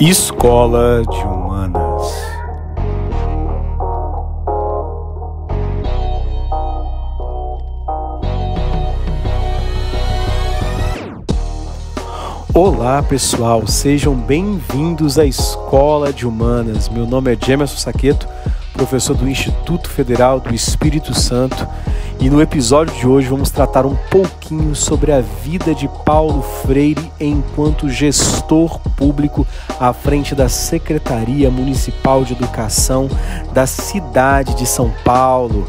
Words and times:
Escola 0.00 1.02
de 1.02 1.16
Humanas. 1.26 2.12
Olá 12.54 13.02
pessoal, 13.02 13.66
sejam 13.66 14.14
bem-vindos 14.14 15.18
à 15.18 15.24
Escola 15.24 16.12
de 16.12 16.24
Humanas. 16.24 16.88
Meu 16.88 17.04
nome 17.04 17.34
é 17.34 17.36
Gemerson 17.44 17.78
Saqueto, 17.78 18.28
professor 18.74 19.16
do 19.16 19.28
Instituto 19.28 19.90
Federal 19.90 20.38
do 20.38 20.54
Espírito 20.54 21.12
Santo 21.12 21.66
e 22.20 22.28
no 22.28 22.42
episódio 22.42 22.92
de 22.96 23.06
hoje 23.06 23.28
vamos 23.28 23.50
tratar 23.50 23.86
um 23.86 23.96
pouquinho 24.10 24.74
sobre 24.74 25.12
a 25.12 25.20
vida 25.20 25.72
de 25.72 25.88
Paulo 26.04 26.42
Freire 26.42 27.12
enquanto 27.20 27.88
gestor 27.88 28.80
público 28.96 29.46
à 29.80 29.92
frente 29.92 30.34
da 30.34 30.48
Secretaria 30.48 31.50
Municipal 31.50 32.24
de 32.24 32.32
Educação 32.32 33.08
da 33.52 33.66
cidade 33.66 34.54
de 34.56 34.66
São 34.66 34.90
Paulo. 35.04 35.66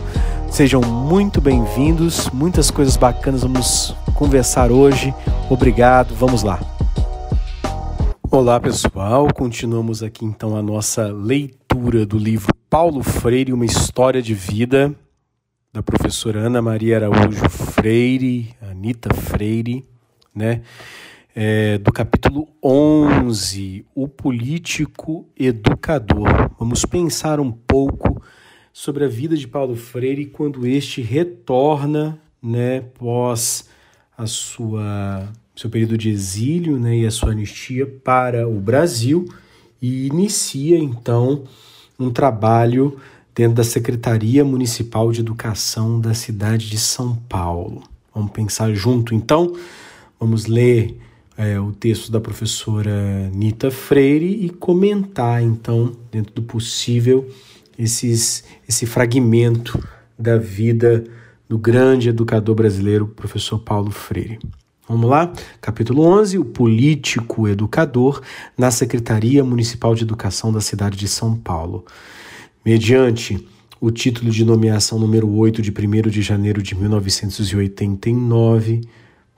Sejam 0.49 0.81
muito 0.81 1.39
bem-vindos, 1.39 2.29
muitas 2.31 2.71
coisas 2.71 2.97
bacanas 2.97 3.43
vamos 3.43 3.95
conversar 4.15 4.71
hoje. 4.71 5.13
Obrigado, 5.49 6.15
vamos 6.15 6.43
lá. 6.43 6.59
Olá 8.31 8.59
pessoal, 8.59 9.27
continuamos 9.33 10.03
aqui 10.03 10.25
então 10.25 10.55
a 10.55 10.61
nossa 10.61 11.07
leitura 11.07 12.05
do 12.05 12.17
livro 12.17 12.53
Paulo 12.69 13.03
Freire, 13.03 13.53
uma 13.53 13.65
história 13.65 14.21
de 14.21 14.33
vida 14.33 14.93
da 15.71 15.83
professora 15.83 16.39
Ana 16.39 16.61
Maria 16.61 16.97
Araújo 16.97 17.47
Freire, 17.49 18.55
Anita 18.61 19.13
Freire, 19.13 19.85
né? 20.33 20.61
É, 21.35 21.77
do 21.77 21.91
capítulo 21.91 22.47
11, 22.63 23.85
O 23.93 24.07
Político 24.07 25.27
Educador. 25.37 26.49
Vamos 26.57 26.85
pensar 26.85 27.39
um 27.39 27.51
pouco 27.51 28.19
sobre 28.73 29.05
a 29.05 29.07
vida 29.07 29.37
de 29.37 29.47
Paulo 29.47 29.75
Freire 29.75 30.25
quando 30.25 30.65
este 30.65 31.03
retorna, 31.03 32.19
né, 32.41 32.81
pós 32.81 33.69
a 34.17 34.25
sua 34.25 35.31
seu 35.55 35.69
período 35.69 35.97
de 35.97 36.09
exílio, 36.09 36.79
né, 36.79 36.97
e 36.97 37.05
a 37.05 37.11
sua 37.11 37.31
anistia 37.31 37.85
para 37.85 38.47
o 38.47 38.59
Brasil 38.59 39.25
e 39.79 40.07
inicia 40.07 40.79
então 40.79 41.43
um 41.99 42.09
trabalho 42.09 42.97
dentro 43.35 43.55
da 43.55 43.63
Secretaria 43.63 44.43
Municipal 44.43 45.11
de 45.11 45.19
Educação 45.19 46.01
da 46.01 46.15
cidade 46.15 46.67
de 46.67 46.77
São 46.79 47.15
Paulo. 47.29 47.83
Vamos 48.15 48.31
pensar 48.31 48.73
junto 48.73 49.13
então? 49.13 49.53
Vamos 50.19 50.47
ler 50.47 50.97
é, 51.39 51.57
o 51.57 51.71
texto 51.71 52.11
da 52.11 52.19
professora 52.19 53.29
Nita 53.33 53.71
Freire 53.71 54.45
e 54.45 54.49
comentar 54.49 55.41
então, 55.41 55.95
dentro 56.11 56.33
do 56.33 56.43
possível, 56.43 57.29
esses, 57.77 58.43
esse 58.67 58.85
fragmento 58.85 59.81
da 60.17 60.37
vida 60.37 61.05
do 61.47 61.57
grande 61.57 62.09
educador 62.09 62.55
brasileiro, 62.55 63.07
professor 63.07 63.57
Paulo 63.57 63.89
Freire. 63.89 64.37
Vamos 64.85 65.09
lá? 65.09 65.31
Capítulo 65.61 66.03
11: 66.03 66.37
O 66.37 66.43
político 66.43 67.47
educador 67.47 68.21
na 68.57 68.69
Secretaria 68.69 69.41
Municipal 69.41 69.95
de 69.95 70.03
Educação 70.03 70.51
da 70.51 70.59
cidade 70.59 70.97
de 70.97 71.07
São 71.07 71.37
Paulo 71.37 71.85
mediante 72.65 73.47
o 73.79 73.89
título 73.89 74.29
de 74.29 74.43
nomeação 74.43 74.99
número 74.99 75.29
8 75.29 75.61
de 75.61 75.71
1 75.71 76.09
de 76.09 76.21
janeiro 76.21 76.61
de 76.61 76.75
1989, 76.75 78.81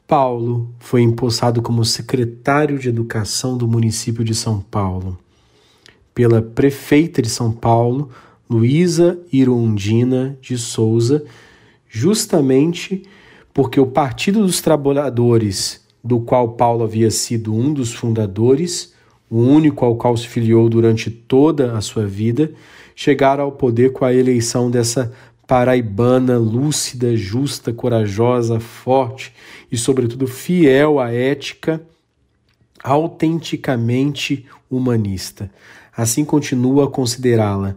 Paulo 0.08 0.70
foi 0.80 1.02
empossado 1.02 1.62
como 1.62 1.86
secretário 1.86 2.78
de 2.78 2.90
Educação 2.90 3.58
do 3.58 3.68
município 3.68 4.24
de 4.24 4.36
São 4.36 4.60
Paulo. 4.60 5.18
Pela 6.14 6.42
prefeita 6.42 7.22
de 7.22 7.30
São 7.30 7.52
Paulo, 7.52 8.10
Luísa 8.50 9.18
Irondina 9.32 10.38
de 10.42 10.58
Souza, 10.58 11.24
justamente 11.88 13.04
porque 13.54 13.80
o 13.80 13.88
Partido 13.88 14.42
dos 14.42 14.62
Trabalhadores, 14.62 15.82
do 16.04 16.20
qual 16.20 16.54
Paulo 16.54 16.84
havia 16.84 17.10
sido 17.12 17.54
um 17.54 17.74
dos 17.74 17.94
fundadores, 17.94 18.94
o 19.30 19.38
único 19.38 19.86
ao 19.86 19.96
qual 19.96 20.18
se 20.18 20.28
filiou 20.28 20.68
durante 20.68 21.10
toda 21.10 21.78
a 21.78 21.82
sua 21.82 22.06
vida, 22.06 22.52
chegaram 22.94 23.46
ao 23.46 23.52
poder 23.54 23.94
com 23.94 24.04
a 24.04 24.14
eleição 24.14 24.70
dessa 24.70 25.12
paraibana 25.52 26.38
lúcida, 26.38 27.14
justa, 27.14 27.74
corajosa, 27.74 28.58
forte 28.58 29.34
e, 29.70 29.78
sobretudo, 29.78 30.26
fiel 30.26 30.98
à 30.98 31.12
ética, 31.12 31.82
autenticamente 32.82 34.46
humanista. 34.70 35.52
Assim 35.94 36.24
continua 36.24 36.86
a 36.86 36.88
considerá-la. 36.90 37.76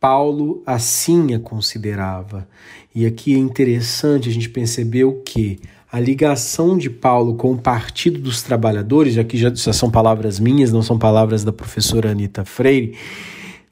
Paulo 0.00 0.62
assim 0.64 1.34
a 1.34 1.38
considerava. 1.38 2.48
E 2.94 3.04
aqui 3.04 3.34
é 3.34 3.38
interessante 3.38 4.30
a 4.30 4.32
gente 4.32 4.48
perceber 4.48 5.04
o 5.04 5.20
que 5.20 5.60
a 5.92 6.00
ligação 6.00 6.74
de 6.74 6.88
Paulo 6.88 7.34
com 7.34 7.52
o 7.52 7.58
Partido 7.58 8.18
dos 8.18 8.42
Trabalhadores, 8.42 9.18
aqui 9.18 9.36
já, 9.36 9.54
já 9.54 9.74
são 9.74 9.90
palavras 9.90 10.40
minhas, 10.40 10.72
não 10.72 10.82
são 10.82 10.98
palavras 10.98 11.44
da 11.44 11.52
professora 11.52 12.10
Anita 12.10 12.46
Freire, 12.46 12.96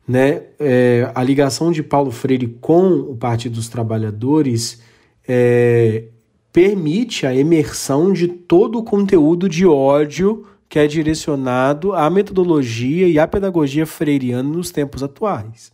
né, 0.06 0.42
é, 0.58 1.10
a 1.14 1.22
ligação 1.22 1.70
de 1.70 1.82
Paulo 1.82 2.10
Freire 2.10 2.46
com 2.60 2.88
o 2.88 3.16
Partido 3.16 3.54
dos 3.54 3.68
Trabalhadores 3.68 4.80
é, 5.26 6.04
permite 6.52 7.26
a 7.26 7.34
emersão 7.34 8.12
de 8.12 8.28
todo 8.28 8.78
o 8.78 8.82
conteúdo 8.82 9.48
de 9.48 9.66
ódio 9.66 10.44
que 10.68 10.78
é 10.78 10.86
direcionado 10.86 11.92
à 11.92 12.08
metodologia 12.08 13.06
e 13.06 13.18
à 13.18 13.26
pedagogia 13.26 13.86
freiriana 13.86 14.48
nos 14.48 14.70
tempos 14.70 15.02
atuais. 15.02 15.70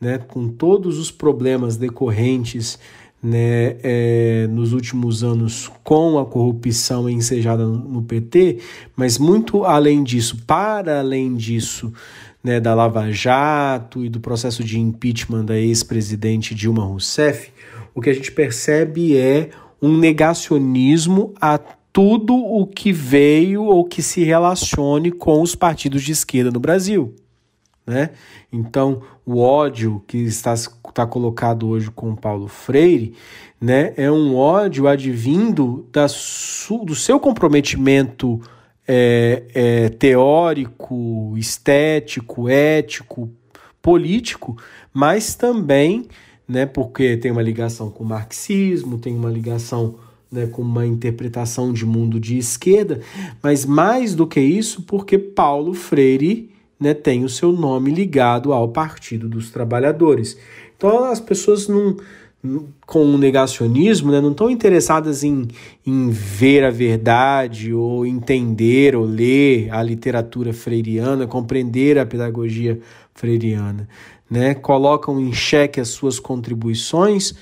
Né, 0.00 0.16
com 0.16 0.48
todos 0.48 0.98
os 0.98 1.10
problemas 1.10 1.76
decorrentes 1.76 2.78
né, 3.22 3.76
é, 3.82 4.46
nos 4.50 4.72
últimos 4.72 5.22
anos 5.22 5.70
com 5.84 6.18
a 6.18 6.24
corrupção 6.24 7.08
ensejada 7.08 7.66
no 7.66 8.02
PT, 8.02 8.60
mas 8.96 9.18
muito 9.18 9.64
além 9.64 10.02
disso, 10.02 10.38
para 10.46 11.00
além 11.00 11.34
disso, 11.34 11.92
né, 12.42 12.58
da 12.60 12.74
Lava 12.74 13.10
Jato 13.12 14.04
e 14.04 14.08
do 14.08 14.20
processo 14.20 14.64
de 14.64 14.78
impeachment 14.78 15.44
da 15.44 15.58
ex-presidente 15.58 16.54
Dilma 16.54 16.84
Rousseff, 16.84 17.52
o 17.94 18.00
que 18.00 18.10
a 18.10 18.14
gente 18.14 18.32
percebe 18.32 19.16
é 19.16 19.50
um 19.80 19.96
negacionismo 19.96 21.34
a 21.40 21.58
tudo 21.92 22.34
o 22.34 22.66
que 22.66 22.92
veio 22.92 23.64
ou 23.64 23.84
que 23.84 24.02
se 24.02 24.22
relacione 24.22 25.10
com 25.10 25.42
os 25.42 25.54
partidos 25.54 26.02
de 26.02 26.12
esquerda 26.12 26.50
no 26.50 26.60
Brasil. 26.60 27.14
Né? 27.86 28.10
Então, 28.52 29.02
o 29.26 29.38
ódio 29.38 30.02
que 30.06 30.18
está, 30.18 30.54
está 30.54 31.06
colocado 31.06 31.68
hoje 31.68 31.90
com 31.90 32.14
Paulo 32.14 32.46
Freire 32.46 33.14
né, 33.60 33.92
é 33.96 34.10
um 34.10 34.36
ódio 34.36 34.86
advindo 34.86 35.86
da 35.92 36.06
su, 36.06 36.78
do 36.84 36.94
seu 36.94 37.18
comprometimento 37.18 38.40
é, 38.92 39.44
é, 39.54 39.88
teórico, 39.90 41.34
estético, 41.36 42.48
ético, 42.48 43.30
político, 43.80 44.56
mas 44.92 45.36
também, 45.36 46.08
né, 46.46 46.66
porque 46.66 47.16
tem 47.16 47.30
uma 47.30 47.40
ligação 47.40 47.88
com 47.88 48.02
o 48.02 48.06
marxismo, 48.06 48.98
tem 48.98 49.14
uma 49.14 49.30
ligação 49.30 49.94
né, 50.28 50.48
com 50.48 50.62
uma 50.62 50.84
interpretação 50.84 51.72
de 51.72 51.86
mundo 51.86 52.18
de 52.18 52.36
esquerda, 52.36 53.00
mas 53.40 53.64
mais 53.64 54.12
do 54.12 54.26
que 54.26 54.40
isso, 54.40 54.82
porque 54.82 55.16
Paulo 55.16 55.72
Freire 55.72 56.50
né, 56.78 56.92
tem 56.92 57.22
o 57.22 57.28
seu 57.28 57.52
nome 57.52 57.92
ligado 57.92 58.52
ao 58.52 58.70
Partido 58.70 59.28
dos 59.28 59.52
Trabalhadores. 59.52 60.36
Então 60.76 61.04
as 61.04 61.20
pessoas 61.20 61.68
não 61.68 61.96
com 62.86 63.04
o 63.04 63.18
negacionismo, 63.18 64.10
né, 64.10 64.20
não 64.20 64.30
estão 64.30 64.48
interessadas 64.48 65.22
em, 65.22 65.46
em 65.86 66.08
ver 66.08 66.64
a 66.64 66.70
verdade 66.70 67.74
ou 67.74 68.06
entender 68.06 68.96
ou 68.96 69.04
ler 69.04 69.68
a 69.70 69.82
literatura 69.82 70.52
freiriana, 70.52 71.26
compreender 71.26 71.98
a 71.98 72.06
pedagogia 72.06 72.80
freiriana. 73.14 73.86
Né, 74.30 74.54
colocam 74.54 75.20
em 75.20 75.32
xeque 75.32 75.80
as 75.80 75.88
suas 75.88 76.18
contribuições 76.20 77.34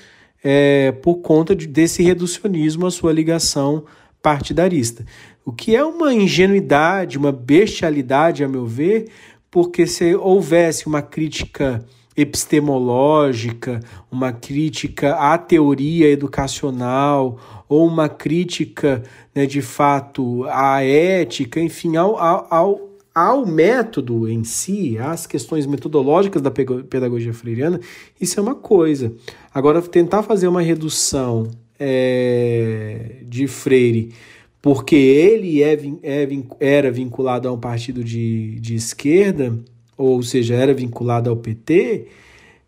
é, 0.42 0.90
por 0.90 1.16
conta 1.16 1.54
de, 1.54 1.66
desse 1.66 2.02
reducionismo 2.02 2.86
à 2.86 2.90
sua 2.90 3.12
ligação 3.12 3.84
partidarista. 4.22 5.04
O 5.44 5.52
que 5.52 5.76
é 5.76 5.84
uma 5.84 6.12
ingenuidade, 6.12 7.18
uma 7.18 7.30
bestialidade, 7.30 8.42
a 8.42 8.48
meu 8.48 8.66
ver, 8.66 9.10
porque 9.50 9.86
se 9.86 10.14
houvesse 10.14 10.86
uma 10.86 11.02
crítica 11.02 11.84
epistemológica, 12.20 13.80
uma 14.10 14.32
crítica 14.32 15.14
à 15.14 15.38
teoria 15.38 16.10
educacional, 16.10 17.38
ou 17.68 17.86
uma 17.86 18.08
crítica, 18.08 19.04
né, 19.32 19.46
de 19.46 19.62
fato, 19.62 20.44
à 20.48 20.82
ética, 20.82 21.60
enfim, 21.60 21.96
ao, 21.96 22.18
ao, 22.18 22.90
ao 23.14 23.46
método 23.46 24.28
em 24.28 24.42
si, 24.42 24.98
às 24.98 25.28
questões 25.28 25.64
metodológicas 25.64 26.42
da 26.42 26.50
pedagogia 26.50 27.32
freiriana, 27.32 27.78
isso 28.20 28.40
é 28.40 28.42
uma 28.42 28.56
coisa. 28.56 29.12
Agora, 29.54 29.80
tentar 29.80 30.24
fazer 30.24 30.48
uma 30.48 30.60
redução 30.60 31.48
é, 31.78 33.22
de 33.22 33.46
Freire 33.46 34.12
porque 34.60 34.96
ele 34.96 35.62
é, 35.62 35.78
é, 36.02 36.28
era 36.58 36.90
vinculado 36.90 37.48
a 37.48 37.52
um 37.52 37.58
partido 37.60 38.02
de, 38.02 38.58
de 38.60 38.74
esquerda, 38.74 39.56
ou 39.98 40.22
seja, 40.22 40.54
era 40.54 40.72
vinculado 40.72 41.28
ao 41.28 41.36
PT, 41.36 42.06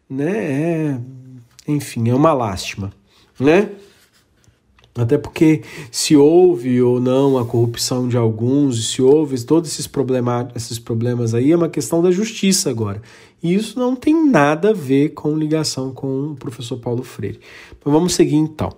né? 0.08 0.36
É, 0.36 1.00
enfim, 1.68 2.10
é 2.10 2.14
uma 2.14 2.32
lástima, 2.32 2.92
né? 3.38 3.70
Até 4.96 5.16
porque 5.16 5.62
se 5.90 6.16
houve 6.16 6.82
ou 6.82 7.00
não 7.00 7.38
a 7.38 7.46
corrupção 7.46 8.08
de 8.08 8.16
alguns, 8.16 8.90
se 8.90 9.00
houve 9.00 9.40
todos 9.44 9.70
esses, 9.70 9.86
problema, 9.86 10.50
esses 10.54 10.80
problemas 10.80 11.32
aí, 11.32 11.52
é 11.52 11.56
uma 11.56 11.68
questão 11.68 12.02
da 12.02 12.10
justiça 12.10 12.68
agora. 12.68 13.00
E 13.40 13.54
isso 13.54 13.78
não 13.78 13.94
tem 13.94 14.28
nada 14.28 14.70
a 14.70 14.74
ver 14.74 15.10
com 15.10 15.38
ligação 15.38 15.94
com 15.94 16.32
o 16.32 16.34
professor 16.34 16.76
Paulo 16.78 17.04
Freire. 17.04 17.40
Mas 17.82 17.94
vamos 17.94 18.14
seguir 18.14 18.34
então 18.34 18.70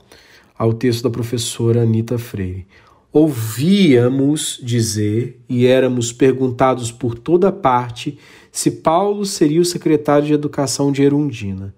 ao 0.56 0.74
texto 0.74 1.02
da 1.02 1.10
professora 1.10 1.82
Anita 1.82 2.18
Freire. 2.18 2.66
Ouvíamos 3.12 4.58
dizer 4.62 5.38
e 5.46 5.66
éramos 5.66 6.12
perguntados 6.12 6.90
por 6.90 7.14
toda 7.14 7.52
parte 7.52 8.18
se 8.50 8.70
Paulo 8.70 9.26
seria 9.26 9.60
o 9.60 9.66
secretário 9.66 10.26
de 10.26 10.32
Educação 10.32 10.90
de 10.90 11.02
Erundina, 11.02 11.74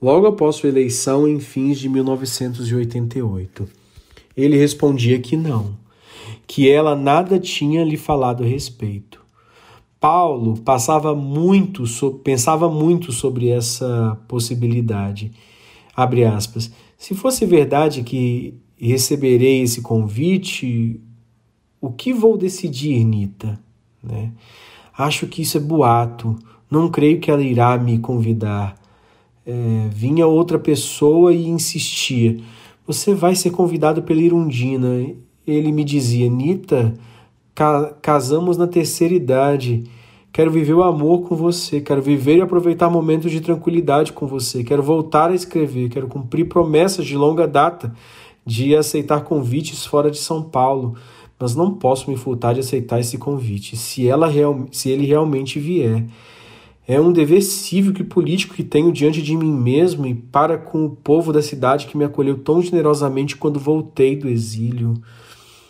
logo 0.00 0.26
após 0.26 0.56
sua 0.56 0.70
eleição 0.70 1.28
em 1.28 1.38
fins 1.38 1.78
de 1.78 1.86
1988. 1.88 3.68
Ele 4.34 4.56
respondia 4.56 5.18
que 5.18 5.36
não, 5.36 5.76
que 6.46 6.70
ela 6.70 6.96
nada 6.96 7.38
tinha 7.38 7.84
lhe 7.84 7.98
falado 7.98 8.42
a 8.42 8.46
respeito. 8.46 9.20
Paulo 10.00 10.56
passava 10.62 11.14
muito, 11.14 11.84
pensava 12.24 12.70
muito 12.70 13.12
sobre 13.12 13.48
essa 13.48 14.18
possibilidade. 14.26 15.30
Aspas. 15.94 16.70
Se 16.96 17.14
fosse 17.14 17.44
verdade 17.44 18.02
que 18.02 18.54
receberei 18.88 19.62
esse 19.62 19.82
convite, 19.82 21.00
o 21.80 21.90
que 21.90 22.12
vou 22.12 22.38
decidir, 22.38 23.04
Nita? 23.04 23.60
Né? 24.02 24.32
Acho 24.96 25.26
que 25.26 25.42
isso 25.42 25.58
é 25.58 25.60
boato. 25.60 26.36
Não 26.70 26.88
creio 26.88 27.20
que 27.20 27.30
ela 27.30 27.42
irá 27.42 27.76
me 27.76 27.98
convidar. 27.98 28.76
É, 29.46 29.88
vinha 29.90 30.26
outra 30.26 30.58
pessoa 30.58 31.32
e 31.32 31.46
insistia. 31.46 32.38
Você 32.86 33.14
vai 33.14 33.34
ser 33.34 33.50
convidado 33.50 34.02
pela 34.02 34.20
Irundina. 34.20 35.06
Ele 35.46 35.72
me 35.72 35.84
dizia, 35.84 36.28
Nita, 36.28 36.94
ca 37.54 37.92
casamos 38.00 38.56
na 38.56 38.66
terceira 38.66 39.14
idade. 39.14 39.84
Quero 40.32 40.50
viver 40.50 40.74
o 40.74 40.82
amor 40.82 41.22
com 41.28 41.34
você, 41.34 41.80
quero 41.80 42.00
viver 42.00 42.38
e 42.38 42.40
aproveitar 42.40 42.88
momentos 42.88 43.32
de 43.32 43.40
tranquilidade 43.40 44.12
com 44.12 44.28
você, 44.28 44.62
quero 44.62 44.80
voltar 44.80 45.30
a 45.30 45.34
escrever, 45.34 45.88
quero 45.88 46.06
cumprir 46.06 46.44
promessas 46.44 47.04
de 47.04 47.16
longa 47.16 47.48
data 47.48 47.92
de 48.44 48.74
aceitar 48.74 49.22
convites 49.22 49.84
fora 49.84 50.10
de 50.10 50.18
São 50.18 50.42
Paulo 50.42 50.96
mas 51.40 51.56
não 51.56 51.72
posso 51.72 52.10
me 52.10 52.18
furtar 52.18 52.52
de 52.52 52.60
aceitar 52.60 53.00
esse 53.00 53.16
convite, 53.16 53.74
se, 53.74 54.06
ela 54.06 54.28
real, 54.28 54.66
se 54.70 54.90
ele 54.90 55.06
realmente 55.06 55.58
vier. 55.58 56.04
É 56.86 57.00
um 57.00 57.10
dever 57.10 57.40
cívico 57.40 58.02
e 58.02 58.04
político 58.04 58.54
que 58.54 58.62
tenho 58.62 58.92
diante 58.92 59.22
de 59.22 59.34
mim 59.34 59.50
mesmo 59.50 60.06
e 60.06 60.14
para 60.14 60.58
com 60.58 60.84
o 60.84 60.90
povo 60.90 61.32
da 61.32 61.40
cidade 61.40 61.86
que 61.86 61.96
me 61.96 62.04
acolheu 62.04 62.36
tão 62.36 62.60
generosamente 62.60 63.36
quando 63.36 63.58
voltei 63.58 64.14
do 64.16 64.28
exílio. 64.28 64.94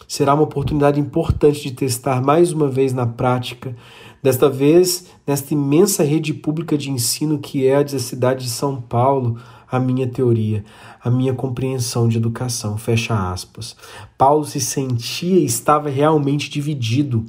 Será 0.08 0.34
uma 0.34 0.42
oportunidade 0.42 0.98
importante 0.98 1.62
de 1.62 1.70
testar 1.70 2.20
mais 2.20 2.52
uma 2.52 2.68
vez 2.68 2.92
na 2.92 3.06
prática, 3.06 3.76
desta 4.20 4.48
vez 4.48 5.06
nesta 5.24 5.54
imensa 5.54 6.02
rede 6.02 6.34
pública 6.34 6.76
de 6.76 6.90
ensino 6.90 7.38
que 7.38 7.64
é 7.64 7.76
a 7.76 7.82
da 7.84 7.98
cidade 7.98 8.44
de 8.44 8.50
São 8.50 8.80
Paulo, 8.80 9.36
a 9.70 9.78
minha 9.78 10.06
teoria, 10.06 10.64
a 11.02 11.10
minha 11.10 11.32
compreensão 11.32 12.08
de 12.08 12.16
educação. 12.16 12.76
Fecha 12.76 13.32
aspas. 13.32 13.76
Paulo 14.18 14.44
se 14.44 14.60
sentia 14.60 15.38
e 15.38 15.44
estava 15.44 15.88
realmente 15.88 16.50
dividido. 16.50 17.24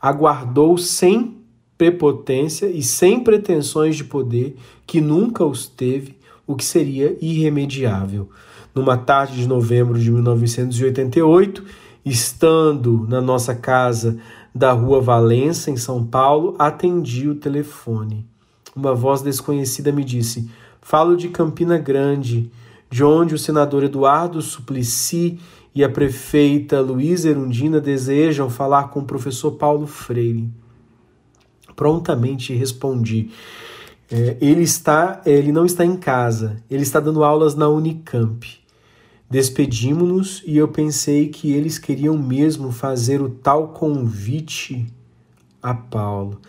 Aguardou 0.00 0.78
sem 0.78 1.36
prepotência 1.76 2.66
e 2.66 2.82
sem 2.82 3.20
pretensões 3.20 3.96
de 3.96 4.04
poder, 4.04 4.56
que 4.86 5.00
nunca 5.00 5.44
os 5.44 5.66
teve, 5.66 6.16
o 6.46 6.54
que 6.54 6.64
seria 6.64 7.16
irremediável. 7.20 8.28
Numa 8.74 8.96
tarde 8.96 9.34
de 9.34 9.48
novembro 9.48 9.98
de 9.98 10.10
1988, 10.10 11.64
estando 12.04 13.06
na 13.08 13.20
nossa 13.20 13.54
casa 13.54 14.18
da 14.54 14.72
Rua 14.72 15.00
Valença, 15.00 15.70
em 15.70 15.76
São 15.76 16.04
Paulo, 16.04 16.54
atendi 16.58 17.28
o 17.28 17.34
telefone. 17.34 18.26
Uma 18.74 18.94
voz 18.94 19.22
desconhecida 19.22 19.92
me 19.92 20.04
disse: 20.04 20.50
Falo 20.84 21.16
de 21.16 21.28
Campina 21.28 21.78
Grande, 21.78 22.50
de 22.90 23.04
onde 23.04 23.36
o 23.36 23.38
senador 23.38 23.84
Eduardo 23.84 24.42
Suplicy 24.42 25.38
e 25.72 25.82
a 25.84 25.88
prefeita 25.88 26.80
Luísa 26.80 27.30
Erundina 27.30 27.80
desejam 27.80 28.50
falar 28.50 28.88
com 28.88 29.00
o 29.00 29.04
professor 29.04 29.52
Paulo 29.52 29.86
Freire. 29.86 30.50
Prontamente 31.76 32.52
respondi. 32.52 33.30
É, 34.10 34.36
ele 34.40 34.62
está, 34.62 35.22
ele 35.24 35.52
não 35.52 35.64
está 35.64 35.86
em 35.86 35.96
casa, 35.96 36.62
ele 36.68 36.82
está 36.82 36.98
dando 36.98 37.22
aulas 37.24 37.54
na 37.54 37.68
Unicamp. 37.68 38.44
Despedimos-nos 39.30 40.42
e 40.44 40.58
eu 40.58 40.68
pensei 40.68 41.28
que 41.28 41.52
eles 41.52 41.78
queriam 41.78 42.18
mesmo 42.18 42.72
fazer 42.72 43.22
o 43.22 43.30
tal 43.30 43.68
convite 43.68 44.86
a 45.62 45.72
Paulo 45.72 46.40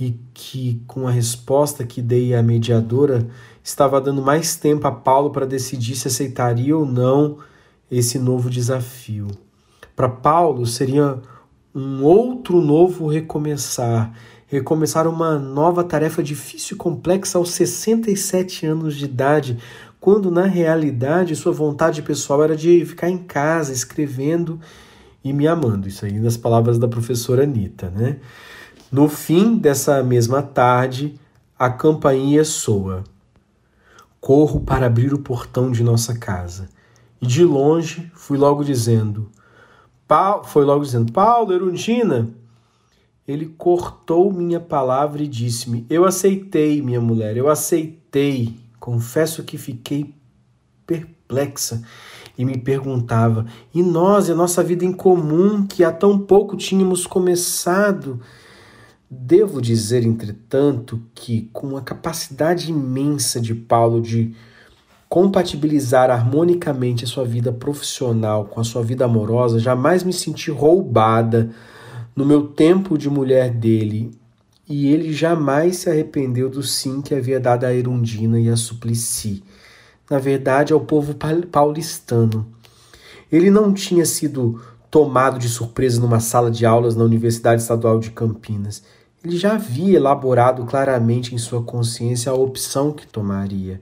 e 0.00 0.18
que 0.32 0.82
com 0.86 1.06
a 1.06 1.10
resposta 1.10 1.84
que 1.84 2.00
dei 2.00 2.34
à 2.34 2.42
mediadora 2.42 3.28
estava 3.62 4.00
dando 4.00 4.22
mais 4.22 4.56
tempo 4.56 4.86
a 4.86 4.90
Paulo 4.90 5.28
para 5.28 5.44
decidir 5.44 5.94
se 5.94 6.08
aceitaria 6.08 6.74
ou 6.74 6.86
não 6.86 7.36
esse 7.90 8.18
novo 8.18 8.48
desafio. 8.48 9.28
Para 9.94 10.08
Paulo 10.08 10.64
seria 10.64 11.20
um 11.74 12.02
outro 12.02 12.62
novo 12.62 13.08
recomeçar, 13.08 14.10
recomeçar 14.46 15.06
uma 15.06 15.38
nova 15.38 15.84
tarefa 15.84 16.22
difícil 16.22 16.76
e 16.76 16.78
complexa 16.78 17.36
aos 17.36 17.50
67 17.50 18.64
anos 18.64 18.96
de 18.96 19.04
idade, 19.04 19.58
quando 20.00 20.30
na 20.30 20.46
realidade 20.46 21.36
sua 21.36 21.52
vontade 21.52 22.00
pessoal 22.00 22.42
era 22.42 22.56
de 22.56 22.86
ficar 22.86 23.10
em 23.10 23.18
casa 23.18 23.70
escrevendo 23.70 24.58
e 25.22 25.30
me 25.30 25.46
amando. 25.46 25.86
Isso 25.86 26.06
aí 26.06 26.18
nas 26.18 26.38
palavras 26.38 26.78
da 26.78 26.88
professora 26.88 27.42
Anitta, 27.42 27.90
né? 27.90 28.16
No 28.90 29.08
fim 29.08 29.56
dessa 29.56 30.02
mesma 30.02 30.42
tarde, 30.42 31.14
a 31.56 31.70
campainha 31.70 32.44
soa. 32.44 33.04
Corro 34.20 34.60
para 34.60 34.86
abrir 34.86 35.14
o 35.14 35.20
portão 35.20 35.70
de 35.70 35.84
nossa 35.84 36.18
casa. 36.18 36.68
E 37.22 37.26
de 37.26 37.44
longe 37.44 38.10
fui 38.14 38.36
logo 38.36 38.64
dizendo: 38.64 39.30
Paulo, 40.08 40.44
foi 40.44 40.64
logo 40.64 40.84
dizendo: 40.84 41.12
Paulo, 41.12 41.52
Erundina. 41.52 42.28
Ele 43.28 43.46
cortou 43.46 44.32
minha 44.32 44.58
palavra 44.58 45.22
e 45.22 45.28
disse-me: 45.28 45.86
Eu 45.88 46.04
aceitei, 46.04 46.82
minha 46.82 47.00
mulher, 47.00 47.36
eu 47.36 47.48
aceitei. 47.48 48.56
Confesso 48.80 49.44
que 49.44 49.56
fiquei 49.56 50.12
perplexa 50.84 51.80
e 52.36 52.44
me 52.44 52.58
perguntava: 52.58 53.46
e 53.72 53.82
nós 53.82 54.28
e 54.28 54.32
a 54.32 54.34
nossa 54.34 54.64
vida 54.64 54.84
em 54.84 54.92
comum, 54.92 55.64
que 55.64 55.84
há 55.84 55.92
tão 55.92 56.18
pouco 56.18 56.56
tínhamos 56.56 57.06
começado? 57.06 58.20
Devo 59.12 59.60
dizer, 59.60 60.04
entretanto, 60.06 61.02
que 61.12 61.50
com 61.52 61.76
a 61.76 61.82
capacidade 61.82 62.70
imensa 62.70 63.40
de 63.40 63.52
Paulo 63.56 64.00
de 64.00 64.32
compatibilizar 65.08 66.10
harmonicamente 66.10 67.02
a 67.02 67.08
sua 67.08 67.24
vida 67.24 67.52
profissional 67.52 68.44
com 68.44 68.60
a 68.60 68.64
sua 68.64 68.84
vida 68.84 69.04
amorosa, 69.04 69.58
jamais 69.58 70.04
me 70.04 70.12
senti 70.12 70.52
roubada 70.52 71.50
no 72.14 72.24
meu 72.24 72.46
tempo 72.46 72.96
de 72.96 73.10
mulher 73.10 73.50
dele, 73.50 74.12
e 74.68 74.86
ele 74.86 75.12
jamais 75.12 75.78
se 75.78 75.90
arrependeu 75.90 76.48
do 76.48 76.62
sim 76.62 77.02
que 77.02 77.12
havia 77.12 77.40
dado 77.40 77.64
a 77.64 77.74
Erundina 77.74 78.38
e 78.38 78.48
a 78.48 78.56
Suplicy. 78.56 79.42
Na 80.08 80.20
verdade, 80.20 80.72
ao 80.72 80.80
povo 80.80 81.16
paulistano. 81.50 82.46
Ele 83.32 83.50
não 83.50 83.74
tinha 83.74 84.06
sido 84.06 84.60
tomado 84.88 85.36
de 85.36 85.48
surpresa 85.48 86.00
numa 86.00 86.20
sala 86.20 86.48
de 86.48 86.64
aulas 86.64 86.94
na 86.94 87.02
Universidade 87.02 87.62
Estadual 87.62 87.98
de 87.98 88.12
Campinas. 88.12 88.84
Ele 89.22 89.36
já 89.36 89.52
havia 89.54 89.98
elaborado 89.98 90.64
claramente 90.64 91.34
em 91.34 91.38
sua 91.38 91.62
consciência 91.62 92.32
a 92.32 92.34
opção 92.34 92.90
que 92.90 93.06
tomaria. 93.06 93.78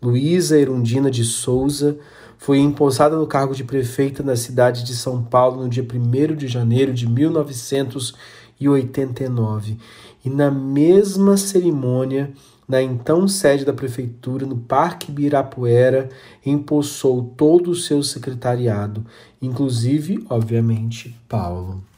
Luísa 0.00 0.58
Erundina 0.58 1.10
de 1.10 1.22
Souza 1.22 1.98
foi 2.38 2.60
empossada 2.60 3.14
no 3.14 3.26
cargo 3.26 3.54
de 3.54 3.62
prefeita 3.62 4.22
da 4.22 4.34
cidade 4.34 4.82
de 4.82 4.96
São 4.96 5.22
Paulo 5.22 5.62
no 5.62 5.68
dia 5.68 5.84
1 5.84 6.34
de 6.34 6.48
janeiro 6.48 6.94
de 6.94 7.06
1989. 7.06 9.76
E 10.24 10.30
na 10.30 10.50
mesma 10.50 11.36
cerimônia, 11.36 12.32
na 12.66 12.80
então 12.80 13.28
sede 13.28 13.66
da 13.66 13.74
prefeitura, 13.74 14.46
no 14.46 14.56
Parque 14.56 15.12
Birapuera, 15.12 16.08
empossou 16.44 17.34
todo 17.36 17.72
o 17.72 17.76
seu 17.76 18.02
secretariado, 18.02 19.04
inclusive, 19.42 20.24
obviamente, 20.30 21.14
Paulo. 21.28 21.89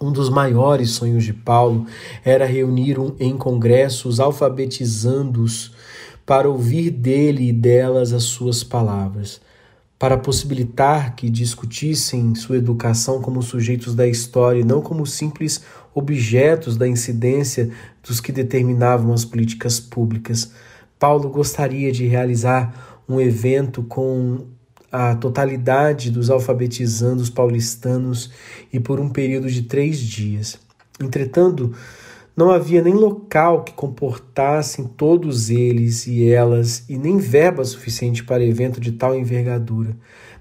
Um 0.00 0.12
dos 0.12 0.28
maiores 0.28 0.90
sonhos 0.90 1.24
de 1.24 1.32
Paulo 1.32 1.86
era 2.24 2.44
reunir 2.44 2.98
um, 2.98 3.14
em 3.18 3.36
congressos 3.36 4.20
alfabetizando-os 4.20 5.72
para 6.26 6.48
ouvir 6.48 6.90
dele 6.90 7.48
e 7.48 7.52
delas 7.52 8.12
as 8.12 8.24
suas 8.24 8.62
palavras. 8.62 9.40
para 9.98 10.18
possibilitar 10.18 11.16
que 11.16 11.30
discutissem 11.30 12.34
sua 12.34 12.58
educação 12.58 13.22
como 13.22 13.42
sujeitos 13.42 13.94
da 13.94 14.06
história 14.06 14.60
e 14.60 14.64
não 14.64 14.82
como 14.82 15.06
simples 15.06 15.62
objetos 15.94 16.76
da 16.76 16.86
incidência 16.86 17.70
dos 18.06 18.20
que 18.20 18.30
determinavam 18.30 19.14
as 19.14 19.24
políticas 19.24 19.80
públicas. 19.80 20.52
Paulo 20.98 21.30
gostaria 21.30 21.90
de 21.90 22.06
realizar 22.06 23.02
um 23.08 23.18
evento 23.18 23.82
com 23.82 24.44
a 24.90 25.14
totalidade 25.14 26.10
dos 26.10 26.30
alfabetizandos 26.30 27.30
paulistanos 27.30 28.30
e 28.72 28.80
por 28.80 29.00
um 29.00 29.08
período 29.08 29.50
de 29.50 29.62
três 29.62 29.98
dias. 29.98 30.58
Entretanto, 31.00 31.72
não 32.36 32.50
havia 32.50 32.82
nem 32.82 32.92
local 32.92 33.64
que 33.64 33.72
comportassem 33.72 34.84
todos 34.84 35.48
eles 35.48 36.06
e 36.06 36.28
elas, 36.28 36.84
e 36.88 36.98
nem 36.98 37.16
verba 37.16 37.64
suficiente 37.64 38.22
para 38.22 38.44
evento 38.44 38.78
de 38.78 38.92
tal 38.92 39.16
envergadura. 39.16 39.96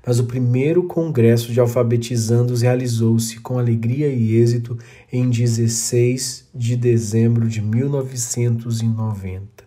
Mas 0.06 0.20
o 0.20 0.26
primeiro 0.26 0.84
congresso 0.84 1.52
de 1.52 1.60
alfabetizandos 1.60 2.62
realizou-se 2.62 3.40
com 3.40 3.58
alegria 3.58 4.10
e 4.10 4.36
êxito 4.36 4.78
em 5.12 5.28
16 5.30 6.50
de 6.54 6.76
dezembro 6.76 7.48
de 7.48 7.62
1990. 7.62 9.65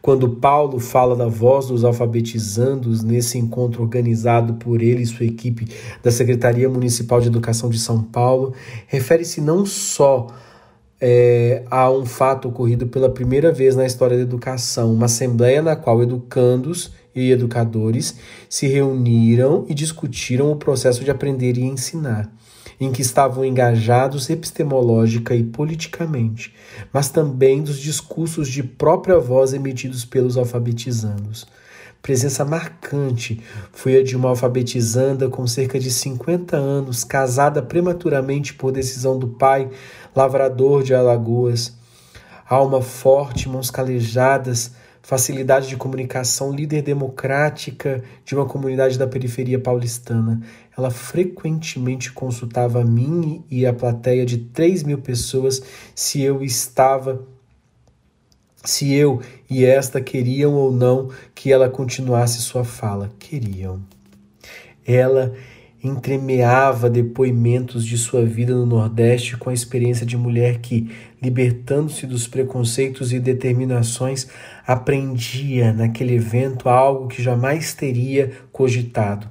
Quando 0.00 0.28
Paulo 0.28 0.78
fala 0.78 1.16
da 1.16 1.26
voz 1.26 1.66
dos 1.66 1.84
alfabetizandos 1.84 3.02
nesse 3.02 3.38
encontro 3.38 3.82
organizado 3.82 4.54
por 4.54 4.82
ele 4.82 5.02
e 5.02 5.06
sua 5.06 5.26
equipe 5.26 5.68
da 6.02 6.10
Secretaria 6.10 6.68
Municipal 6.68 7.20
de 7.20 7.28
Educação 7.28 7.70
de 7.70 7.78
São 7.78 8.02
Paulo, 8.02 8.54
refere-se 8.86 9.40
não 9.40 9.64
só 9.66 10.28
é, 11.00 11.62
a 11.70 11.90
um 11.90 12.04
fato 12.04 12.48
ocorrido 12.48 12.86
pela 12.86 13.08
primeira 13.08 13.52
vez 13.52 13.76
na 13.76 13.86
história 13.86 14.16
da 14.16 14.22
educação, 14.22 14.92
uma 14.92 15.06
assembleia 15.06 15.62
na 15.62 15.76
qual 15.76 16.02
educandos 16.02 16.92
e 17.14 17.30
educadores 17.30 18.16
se 18.48 18.66
reuniram 18.66 19.64
e 19.68 19.74
discutiram 19.74 20.50
o 20.50 20.56
processo 20.56 21.04
de 21.04 21.10
aprender 21.10 21.56
e 21.56 21.64
ensinar, 21.64 22.30
em 22.80 22.92
que 22.92 23.02
estavam 23.02 23.44
engajados 23.44 24.30
epistemológica 24.30 25.34
e 25.34 25.42
politicamente, 25.42 26.54
mas 26.92 27.08
também 27.08 27.62
dos 27.62 27.78
discursos 27.78 28.48
de 28.48 28.62
própria 28.62 29.18
voz 29.18 29.52
emitidos 29.52 30.04
pelos 30.04 30.36
alfabetizandos. 30.36 31.46
Presença 32.00 32.44
marcante 32.44 33.42
foi 33.72 33.98
a 33.98 34.04
de 34.04 34.16
uma 34.16 34.28
alfabetizanda 34.28 35.28
com 35.28 35.46
cerca 35.46 35.78
de 35.78 35.90
50 35.90 36.56
anos, 36.56 37.02
casada 37.02 37.60
prematuramente 37.60 38.54
por 38.54 38.70
decisão 38.70 39.18
do 39.18 39.28
pai, 39.28 39.68
lavrador 40.14 40.82
de 40.82 40.94
Alagoas. 40.94 41.76
Alma 42.48 42.80
forte, 42.80 43.48
mãos 43.48 43.70
calejadas, 43.70 44.72
facilidade 45.08 45.68
de 45.68 45.76
comunicação, 45.78 46.52
líder 46.52 46.82
democrática 46.82 48.04
de 48.26 48.34
uma 48.34 48.44
comunidade 48.44 48.98
da 48.98 49.06
periferia 49.06 49.58
paulistana. 49.58 50.38
Ela 50.76 50.90
frequentemente 50.90 52.12
consultava 52.12 52.82
a 52.82 52.84
mim 52.84 53.42
e 53.50 53.64
a 53.64 53.72
plateia 53.72 54.26
de 54.26 54.36
3 54.36 54.82
mil 54.82 54.98
pessoas 54.98 55.62
se 55.94 56.20
eu 56.20 56.44
estava 56.44 57.26
se 58.62 58.92
eu 58.92 59.22
e 59.48 59.64
esta 59.64 59.98
queriam 59.98 60.52
ou 60.52 60.70
não 60.70 61.08
que 61.34 61.50
ela 61.50 61.70
continuasse 61.70 62.42
sua 62.42 62.62
fala. 62.62 63.10
Queriam. 63.18 63.80
Ela 64.86 65.32
entremeava 65.82 66.90
depoimentos 66.90 67.86
de 67.86 67.96
sua 67.96 68.26
vida 68.26 68.54
no 68.54 68.66
Nordeste 68.66 69.38
com 69.38 69.48
a 69.48 69.54
experiência 69.54 70.04
de 70.04 70.18
mulher 70.18 70.58
que, 70.58 70.90
libertando-se 71.22 72.06
dos 72.06 72.28
preconceitos 72.28 73.12
e 73.12 73.18
determinações, 73.18 74.28
aprendia 74.66 75.72
naquele 75.72 76.14
evento 76.14 76.68
algo 76.68 77.08
que 77.08 77.22
jamais 77.22 77.74
teria 77.74 78.32
cogitado 78.52 79.28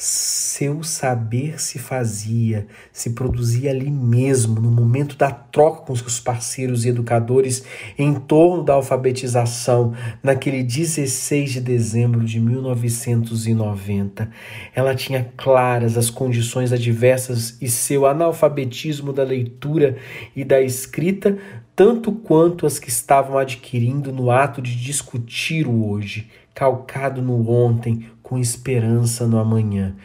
seu 0.00 0.82
saber 0.82 1.60
se 1.60 1.78
fazia, 1.78 2.66
se 2.90 3.10
produzia 3.10 3.70
ali 3.70 3.90
mesmo, 3.90 4.58
no 4.58 4.70
momento 4.70 5.14
da 5.14 5.30
troca 5.30 5.82
com 5.82 5.94
seus 5.94 6.18
parceiros 6.18 6.86
e 6.86 6.88
educadores 6.88 7.62
em 7.98 8.14
torno 8.14 8.64
da 8.64 8.72
alfabetização, 8.72 9.92
naquele 10.22 10.62
16 10.62 11.52
de 11.52 11.60
dezembro 11.60 12.24
de 12.24 12.40
1990. 12.40 14.30
Ela 14.74 14.94
tinha 14.94 15.30
claras 15.36 15.98
as 15.98 16.08
condições 16.08 16.72
adversas 16.72 17.58
e 17.60 17.68
seu 17.68 18.06
analfabetismo 18.06 19.12
da 19.12 19.22
leitura 19.22 19.98
e 20.34 20.46
da 20.46 20.62
escrita, 20.62 21.36
tanto 21.76 22.10
quanto 22.10 22.64
as 22.64 22.78
que 22.78 22.88
estavam 22.88 23.36
adquirindo 23.36 24.10
no 24.10 24.30
ato 24.30 24.62
de 24.62 24.74
discutir 24.82 25.66
o 25.66 25.86
hoje, 25.90 26.30
calcado 26.54 27.20
no 27.20 27.50
ontem, 27.50 28.06
com 28.30 28.38
esperança 28.38 29.26
no 29.26 29.38
amanhã. 29.40 29.96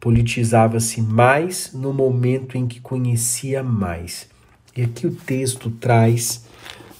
Politizava-se 0.00 1.02
mais 1.02 1.70
no 1.74 1.92
momento 1.92 2.56
em 2.56 2.66
que 2.66 2.80
conhecia 2.80 3.62
mais. 3.62 4.26
E 4.74 4.80
aqui 4.80 5.06
o 5.06 5.14
texto 5.14 5.70
traz 5.70 6.46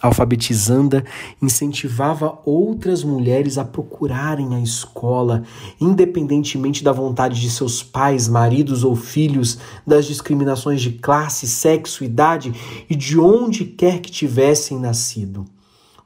alfabetizanda, 0.00 1.04
incentivava 1.40 2.40
outras 2.44 3.04
mulheres 3.04 3.56
a 3.56 3.64
procurarem 3.64 4.56
a 4.56 4.60
escola, 4.60 5.44
independentemente 5.80 6.82
da 6.82 6.92
vontade 6.92 7.40
de 7.40 7.50
seus 7.50 7.84
pais, 7.84 8.26
maridos 8.28 8.82
ou 8.82 8.96
filhos, 8.96 9.58
das 9.86 10.04
discriminações 10.04 10.82
de 10.82 10.90
classe, 10.90 11.46
sexo, 11.46 12.02
idade 12.02 12.52
e 12.90 12.96
de 12.96 13.18
onde 13.18 13.64
quer 13.64 14.00
que 14.00 14.10
tivessem 14.10 14.78
nascido. 14.78 15.46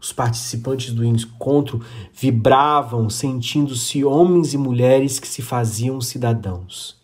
Os 0.00 0.12
participantes 0.12 0.92
do 0.92 1.04
encontro 1.04 1.80
vibravam, 2.12 3.08
sentindo-se 3.08 4.04
homens 4.04 4.52
e 4.52 4.58
mulheres 4.58 5.18
que 5.18 5.26
se 5.26 5.42
faziam 5.42 6.00
cidadãos. 6.00 6.96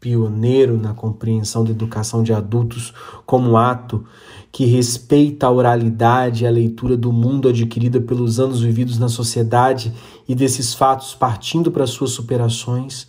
Pioneiro 0.00 0.78
na 0.78 0.94
compreensão 0.94 1.64
da 1.64 1.72
educação 1.72 2.22
de 2.22 2.32
adultos 2.32 2.94
como 3.26 3.56
ato 3.56 4.06
que 4.52 4.64
respeita 4.64 5.46
a 5.46 5.50
oralidade 5.50 6.44
e 6.44 6.46
a 6.46 6.50
leitura 6.50 6.96
do 6.96 7.12
mundo 7.12 7.48
adquirida 7.48 8.00
pelos 8.00 8.38
anos 8.38 8.60
vividos 8.60 8.96
na 8.96 9.08
sociedade 9.08 9.92
e 10.28 10.36
desses 10.36 10.72
fatos 10.72 11.16
partindo 11.16 11.72
para 11.72 11.84
suas 11.84 12.12
superações, 12.12 13.08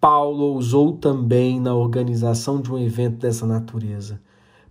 Paulo 0.00 0.54
usou 0.54 0.94
também 0.94 1.60
na 1.60 1.74
organização 1.74 2.60
de 2.60 2.72
um 2.72 2.78
evento 2.78 3.18
dessa 3.18 3.46
natureza. 3.46 4.20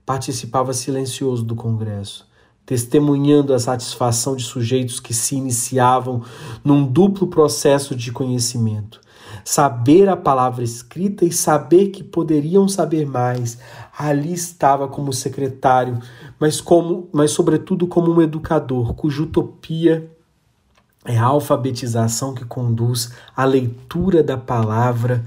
Participava 0.06 0.74
silencioso 0.74 1.44
do 1.44 1.56
congresso 1.56 2.25
testemunhando 2.66 3.54
a 3.54 3.60
satisfação 3.60 4.36
de 4.36 4.44
sujeitos 4.44 5.00
que 5.00 5.14
se 5.14 5.36
iniciavam 5.36 6.24
num 6.64 6.86
duplo 6.86 7.28
processo 7.28 7.96
de 7.96 8.12
conhecimento. 8.12 9.00
Saber 9.44 10.10
a 10.10 10.18
palavra 10.18 10.64
escrita 10.64 11.26
e 11.26 11.32
saber 11.32 11.90
que 11.90 12.04
poderiam 12.04 12.68
saber 12.68 13.06
mais. 13.06 13.60
Ali 13.98 14.34
estava 14.34 14.88
como 14.88 15.14
secretário, 15.14 16.00
mas 16.40 16.60
como, 16.60 17.08
mas 17.12 17.32
sobretudo 17.32 17.86
como 17.86 18.12
um 18.12 18.22
educador, 18.22 18.94
cuja 18.96 19.22
utopia 19.22 20.10
é 21.06 21.18
a 21.18 21.26
alfabetização 21.26 22.34
que 22.34 22.44
conduz 22.44 23.12
à 23.36 23.46
leitura 23.46 24.24
da 24.24 24.38
palavra 24.38 25.24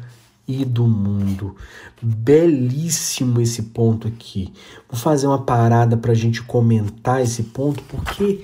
e 0.49 0.65
do 0.65 0.89
mundo. 0.89 1.55
Belíssimo 2.01 3.41
esse 3.41 3.65
ponto 3.65 4.09
aqui. 4.09 4.51
Vou 4.89 4.99
fazer 4.99 5.27
uma 5.27 5.43
parada 5.43 5.95
para 5.97 6.13
a 6.13 6.15
gente 6.15 6.43
comentar 6.43 7.23
esse 7.23 7.43
ponto, 7.43 7.83
porque 7.83 8.43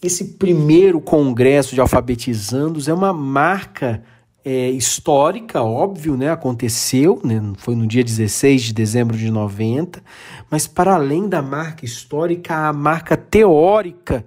esse 0.00 0.24
primeiro 0.34 1.00
congresso 1.00 1.74
de 1.74 1.80
alfabetizandos 1.80 2.86
é 2.86 2.94
uma 2.94 3.12
marca 3.12 4.02
é, 4.44 4.70
histórica, 4.70 5.62
óbvio, 5.62 6.16
né? 6.16 6.30
Aconteceu, 6.30 7.20
né? 7.24 7.42
foi 7.58 7.74
no 7.74 7.86
dia 7.86 8.04
16 8.04 8.62
de 8.62 8.72
dezembro 8.72 9.16
de 9.16 9.30
90, 9.30 10.02
mas 10.48 10.66
para 10.66 10.94
além 10.94 11.28
da 11.28 11.42
marca 11.42 11.84
histórica, 11.84 12.68
a 12.68 12.72
marca 12.72 13.16
teórica 13.16 14.24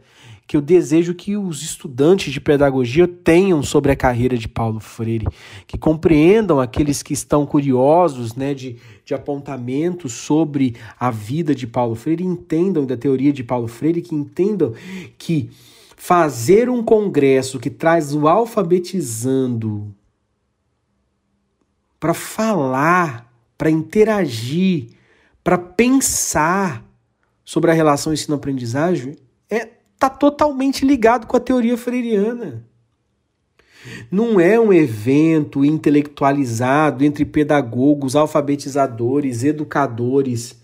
que 0.53 0.57
eu 0.57 0.62
desejo 0.62 1.15
que 1.15 1.36
os 1.36 1.63
estudantes 1.63 2.31
de 2.31 2.39
pedagogia 2.39 3.07
tenham 3.07 3.63
sobre 3.63 3.91
a 3.91 3.95
carreira 3.95 4.38
de 4.38 4.48
Paulo 4.48 4.79
Freire, 4.79 5.27
que 5.65 5.79
compreendam 5.79 6.60
aqueles 6.60 7.01
que 7.01 7.12
estão 7.12 7.43
curiosos 7.43 8.36
né, 8.36 8.53
de, 8.53 8.77
de 9.03 9.15
apontamentos 9.15 10.13
sobre 10.13 10.75
a 11.00 11.10
vida 11.10 11.55
de 11.55 11.65
Paulo 11.65 11.95
Freire, 11.95 12.24
entendam 12.24 12.86
da 12.86 12.95
teoria 12.95 13.33
de 13.33 13.43
Paulo 13.43 13.67
Freire, 13.67 14.00
que 14.00 14.13
entendam 14.13 14.75
que 15.17 15.50
fazer 15.98 16.69
um 16.69 16.83
congresso 16.83 17.60
que 17.60 17.72
traz 17.72 18.13
o 18.13 18.27
alfabetizando 18.27 19.91
para 22.00 22.13
falar, 22.13 23.33
para 23.57 23.72
interagir, 23.72 24.89
para 25.43 25.57
pensar 25.57 26.86
sobre 27.43 27.72
a 27.72 27.74
relação 27.74 28.13
ensino-aprendizagem 28.13 29.15
é 29.50 29.81
tá 30.03 30.10
totalmente 30.10 30.86
ligado 30.86 31.25
com 31.25 31.38
a 31.38 31.39
teoria 31.39 31.77
freiriana. 31.77 32.65
Não 34.12 34.38
é 34.38 34.60
um 34.60 34.74
evento 34.74 35.63
intelectualizado 35.63 37.05
entre 37.05 37.24
pedagogos, 37.24 38.13
alfabetizadores, 38.13 39.45
educadores. 39.45 40.62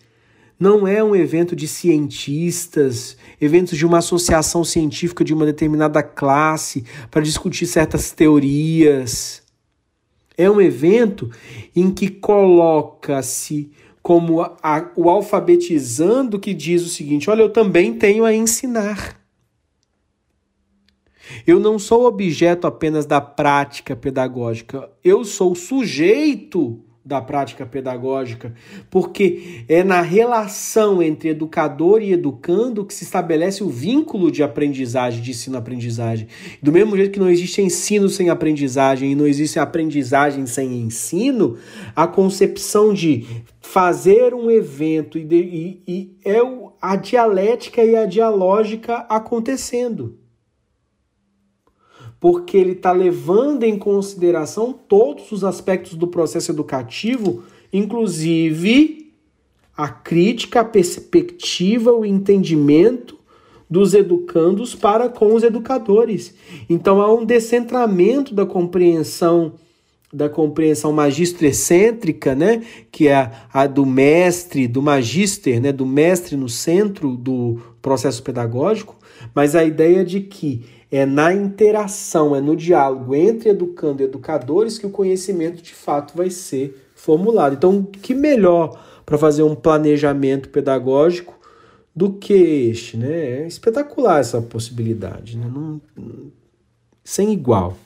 Não 0.60 0.86
é 0.86 1.02
um 1.02 1.16
evento 1.16 1.56
de 1.56 1.70
cientistas, 1.70 3.16
eventos 3.40 3.78
de 3.78 3.86
uma 3.86 4.00
associação 4.00 4.66
científica 4.66 5.24
de 5.24 5.34
uma 5.34 5.46
determinada 5.46 6.04
classe 6.04 6.84
para 7.10 7.22
discutir 7.22 7.66
certas 7.66 8.12
teorias. 8.12 9.42
É 10.38 10.52
um 10.52 10.60
evento 10.60 11.32
em 11.74 11.92
que 11.92 12.10
coloca-se 12.10 13.72
como 14.02 14.42
a, 14.42 14.92
o 14.98 15.10
alfabetizando 15.10 16.38
que 16.38 16.54
diz 16.54 16.84
o 16.84 16.90
seguinte: 16.90 17.30
olha, 17.30 17.42
eu 17.42 17.50
também 17.50 17.94
tenho 17.94 18.26
a 18.26 18.34
ensinar. 18.34 19.19
Eu 21.46 21.60
não 21.60 21.80
sou 21.80 22.06
objeto 22.06 22.68
apenas 22.68 23.06
da 23.06 23.22
prática 23.22 23.96
pedagógica, 23.96 24.90
eu 25.04 25.24
sou 25.24 25.56
sujeito 25.56 26.84
da 27.10 27.20
prática 27.20 27.66
pedagógica, 27.66 28.54
porque 28.90 29.64
é 29.68 29.84
na 29.84 30.00
relação 30.00 31.02
entre 31.02 31.30
educador 31.30 32.04
e 32.04 32.12
educando 32.12 32.86
que 32.86 32.94
se 32.94 33.04
estabelece 33.04 33.64
o 33.64 33.70
vínculo 33.70 34.32
de 34.32 34.44
aprendizagem, 34.44 35.20
de 35.20 35.32
ensino-aprendizagem. 35.32 36.28
Do 36.62 36.72
mesmo 36.72 36.96
jeito 36.96 37.12
que 37.12 37.20
não 37.20 37.30
existe 37.30 37.64
ensino 37.64 38.10
sem 38.10 38.30
aprendizagem 38.30 39.12
e 39.12 39.16
não 39.16 39.26
existe 39.26 39.58
aprendizagem 39.58 40.46
sem 40.46 40.82
ensino, 40.82 41.58
a 41.96 42.06
concepção 42.06 42.94
de 42.94 43.26
fazer 43.60 44.36
um 44.36 44.52
evento 44.52 45.18
e, 45.18 45.24
de, 45.24 45.36
e, 45.36 45.84
e 45.88 46.18
é 46.24 46.40
a 46.80 46.96
dialética 46.96 47.84
e 47.84 47.96
a 47.96 48.06
dialógica 48.06 48.98
acontecendo 49.10 50.20
porque 52.20 52.58
ele 52.58 52.74
está 52.74 52.92
levando 52.92 53.64
em 53.64 53.78
consideração 53.78 54.74
todos 54.74 55.32
os 55.32 55.44
aspectos 55.44 55.96
do 55.96 56.08
processo 56.08 56.52
educativo, 56.52 57.44
inclusive 57.72 59.14
a 59.76 59.88
crítica, 59.88 60.60
a 60.60 60.66
perspectiva, 60.66 61.94
o 61.94 62.06
entendimento 62.06 63.18
dos 63.70 63.94
educandos 63.94 64.76
para 64.76 65.08
com 65.08 65.34
os 65.34 65.44
educadores. 65.44 66.34
Então 66.70 67.02
há 67.02 67.14
um 67.14 67.24
descentramento 67.24 68.34
da 68.34 68.46
compreensão 68.46 69.54
da 70.12 70.28
compreensão 70.28 70.92
magistro-excêntrica, 70.92 72.34
né, 72.34 72.64
que 72.92 73.08
é 73.08 73.14
a, 73.14 73.32
a, 73.54 73.68
do 73.68 73.86
mestre, 73.86 74.68
do 74.68 74.82
magister, 74.82 75.62
né, 75.62 75.72
do 75.72 75.86
mestre 75.86 76.36
no 76.36 76.50
centro 76.50 77.16
do 77.16 77.60
processo 77.80 78.24
pedagógico, 78.24 78.98
mas 79.36 79.56
a 79.56 79.64
ideia 79.64 80.04
de 80.04 80.22
que 80.22 80.66
é 80.92 81.06
na 81.06 81.34
interação, 81.34 82.36
é 82.36 82.42
no 82.42 82.56
diálogo 82.56 83.14
entre 83.14 83.50
educando 83.50 84.02
e 84.02 84.06
educadores 84.06 84.78
que 84.78 84.88
o 84.88 84.90
conhecimento 84.90 85.62
de 85.62 85.74
fato 85.74 86.18
vai 86.18 86.30
ser 86.30 86.90
formulado. 86.96 87.54
Então, 87.54 87.84
que 87.84 88.14
melhor 88.14 88.80
para 89.06 89.18
fazer 89.18 89.44
um 89.44 89.56
planejamento 89.56 90.50
pedagógico 90.50 91.38
do 91.96 92.14
que 92.14 92.34
este, 92.34 92.98
né? 92.98 93.42
É 93.42 93.48
espetacular 93.48 94.20
essa 94.20 94.42
possibilidade, 94.42 95.38
né? 95.38 95.50
Não, 95.54 95.82
sem 97.04 97.34
igual. 97.34 97.78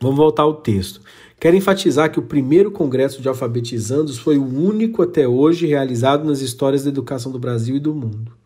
Vamos 0.00 0.16
voltar 0.16 0.44
ao 0.44 0.54
texto. 0.54 1.00
Quero 1.40 1.56
enfatizar 1.56 2.10
que 2.10 2.18
o 2.18 2.22
primeiro 2.22 2.70
congresso 2.70 3.20
de 3.22 3.28
alfabetizandos 3.28 4.18
foi 4.18 4.38
o 4.38 4.44
único 4.44 5.02
até 5.02 5.26
hoje 5.26 5.66
realizado 5.66 6.24
nas 6.24 6.40
histórias 6.40 6.84
da 6.84 6.90
educação 6.90 7.30
do 7.30 7.38
Brasil 7.38 7.76
e 7.76 7.80
do 7.80 7.94
mundo. 7.94 8.37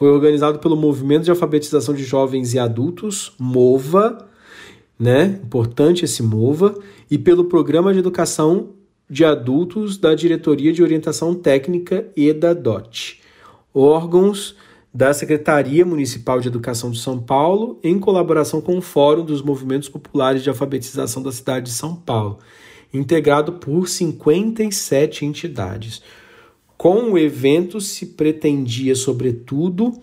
Foi 0.00 0.08
organizado 0.08 0.58
pelo 0.60 0.78
Movimento 0.78 1.24
de 1.24 1.30
Alfabetização 1.30 1.94
de 1.94 2.02
Jovens 2.02 2.54
e 2.54 2.58
Adultos, 2.58 3.34
MOVA, 3.38 4.26
né? 4.98 5.38
Importante 5.44 6.06
esse 6.06 6.22
MOVA, 6.22 6.74
e 7.10 7.18
pelo 7.18 7.44
Programa 7.44 7.92
de 7.92 7.98
Educação 7.98 8.70
de 9.10 9.26
Adultos 9.26 9.98
da 9.98 10.14
Diretoria 10.14 10.72
de 10.72 10.82
Orientação 10.82 11.34
Técnica 11.34 12.08
EDA-DOT, 12.16 13.20
órgãos 13.74 14.56
da 14.92 15.12
Secretaria 15.12 15.84
Municipal 15.84 16.40
de 16.40 16.48
Educação 16.48 16.90
de 16.90 16.98
São 16.98 17.20
Paulo, 17.20 17.78
em 17.84 17.98
colaboração 17.98 18.62
com 18.62 18.78
o 18.78 18.82
Fórum 18.82 19.22
dos 19.22 19.42
Movimentos 19.42 19.90
Populares 19.90 20.42
de 20.42 20.48
Alfabetização 20.48 21.22
da 21.22 21.30
cidade 21.30 21.66
de 21.66 21.72
São 21.72 21.94
Paulo, 21.94 22.38
integrado 22.90 23.52
por 23.52 23.86
57 23.86 25.26
entidades. 25.26 26.00
Com 26.80 27.12
o 27.12 27.18
evento 27.18 27.78
se 27.78 28.06
pretendia, 28.06 28.94
sobretudo, 28.94 30.00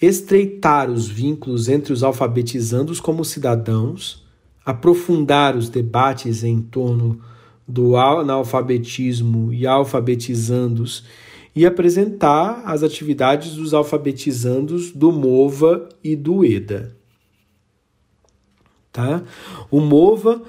estreitar 0.00 0.90
os 0.90 1.06
vínculos 1.06 1.68
entre 1.68 1.92
os 1.92 2.02
alfabetizandos 2.02 2.98
como 2.98 3.24
cidadãos, 3.24 4.26
aprofundar 4.66 5.56
os 5.56 5.68
debates 5.68 6.42
em 6.42 6.60
torno 6.60 7.20
do 7.68 7.96
analfabetismo 7.96 9.52
e 9.52 9.64
alfabetizandos 9.64 11.04
e 11.54 11.64
apresentar 11.64 12.64
as 12.64 12.82
atividades 12.82 13.54
dos 13.54 13.72
alfabetizandos 13.72 14.90
do 14.90 15.12
MOVA 15.12 15.88
e 16.02 16.16
do 16.16 16.44
EDA. 16.44 16.96
Tá? 18.90 19.22
O 19.70 19.80
MOVA 19.80 20.42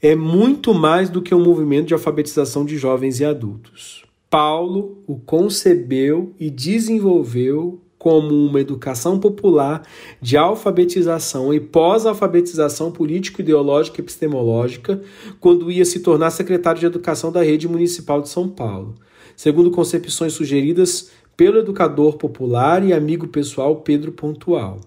é 0.00 0.16
muito 0.16 0.72
mais 0.72 1.10
do 1.10 1.20
que 1.20 1.34
um 1.34 1.44
movimento 1.44 1.88
de 1.88 1.92
alfabetização 1.92 2.64
de 2.64 2.78
jovens 2.78 3.20
e 3.20 3.24
adultos. 3.26 4.03
Paulo 4.34 4.98
o 5.06 5.14
concebeu 5.14 6.34
e 6.40 6.50
desenvolveu 6.50 7.80
como 7.96 8.34
uma 8.34 8.60
educação 8.60 9.16
popular 9.16 9.86
de 10.20 10.36
alfabetização 10.36 11.54
e 11.54 11.60
pós-alfabetização 11.60 12.90
político-ideológica 12.90 14.00
e 14.00 14.02
epistemológica, 14.02 15.00
quando 15.38 15.70
ia 15.70 15.84
se 15.84 16.00
tornar 16.00 16.32
secretário 16.32 16.80
de 16.80 16.86
Educação 16.86 17.30
da 17.30 17.44
Rede 17.44 17.68
Municipal 17.68 18.20
de 18.20 18.28
São 18.28 18.48
Paulo, 18.48 18.96
segundo 19.36 19.70
concepções 19.70 20.32
sugeridas 20.32 21.12
pelo 21.36 21.60
educador 21.60 22.16
popular 22.16 22.84
e 22.84 22.92
amigo 22.92 23.28
pessoal 23.28 23.76
Pedro 23.82 24.10
Pontual. 24.10 24.80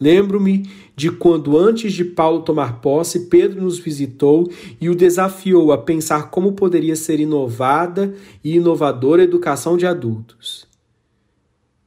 Lembro-me 0.00 0.68
de 0.94 1.10
quando, 1.10 1.56
antes 1.58 1.92
de 1.92 2.04
Paulo 2.04 2.42
tomar 2.42 2.80
posse, 2.80 3.26
Pedro 3.26 3.62
nos 3.62 3.78
visitou 3.78 4.50
e 4.80 4.90
o 4.90 4.94
desafiou 4.94 5.72
a 5.72 5.78
pensar 5.78 6.30
como 6.30 6.52
poderia 6.52 6.96
ser 6.96 7.18
inovada 7.20 8.14
e 8.44 8.56
inovadora 8.56 9.22
a 9.22 9.24
educação 9.24 9.76
de 9.76 9.86
adultos. 9.86 10.70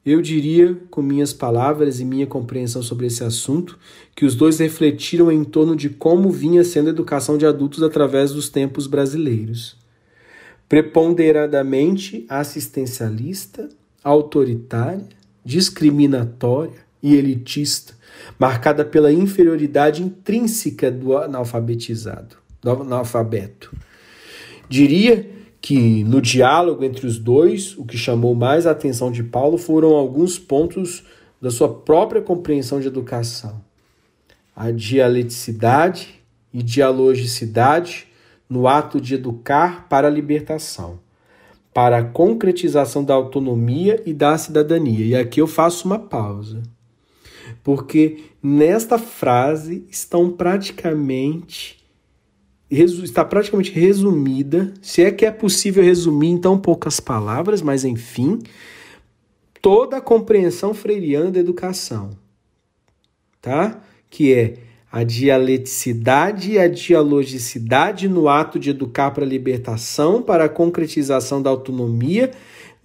Eu 0.06 0.22
diria, 0.22 0.80
com 0.92 1.02
minhas 1.02 1.34
palavras 1.34 2.00
e 2.00 2.06
minha 2.06 2.28
compreensão 2.28 2.84
sobre 2.84 3.08
esse 3.08 3.24
assunto, 3.24 3.80
que 4.16 4.24
os 4.24 4.36
dois 4.36 4.60
refletiram 4.60 5.32
em 5.32 5.44
torno 5.44 5.76
de 5.76 5.90
como 5.90 6.30
vinha 6.30 6.64
sendo 6.64 6.88
a 6.88 6.92
educação 6.92 7.40
de 7.40 7.46
adultos 7.46 7.82
através 7.82 8.32
dos 8.32 8.48
tempos 8.48 8.86
brasileiros. 8.86 9.76
Preponderadamente 10.70 12.24
assistencialista, 12.30 13.68
autoritária, 14.04 15.08
discriminatória 15.44 16.86
e 17.02 17.16
elitista, 17.16 17.95
marcada 18.40 18.84
pela 18.84 19.12
inferioridade 19.12 20.04
intrínseca 20.04 20.92
do 20.92 21.18
analfabetizado, 21.18 22.38
do 22.62 22.70
analfabeto. 22.70 23.76
Diria 24.68 25.30
que 25.62 26.04
no 26.04 26.22
diálogo 26.22 26.84
entre 26.84 27.08
os 27.08 27.18
dois, 27.18 27.78
o 27.78 27.86
que 27.86 27.98
chamou 27.98 28.36
mais 28.36 28.68
a 28.68 28.72
atenção 28.72 29.12
de 29.12 29.24
Paulo 29.24 29.58
foram 29.58 29.96
alguns 29.96 30.38
pontos 30.38 31.04
da 31.42 31.50
sua 31.50 31.74
própria 31.74 32.22
compreensão 32.22 32.80
de 32.80 32.88
educação. 32.88 33.62
A 34.56 34.72
dialeticidade 34.72 36.22
e 36.54 36.62
dialogicidade 36.62 38.08
no 38.50 38.68
ato 38.68 39.02
de 39.02 39.16
educar 39.16 39.88
para 39.90 40.08
a 40.08 40.12
libertação, 40.12 41.00
para 41.74 41.98
a 41.98 42.04
concretização 42.04 43.04
da 43.04 43.14
autonomia 43.14 44.02
e 44.06 44.14
da 44.14 44.38
cidadania. 44.38 45.06
E 45.06 45.16
aqui 45.16 45.42
eu 45.42 45.48
faço 45.48 45.86
uma 45.86 46.00
pausa 46.00 46.62
porque 47.66 48.26
nesta 48.44 49.00
frase 49.00 49.88
estão 49.90 50.30
praticamente 50.30 51.84
está 52.70 53.26
praticamente 53.26 53.72
resumida, 53.72 54.72
se 54.84 55.04
é 55.04 55.10
que 55.10 55.26
é 55.26 55.32
possível 55.32 55.84
resumir 55.84 56.28
em 56.28 56.38
tão 56.38 56.60
poucas 56.60 57.00
palavras, 57.00 57.64
mas 57.64 57.84
enfim, 57.84 58.40
toda 59.62 59.98
a 59.98 60.02
compreensão 60.02 60.76
freiriana 60.76 61.32
da 61.32 61.40
educação, 61.40 62.12
tá? 63.42 63.82
Que 64.12 64.34
é 64.34 64.58
a 64.92 65.04
dialeticidade 65.04 66.52
e 66.52 66.60
a 66.60 66.68
dialogicidade 66.68 68.08
no 68.08 68.30
ato 68.30 68.60
de 68.60 68.70
educar 68.70 69.10
para 69.10 69.26
a 69.26 69.28
libertação, 69.28 70.22
para 70.22 70.46
a 70.46 70.50
concretização 70.50 71.42
da 71.42 71.50
autonomia 71.50 72.32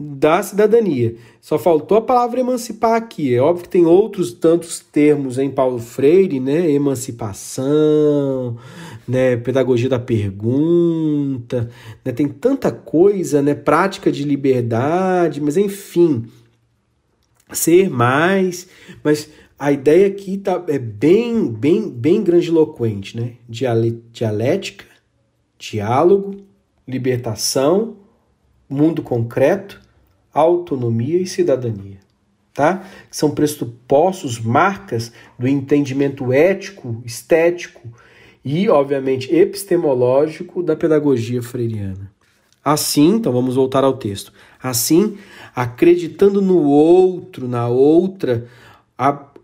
da 0.02 0.42
cidadania. 0.42 1.14
Só 1.42 1.58
faltou 1.58 1.98
a 1.98 2.00
palavra 2.00 2.40
emancipar 2.40 2.94
aqui. 2.94 3.34
É 3.34 3.40
óbvio 3.40 3.64
que 3.64 3.68
tem 3.68 3.84
outros 3.84 4.32
tantos 4.32 4.80
termos 4.80 5.36
em 5.36 5.50
Paulo 5.50 5.78
Freire, 5.78 6.40
né? 6.40 6.70
Emancipação, 6.70 8.56
né, 9.06 9.36
pedagogia 9.36 9.88
da 9.88 9.98
pergunta, 9.98 11.68
né, 12.04 12.12
tem 12.12 12.28
tanta 12.28 12.70
coisa, 12.70 13.42
né, 13.42 13.54
prática 13.54 14.10
de 14.10 14.22
liberdade, 14.22 15.40
mas 15.40 15.56
enfim, 15.56 16.26
ser 17.52 17.90
mais, 17.90 18.68
mas 19.02 19.28
a 19.58 19.72
ideia 19.72 20.06
aqui 20.06 20.38
tá, 20.38 20.62
é 20.68 20.78
bem, 20.78 21.46
bem, 21.48 21.90
bem 21.90 22.22
grandiloquente, 22.22 23.16
né? 23.16 23.32
Dialética, 23.48 24.86
diálogo, 25.58 26.36
libertação, 26.88 27.96
mundo 28.68 29.02
concreto, 29.02 29.79
autonomia 30.32 31.20
e 31.20 31.26
cidadania 31.26 32.00
tá? 32.60 32.84
são 33.10 33.30
pressupostos, 33.30 34.38
marcas 34.38 35.12
do 35.38 35.48
entendimento 35.48 36.32
ético, 36.32 37.02
estético 37.06 37.88
e, 38.44 38.68
obviamente, 38.68 39.34
epistemológico 39.34 40.62
da 40.62 40.76
pedagogia 40.76 41.42
freiriana. 41.42 42.12
Assim, 42.62 43.14
então 43.14 43.32
vamos 43.32 43.54
voltar 43.54 43.84
ao 43.84 43.96
texto. 43.96 44.32
Assim, 44.62 45.16
acreditando 45.54 46.42
no 46.42 46.62
outro, 46.62 47.48
na 47.48 47.66
outra, 47.68 48.46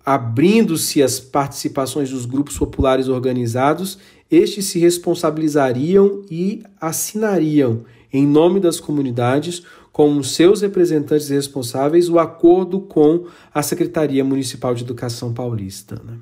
abrindo-se 0.05 1.03
as 1.03 1.18
participações 1.18 2.11
dos 2.11 2.27
grupos 2.27 2.59
populares 2.59 3.09
organizados, 3.09 3.99
estes 4.31 4.66
se 4.66 4.79
responsabilizariam 4.79 6.22
e 6.31 6.62
assinariam, 6.79 7.85
em 8.12 8.27
nome 8.27 8.61
das 8.61 8.79
comunidades, 8.79 9.62
com 9.96 10.22
seus 10.22 10.61
representantes 10.61 11.30
responsáveis 11.30 12.11
o 12.11 12.18
acordo 12.18 12.80
com 12.80 13.24
a 13.54 13.62
Secretaria 13.62 14.22
Municipal 14.22 14.74
de 14.74 14.85
Educação 14.85 15.32
Paulista. 15.32 15.98
Né? 16.04 16.18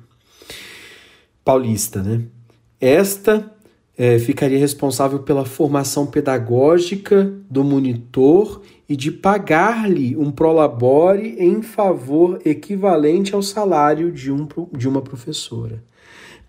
Paulista, 1.43 2.01
né? 2.01 2.21
Esta 2.79 3.51
é, 3.97 4.17
ficaria 4.17 4.57
responsável 4.57 5.19
pela 5.19 5.43
formação 5.43 6.07
pedagógica 6.07 7.33
do 7.51 7.65
monitor 7.65 8.61
e 8.87 8.95
de 8.95 9.11
pagar-lhe 9.11 10.15
um 10.15 10.31
prolabore 10.31 11.35
em 11.37 11.61
favor 11.61 12.39
equivalente 12.45 13.35
ao 13.35 13.41
salário 13.41 14.09
de, 14.09 14.31
um, 14.31 14.47
de 14.71 14.87
uma 14.87 15.01
professora, 15.01 15.83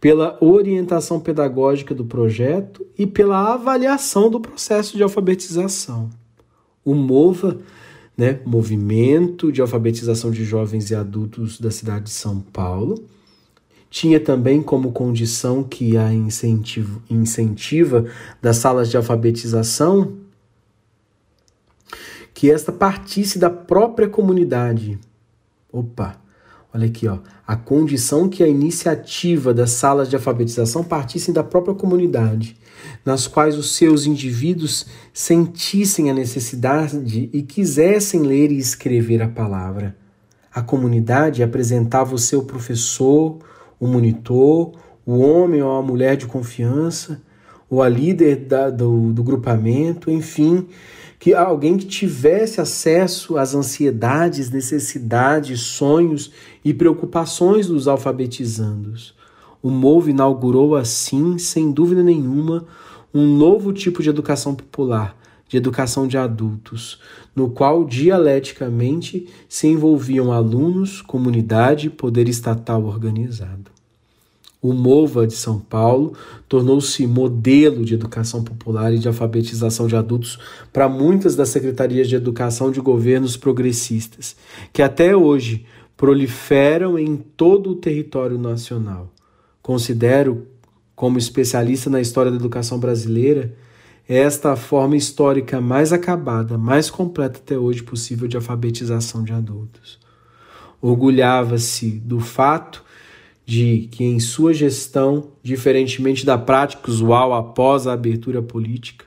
pela 0.01 0.39
orientação 0.41 1.19
pedagógica 1.19 1.93
do 1.93 2.05
projeto 2.05 2.87
e 2.97 3.05
pela 3.05 3.53
avaliação 3.53 4.31
do 4.31 4.39
processo 4.39 4.97
de 4.97 5.03
alfabetização 5.03 6.09
o 6.87 6.94
MOVA, 6.94 7.59
né, 8.16 8.38
Movimento 8.46 9.51
de 9.51 9.61
Alfabetização 9.61 10.31
de 10.31 10.44
Jovens 10.44 10.88
e 10.90 10.94
Adultos 10.94 11.61
da 11.61 11.70
cidade 11.70 12.05
de 12.05 12.11
São 12.11 12.40
Paulo. 12.40 13.05
Tinha 13.90 14.20
também 14.20 14.62
como 14.62 14.92
condição 14.92 15.64
que 15.64 15.96
a 15.96 16.12
incentivo, 16.12 17.03
incentiva 17.11 18.07
das 18.40 18.59
salas 18.59 18.88
de 18.88 18.96
alfabetização 18.96 20.16
que 22.33 22.51
esta 22.51 22.70
partisse 22.70 23.38
da 23.38 23.51
própria 23.51 24.09
comunidade. 24.09 24.99
Opa, 25.72 26.20
olha 26.72 26.87
aqui, 26.87 27.09
ó. 27.09 27.18
A 27.46 27.57
condição 27.57 28.29
que 28.29 28.42
a 28.42 28.49
iniciativa 28.49 29.53
das 29.55 29.70
salas 29.70 30.09
de 30.09 30.16
alfabetização 30.16 30.85
partissem 30.85 31.33
da 31.33 31.42
própria 31.42 31.75
comunidade 31.75 32.57
nas 33.05 33.27
quais 33.27 33.57
os 33.57 33.75
seus 33.75 34.07
indivíduos 34.07 34.87
sentissem 35.12 36.11
a 36.11 36.14
necessidade 36.14 37.31
e 37.33 37.42
quisessem 37.42 38.22
ler 38.22 38.53
e 38.53 38.59
escrever 38.59 39.22
a 39.22 39.29
palavra. 39.29 39.96
A 40.53 40.62
comunidade 40.62 41.42
apresentava 41.42 42.14
o 42.14 42.18
seu 42.18 42.42
professor, 42.44 43.38
o 43.79 43.87
monitor, 43.87 44.72
o 45.05 45.18
homem 45.18 45.62
ou 45.62 45.77
a 45.77 45.83
mulher 45.83 46.16
de 46.16 46.27
confiança, 46.27 47.22
ou 47.68 47.83
a 47.83 47.88
líder 47.88 48.37
da, 48.37 48.70
do, 48.70 49.12
do 49.12 49.22
grupamento, 49.22 50.11
enfim, 50.11 50.66
que 51.18 51.35
alguém 51.35 51.77
que 51.77 51.87
tivesse 51.87 52.61
acesso 52.61 53.37
às 53.37 53.55
ansiedades, 53.55 54.51
necessidades, 54.51 55.61
sonhos 55.61 56.33
e 56.64 56.72
preocupações 56.72 57.66
dos 57.66 57.88
alfabetizandos. 57.88 59.16
O 59.67 59.71
MOVE 59.73 60.13
inaugurou 60.13 60.77
assim, 60.77 61.39
sem 61.39 61.73
dúvida 61.73 62.01
nenhuma, 62.01 62.65
um 63.13 63.37
novo 63.37 63.73
tipo 63.73 64.01
de 64.01 64.09
educação 64.09 64.55
popular, 64.55 65.19
de 65.49 65.57
educação 65.57 66.07
de 66.07 66.17
adultos, 66.17 67.01
no 67.35 67.51
qual 67.51 67.85
dialeticamente 67.85 69.27
se 69.49 69.67
envolviam 69.67 70.31
alunos, 70.31 71.03
comunidade 71.03 71.89
e 71.89 71.91
poder 71.91 72.29
estatal 72.29 72.85
organizado. 72.85 73.73
O 74.63 74.73
MOVA 74.73 75.27
de 75.27 75.35
São 75.35 75.59
Paulo 75.59 76.13
tornou-se 76.49 77.05
modelo 77.05 77.85
de 77.85 77.95
educação 77.95 78.45
popular 78.45 78.95
e 78.95 79.01
de 79.01 79.09
alfabetização 79.09 79.89
de 79.89 79.97
adultos 79.97 80.39
para 80.73 80.89
muitas 80.89 81.35
das 81.35 81.49
secretarias 81.49 82.09
de 82.09 82.15
educação 82.15 82.71
de 82.71 82.81
governos 82.81 83.37
progressistas, 83.37 84.37
que 84.73 84.81
até 84.81 85.17
hoje 85.17 85.67
proliferam 85.97 86.97
em 86.97 87.17
todo 87.17 87.71
o 87.71 87.75
território 87.75 88.39
nacional. 88.39 89.11
Considero, 89.67 90.47
como 90.95 91.19
especialista 91.19 91.91
na 91.91 92.01
história 92.01 92.31
da 92.31 92.37
educação 92.37 92.79
brasileira, 92.79 93.53
esta 94.09 94.53
a 94.53 94.57
forma 94.57 94.97
histórica 94.97 95.61
mais 95.61 95.93
acabada, 95.93 96.57
mais 96.57 96.89
completa 96.89 97.41
até 97.41 97.59
hoje 97.59 97.83
possível 97.83 98.29
de 98.29 98.37
alfabetização 98.37 99.25
de 99.25 99.33
adultos. 99.33 99.99
Orgulhava-se 100.81 101.99
do 101.99 102.21
fato 102.21 102.85
de 103.45 103.89
que, 103.91 104.05
em 104.05 104.21
sua 104.21 104.55
gestão, 104.55 105.33
diferentemente 105.43 106.25
da 106.25 106.39
prática 106.39 106.89
usual 106.89 107.35
após 107.35 107.89
a 107.89 107.93
abertura 107.93 108.41
política, 108.41 109.05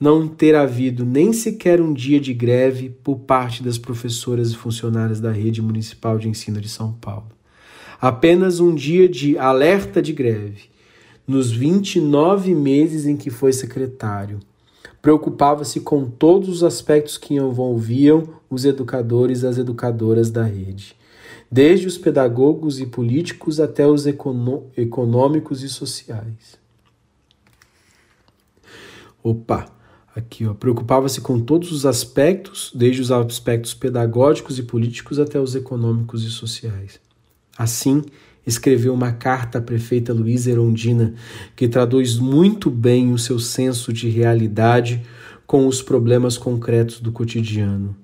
não 0.00 0.26
ter 0.26 0.54
havido 0.54 1.04
nem 1.04 1.30
sequer 1.34 1.78
um 1.78 1.92
dia 1.92 2.18
de 2.18 2.32
greve 2.32 2.88
por 2.88 3.16
parte 3.18 3.62
das 3.62 3.76
professoras 3.76 4.50
e 4.50 4.56
funcionárias 4.56 5.20
da 5.20 5.30
rede 5.30 5.60
municipal 5.60 6.18
de 6.18 6.26
ensino 6.26 6.58
de 6.58 6.70
São 6.70 6.90
Paulo 6.90 7.38
apenas 8.00 8.60
um 8.60 8.74
dia 8.74 9.08
de 9.08 9.36
alerta 9.36 10.00
de 10.00 10.12
greve. 10.12 10.70
Nos 11.26 11.50
29 11.52 12.54
meses 12.54 13.06
em 13.06 13.16
que 13.16 13.30
foi 13.30 13.52
secretário, 13.52 14.40
preocupava-se 15.02 15.80
com 15.80 16.08
todos 16.08 16.48
os 16.48 16.64
aspectos 16.64 17.18
que 17.18 17.34
envolviam 17.34 18.28
os 18.48 18.64
educadores 18.64 19.42
e 19.42 19.46
as 19.46 19.58
educadoras 19.58 20.30
da 20.30 20.42
rede, 20.42 20.96
desde 21.50 21.86
os 21.86 21.98
pedagogos 21.98 22.80
e 22.80 22.86
políticos 22.86 23.60
até 23.60 23.86
os 23.86 24.06
econômicos 24.06 25.62
e 25.62 25.68
sociais. 25.68 26.58
Opa, 29.22 29.66
aqui 30.16 30.46
ó, 30.46 30.54
preocupava-se 30.54 31.20
com 31.20 31.38
todos 31.38 31.70
os 31.70 31.84
aspectos, 31.84 32.72
desde 32.74 33.02
os 33.02 33.12
aspectos 33.12 33.74
pedagógicos 33.74 34.58
e 34.58 34.62
políticos 34.62 35.18
até 35.18 35.38
os 35.38 35.54
econômicos 35.54 36.24
e 36.24 36.30
sociais. 36.30 36.98
Assim, 37.60 38.02
escreveu 38.46 38.94
uma 38.94 39.12
carta 39.12 39.58
à 39.58 39.60
prefeita 39.60 40.14
Luísa 40.14 40.50
Erondina, 40.50 41.12
que 41.54 41.68
traduz 41.68 42.18
muito 42.18 42.70
bem 42.70 43.12
o 43.12 43.18
seu 43.18 43.38
senso 43.38 43.92
de 43.92 44.08
realidade 44.08 45.02
com 45.46 45.66
os 45.66 45.82
problemas 45.82 46.38
concretos 46.38 47.00
do 47.00 47.12
cotidiano. 47.12 47.94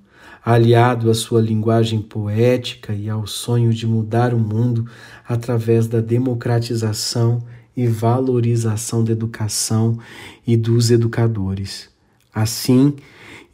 Aliado 0.44 1.10
à 1.10 1.14
sua 1.14 1.40
linguagem 1.40 2.02
poética 2.02 2.92
e 2.92 3.08
ao 3.08 3.26
sonho 3.26 3.72
de 3.72 3.86
mudar 3.86 4.34
o 4.34 4.38
mundo 4.38 4.84
através 5.26 5.86
da 5.86 6.02
democratização 6.02 7.42
e 7.74 7.86
valorização 7.86 9.02
da 9.02 9.12
educação 9.12 9.98
e 10.46 10.54
dos 10.54 10.90
educadores. 10.90 11.88
Assim, 12.30 12.94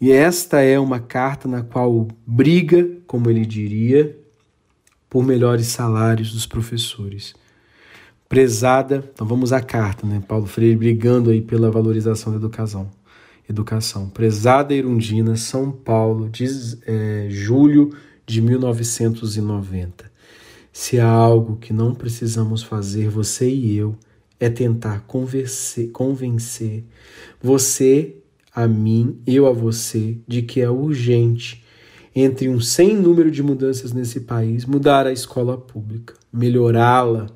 e 0.00 0.10
esta 0.10 0.62
é 0.62 0.80
uma 0.80 0.98
carta 0.98 1.46
na 1.46 1.62
qual 1.62 2.08
briga, 2.26 2.90
como 3.06 3.30
ele 3.30 3.46
diria, 3.46 4.20
por 5.12 5.22
melhores 5.22 5.66
salários 5.66 6.32
dos 6.32 6.46
professores. 6.46 7.34
Prezada, 8.30 9.04
então 9.12 9.26
vamos 9.26 9.52
à 9.52 9.60
carta, 9.60 10.06
né? 10.06 10.22
Paulo 10.26 10.46
Freire 10.46 10.74
brigando 10.74 11.28
aí 11.28 11.42
pela 11.42 11.70
valorização 11.70 12.32
da 12.32 12.38
educação. 12.38 12.88
Educação. 13.46 14.08
Prezada 14.08 14.72
Irundina, 14.72 15.36
São 15.36 15.70
Paulo, 15.70 16.30
de 16.30 16.46
é, 16.86 17.26
julho 17.28 17.94
de 18.24 18.40
1990. 18.40 20.10
Se 20.72 20.98
há 20.98 21.10
algo 21.10 21.56
que 21.56 21.74
não 21.74 21.94
precisamos 21.94 22.62
fazer, 22.62 23.10
você 23.10 23.50
e 23.50 23.76
eu, 23.76 23.94
é 24.40 24.48
tentar 24.48 25.00
convencer, 25.00 25.90
convencer 25.90 26.84
você 27.38 28.16
a 28.54 28.66
mim, 28.66 29.20
eu 29.26 29.46
a 29.46 29.52
você, 29.52 30.16
de 30.26 30.40
que 30.40 30.62
é 30.62 30.70
urgente 30.70 31.61
entre 32.14 32.48
um 32.48 32.60
sem 32.60 32.94
número 32.94 33.30
de 33.30 33.42
mudanças 33.42 33.92
nesse 33.92 34.20
país, 34.20 34.64
mudar 34.64 35.06
a 35.06 35.12
escola 35.12 35.56
pública, 35.56 36.14
melhorá-la, 36.32 37.26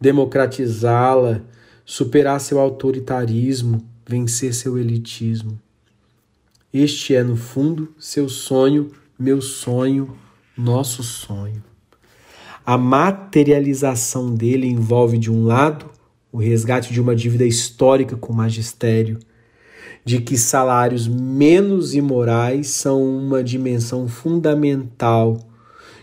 democratizá-la, 0.00 1.42
superar 1.84 2.40
seu 2.40 2.60
autoritarismo, 2.60 3.84
vencer 4.06 4.54
seu 4.54 4.78
elitismo. 4.78 5.58
Este 6.72 7.16
é, 7.16 7.22
no 7.24 7.36
fundo, 7.36 7.92
seu 7.98 8.28
sonho, 8.28 8.90
meu 9.18 9.40
sonho, 9.40 10.16
nosso 10.56 11.02
sonho. 11.02 11.62
A 12.64 12.78
materialização 12.78 14.32
dele 14.32 14.68
envolve, 14.68 15.18
de 15.18 15.30
um 15.30 15.44
lado, 15.44 15.86
o 16.30 16.38
resgate 16.38 16.92
de 16.92 17.00
uma 17.00 17.16
dívida 17.16 17.44
histórica 17.44 18.16
com 18.16 18.32
o 18.32 18.36
magistério, 18.36 19.18
de 20.04 20.20
que 20.20 20.36
salários 20.36 21.06
menos 21.06 21.94
imorais 21.94 22.68
são 22.68 23.02
uma 23.02 23.42
dimensão 23.42 24.08
fundamental. 24.08 25.38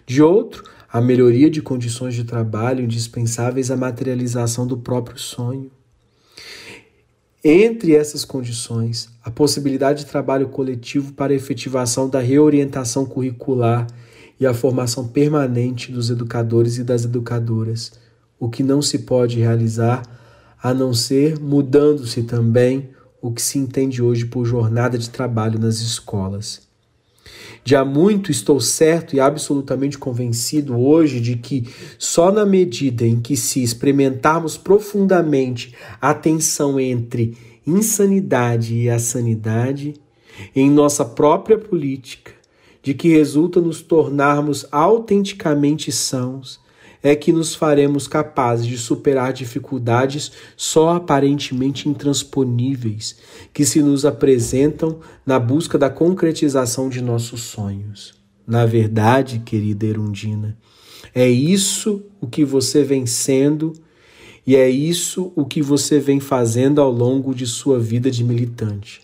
De 0.06 0.22
outro, 0.22 0.64
a 0.92 1.02
melhoria 1.02 1.50
de 1.50 1.62
condições 1.62 2.16
de 2.16 2.24
trabalho 2.24 2.84
indispensáveis 2.84 3.70
à 3.70 3.78
materialização 3.78 4.66
do 4.66 4.78
próprio 4.78 5.18
sonho. 5.18 5.70
Entre 7.44 7.96
essas 7.96 8.26
condições, 8.26 9.10
a 9.24 9.30
possibilidade 9.30 10.00
de 10.04 10.12
trabalho 10.12 10.50
coletivo 10.50 11.14
para 11.14 11.34
a 11.34 11.36
efetivação 11.36 12.10
da 12.10 12.20
reorientação 12.20 13.06
curricular 13.06 13.88
e 14.40 14.46
a 14.46 14.54
formação 14.54 15.08
permanente 15.08 15.92
dos 15.92 16.10
educadores 16.10 16.78
e 16.78 16.84
das 16.84 17.06
educadoras, 17.06 17.92
o 18.40 18.50
que 18.50 18.64
não 18.64 18.82
se 18.82 19.00
pode 19.00 19.40
realizar 19.40 20.04
a 20.62 20.74
não 20.74 20.94
ser 20.94 21.40
mudando-se 21.40 22.24
também 22.24 22.90
o 23.22 23.32
que 23.32 23.42
se 23.42 23.58
entende 23.58 24.02
hoje 24.02 24.26
por 24.26 24.46
jornada 24.46 24.98
de 24.98 25.10
trabalho 25.10 25.60
nas 25.60 25.80
escolas. 25.80 26.68
Há 27.76 27.84
muito 27.84 28.32
estou 28.32 28.62
certo 28.62 29.16
e 29.16 29.20
absolutamente 29.20 29.98
convencido 29.98 30.80
hoje 30.80 31.20
de 31.20 31.36
que 31.36 31.68
só 32.00 32.32
na 32.32 32.46
medida 32.46 33.06
em 33.06 33.20
que 33.20 33.36
se 33.36 33.62
experimentarmos 33.62 34.58
profundamente 34.58 35.76
a 36.00 36.14
tensão 36.14 36.80
entre 36.80 37.38
insanidade 37.66 38.76
e 38.76 38.90
a 38.90 38.98
sanidade 38.98 39.96
em 40.56 40.72
nossa 40.72 41.04
própria 41.04 41.58
política, 41.58 42.32
de 42.82 42.94
que 42.94 43.10
resulta 43.10 43.60
nos 43.60 43.82
tornarmos 43.82 44.66
autenticamente 44.72 45.92
sãos, 45.92 46.62
é 47.02 47.16
que 47.16 47.32
nos 47.32 47.56
faremos 47.56 48.08
capazes 48.08 48.66
de 48.66 48.78
superar 48.78 49.32
dificuldades 49.34 50.32
só 50.56 50.96
aparentemente 50.96 51.88
intransponíveis 51.88 53.18
que 53.54 53.66
se 53.66 53.82
nos 53.82 54.06
apresentam 54.06 55.00
na 55.26 55.40
busca 55.40 55.78
da 55.78 55.90
concretização 55.90 56.90
de 56.90 57.02
nossos 57.02 57.42
sonhos. 57.42 58.16
Na 58.46 58.66
verdade, 58.66 59.40
querida 59.40 59.86
Erundina, 59.86 60.58
é 61.14 61.30
isso 61.30 62.04
o 62.22 62.28
que 62.28 62.46
você 62.46 62.84
vem 62.84 63.06
sendo 63.06 63.74
e 64.46 64.56
é 64.56 64.70
isso 64.70 65.34
o 65.36 65.46
que 65.46 65.62
você 65.62 66.00
vem 66.00 66.20
fazendo 66.20 66.80
ao 66.80 66.90
longo 66.90 67.36
de 67.36 67.46
sua 67.46 67.78
vida 67.78 68.10
de 68.10 68.24
militante. 68.24 69.02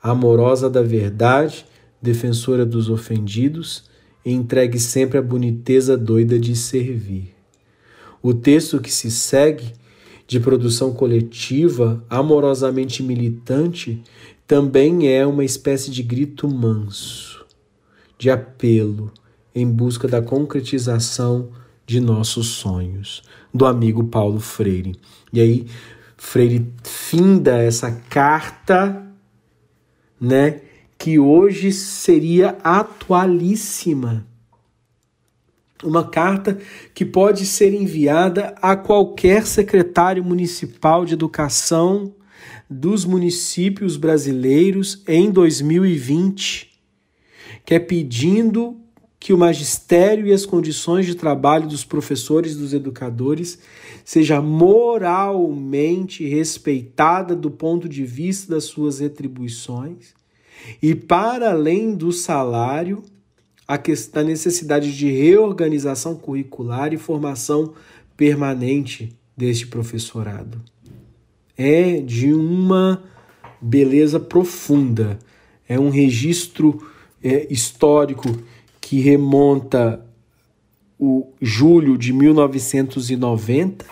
Amorosa 0.00 0.70
da 0.70 0.82
verdade, 0.82 1.66
defensora 2.00 2.64
dos 2.64 2.88
ofendidos, 2.88 3.84
entregue 4.24 4.78
sempre 4.78 5.18
a 5.18 5.22
boniteza 5.22 5.96
doida 5.96 6.38
de 6.38 6.54
servir. 6.54 7.33
O 8.24 8.32
texto 8.32 8.80
que 8.80 8.90
se 8.90 9.10
segue, 9.10 9.74
de 10.26 10.40
produção 10.40 10.94
coletiva, 10.94 12.02
amorosamente 12.08 13.02
militante, 13.02 14.02
também 14.46 15.08
é 15.08 15.26
uma 15.26 15.44
espécie 15.44 15.90
de 15.90 16.02
grito 16.02 16.48
manso, 16.48 17.44
de 18.16 18.30
apelo 18.30 19.12
em 19.54 19.70
busca 19.70 20.08
da 20.08 20.22
concretização 20.22 21.50
de 21.84 22.00
nossos 22.00 22.46
sonhos, 22.46 23.22
do 23.52 23.66
amigo 23.66 24.04
Paulo 24.04 24.40
Freire. 24.40 24.96
E 25.30 25.38
aí, 25.38 25.66
Freire 26.16 26.72
finda 26.82 27.62
essa 27.62 27.92
carta, 27.92 29.06
né, 30.18 30.62
que 30.96 31.18
hoje 31.18 31.70
seria 31.72 32.56
atualíssima 32.64 34.26
uma 35.84 36.08
carta 36.08 36.58
que 36.94 37.04
pode 37.04 37.46
ser 37.46 37.72
enviada 37.74 38.54
a 38.60 38.76
qualquer 38.76 39.46
secretário 39.46 40.24
municipal 40.24 41.04
de 41.04 41.14
educação 41.14 42.14
dos 42.68 43.04
municípios 43.04 43.96
brasileiros 43.96 45.02
em 45.06 45.30
2020, 45.30 46.70
que 47.64 47.74
é 47.74 47.78
pedindo 47.78 48.80
que 49.24 49.32
o 49.32 49.38
magistério 49.38 50.26
e 50.26 50.32
as 50.32 50.44
condições 50.44 51.06
de 51.06 51.14
trabalho 51.14 51.66
dos 51.66 51.82
professores 51.82 52.52
e 52.52 52.58
dos 52.58 52.74
educadores 52.74 53.58
seja 54.04 54.42
moralmente 54.42 56.26
respeitada 56.26 57.34
do 57.34 57.50
ponto 57.50 57.88
de 57.88 58.04
vista 58.04 58.54
das 58.54 58.64
suas 58.64 58.98
retribuições 58.98 60.12
e 60.82 60.94
para 60.94 61.52
além 61.52 61.94
do 61.94 62.12
salário 62.12 63.02
a 63.66 63.78
da 64.12 64.22
necessidade 64.22 64.94
de 64.96 65.10
reorganização 65.10 66.14
curricular 66.14 66.92
e 66.92 66.98
formação 66.98 67.72
permanente 68.16 69.16
deste 69.36 69.66
professorado. 69.66 70.60
É 71.56 72.00
de 72.00 72.32
uma 72.32 73.02
beleza 73.60 74.20
profunda, 74.20 75.18
é 75.66 75.80
um 75.80 75.88
registro 75.88 76.86
é, 77.22 77.46
histórico 77.50 78.28
que 78.80 79.00
remonta 79.00 80.04
o 80.98 81.32
julho 81.40 81.96
de 81.96 82.12
1990, 82.12 83.86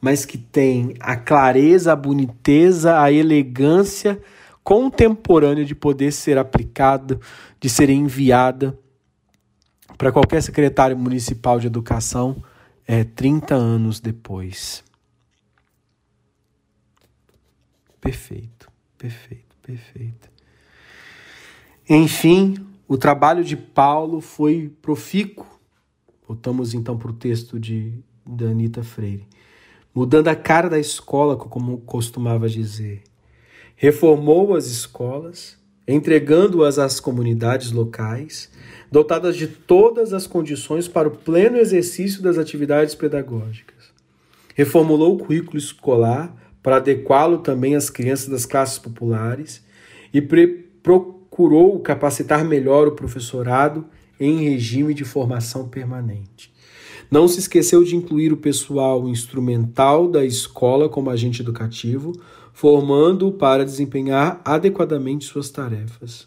mas 0.00 0.24
que 0.24 0.38
tem 0.38 0.94
a 1.00 1.16
clareza, 1.16 1.92
a 1.92 1.96
boniteza, 1.96 3.00
a 3.00 3.10
elegância 3.10 4.20
contemporânea 4.62 5.64
de 5.64 5.74
poder 5.74 6.12
ser 6.12 6.38
aplicada, 6.38 7.18
de 7.60 7.68
ser 7.68 7.90
enviada 7.90 8.78
para 9.96 10.12
qualquer 10.12 10.42
secretário 10.42 10.96
municipal 10.96 11.58
de 11.58 11.66
educação 11.66 12.42
é 12.86 13.02
30 13.02 13.54
anos 13.54 14.00
depois. 14.00 14.84
Perfeito, 18.00 18.70
perfeito, 18.96 19.56
perfeito. 19.62 20.30
Enfim, 21.88 22.66
o 22.86 22.96
trabalho 22.96 23.42
de 23.42 23.56
Paulo 23.56 24.20
foi 24.20 24.72
profícuo. 24.80 25.46
Voltamos 26.26 26.74
então 26.74 26.96
para 26.96 27.10
o 27.10 27.14
texto 27.14 27.58
de, 27.58 28.00
de 28.24 28.44
Anitta 28.44 28.82
Freire. 28.82 29.26
Mudando 29.94 30.28
a 30.28 30.36
cara 30.36 30.68
da 30.68 30.78
escola, 30.78 31.36
como 31.36 31.78
costumava 31.78 32.48
dizer. 32.48 33.02
Reformou 33.74 34.54
as 34.54 34.66
escolas, 34.66 35.58
entregando-as 35.86 36.78
às 36.78 36.98
comunidades 36.98 37.70
locais, 37.70 38.50
dotadas 38.90 39.36
de 39.36 39.46
todas 39.46 40.12
as 40.12 40.26
condições 40.26 40.88
para 40.88 41.08
o 41.08 41.12
pleno 41.12 41.56
exercício 41.56 42.22
das 42.22 42.38
atividades 42.38 42.94
pedagógicas. 42.94 43.76
Reformulou 44.54 45.14
o 45.14 45.18
currículo 45.18 45.58
escolar 45.58 46.34
para 46.62 46.76
adequá-lo 46.76 47.38
também 47.38 47.76
às 47.76 47.88
crianças 47.90 48.28
das 48.28 48.44
classes 48.44 48.78
populares 48.78 49.62
e 50.12 50.20
procurou 50.20 51.78
capacitar 51.80 52.44
melhor 52.44 52.88
o 52.88 52.92
professorado 52.92 53.84
em 54.18 54.42
regime 54.42 54.94
de 54.94 55.04
formação 55.04 55.68
permanente. 55.68 56.52
Não 57.10 57.28
se 57.28 57.38
esqueceu 57.38 57.84
de 57.84 57.94
incluir 57.94 58.32
o 58.32 58.36
pessoal 58.36 59.08
instrumental 59.08 60.08
da 60.08 60.24
escola 60.24 60.88
como 60.88 61.10
agente 61.10 61.40
educativo, 61.40 62.12
formando-o 62.56 63.32
para 63.32 63.66
desempenhar 63.66 64.40
adequadamente 64.42 65.26
suas 65.26 65.50
tarefas. 65.50 66.26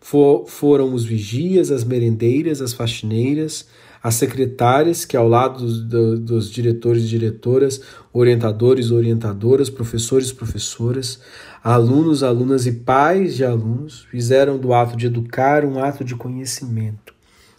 For, 0.00 0.46
foram 0.46 0.94
os 0.94 1.04
vigias, 1.04 1.72
as 1.72 1.82
merendeiras, 1.82 2.60
as 2.60 2.72
faxineiras, 2.72 3.66
as 4.00 4.14
secretárias, 4.14 5.04
que 5.04 5.16
ao 5.16 5.26
lado 5.26 5.66
do, 5.82 6.20
dos 6.20 6.52
diretores 6.52 7.02
e 7.02 7.08
diretoras, 7.08 7.80
orientadores, 8.12 8.92
orientadoras, 8.92 9.68
professores, 9.68 10.30
professoras, 10.30 11.18
alunos, 11.64 12.22
alunas 12.22 12.64
e 12.64 12.70
pais 12.70 13.34
de 13.34 13.44
alunos, 13.44 14.06
fizeram 14.08 14.56
do 14.56 14.72
ato 14.72 14.96
de 14.96 15.06
educar 15.06 15.64
um 15.64 15.82
ato 15.82 16.04
de 16.04 16.14
conhecimento, 16.14 17.12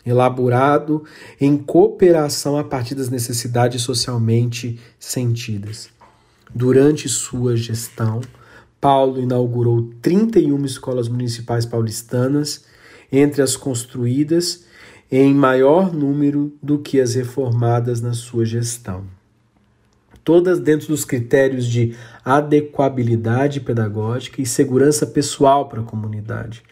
elaborado 0.05 1.03
em 1.41 1.57
cooperação 1.57 2.57
a 2.57 2.63
partir 2.63 2.95
das 2.95 3.09
necessidades 3.09 3.81
socialmente 3.81 4.79
sentidas. 4.97 5.90
Durante 6.53 7.07
sua 7.07 7.55
gestão, 7.55 8.19
Paulo 8.79 9.21
inaugurou 9.21 9.89
31 10.01 10.65
escolas 10.65 11.07
municipais 11.07 11.65
paulistanas, 11.65 12.65
entre 13.11 13.41
as 13.41 13.55
construídas 13.55 14.65
em 15.11 15.33
maior 15.33 15.93
número 15.93 16.53
do 16.61 16.79
que 16.79 16.99
as 16.99 17.15
reformadas 17.15 18.01
na 18.01 18.13
sua 18.13 18.45
gestão. 18.45 19.03
Todas 20.23 20.59
dentro 20.59 20.87
dos 20.87 21.03
critérios 21.03 21.65
de 21.65 21.95
adequabilidade 22.23 23.59
pedagógica 23.59 24.41
e 24.41 24.45
segurança 24.45 25.05
pessoal 25.05 25.67
para 25.67 25.81
a 25.81 25.85
comunidade. 25.85 26.63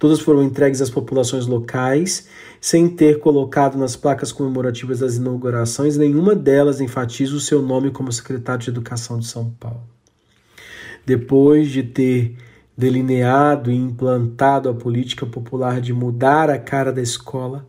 Todas 0.00 0.18
foram 0.18 0.42
entregues 0.42 0.82
às 0.82 0.90
populações 0.90 1.46
locais, 1.46 2.26
sem 2.60 2.88
ter 2.88 3.20
colocado 3.20 3.78
nas 3.78 3.94
placas 3.94 4.32
comemorativas 4.32 4.98
das 4.98 5.14
inaugurações, 5.14 5.96
nenhuma 5.96 6.34
delas 6.34 6.80
enfatiza 6.80 7.36
o 7.36 7.40
seu 7.40 7.62
nome 7.62 7.92
como 7.92 8.10
secretário 8.10 8.64
de 8.64 8.70
Educação 8.70 9.20
de 9.20 9.28
São 9.28 9.50
Paulo 9.60 9.82
depois 11.04 11.70
de 11.70 11.82
ter 11.82 12.36
delineado 12.76 13.70
e 13.70 13.74
implantado 13.74 14.68
a 14.68 14.74
política 14.74 15.26
popular 15.26 15.80
de 15.80 15.92
mudar 15.92 16.48
a 16.48 16.58
cara 16.58 16.92
da 16.92 17.02
escola, 17.02 17.66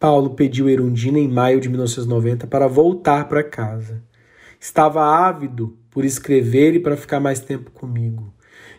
Paulo 0.00 0.30
pediu 0.30 0.68
Erundina 0.68 1.18
em 1.18 1.28
maio 1.28 1.60
de 1.60 1.68
1990 1.68 2.46
para 2.46 2.66
voltar 2.66 3.28
para 3.28 3.42
casa. 3.42 4.02
Estava 4.60 5.04
ávido 5.04 5.68
por 5.68 5.88
por 5.98 6.04
escrever 6.04 6.76
e 6.76 6.78
para 6.78 6.96
ficar 6.96 7.18
mais 7.18 7.40
tempo 7.40 7.72
comigo. 7.72 8.32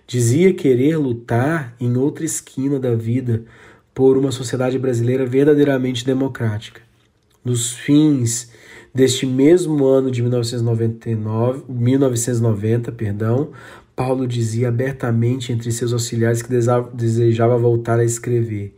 Dizia 0.09 0.51
querer 0.55 0.97
lutar 0.97 1.75
em 1.79 1.95
outra 1.95 2.25
esquina 2.25 2.79
da 2.79 2.95
vida 2.95 3.43
por 3.93 4.17
uma 4.17 4.31
sociedade 4.31 4.79
brasileira 4.79 5.23
verdadeiramente 5.23 6.03
democrática. 6.03 6.81
Nos 7.45 7.73
fins 7.73 8.49
deste 8.91 9.27
mesmo 9.27 9.85
ano 9.85 10.09
de 10.09 10.23
1999, 10.23 11.63
1990, 11.69 12.91
perdão, 12.91 13.51
Paulo 13.95 14.27
dizia 14.27 14.69
abertamente 14.69 15.53
entre 15.53 15.71
seus 15.71 15.93
auxiliares 15.93 16.41
que 16.41 16.49
desejava 16.91 17.55
voltar 17.55 17.99
a 17.99 18.03
escrever, 18.03 18.73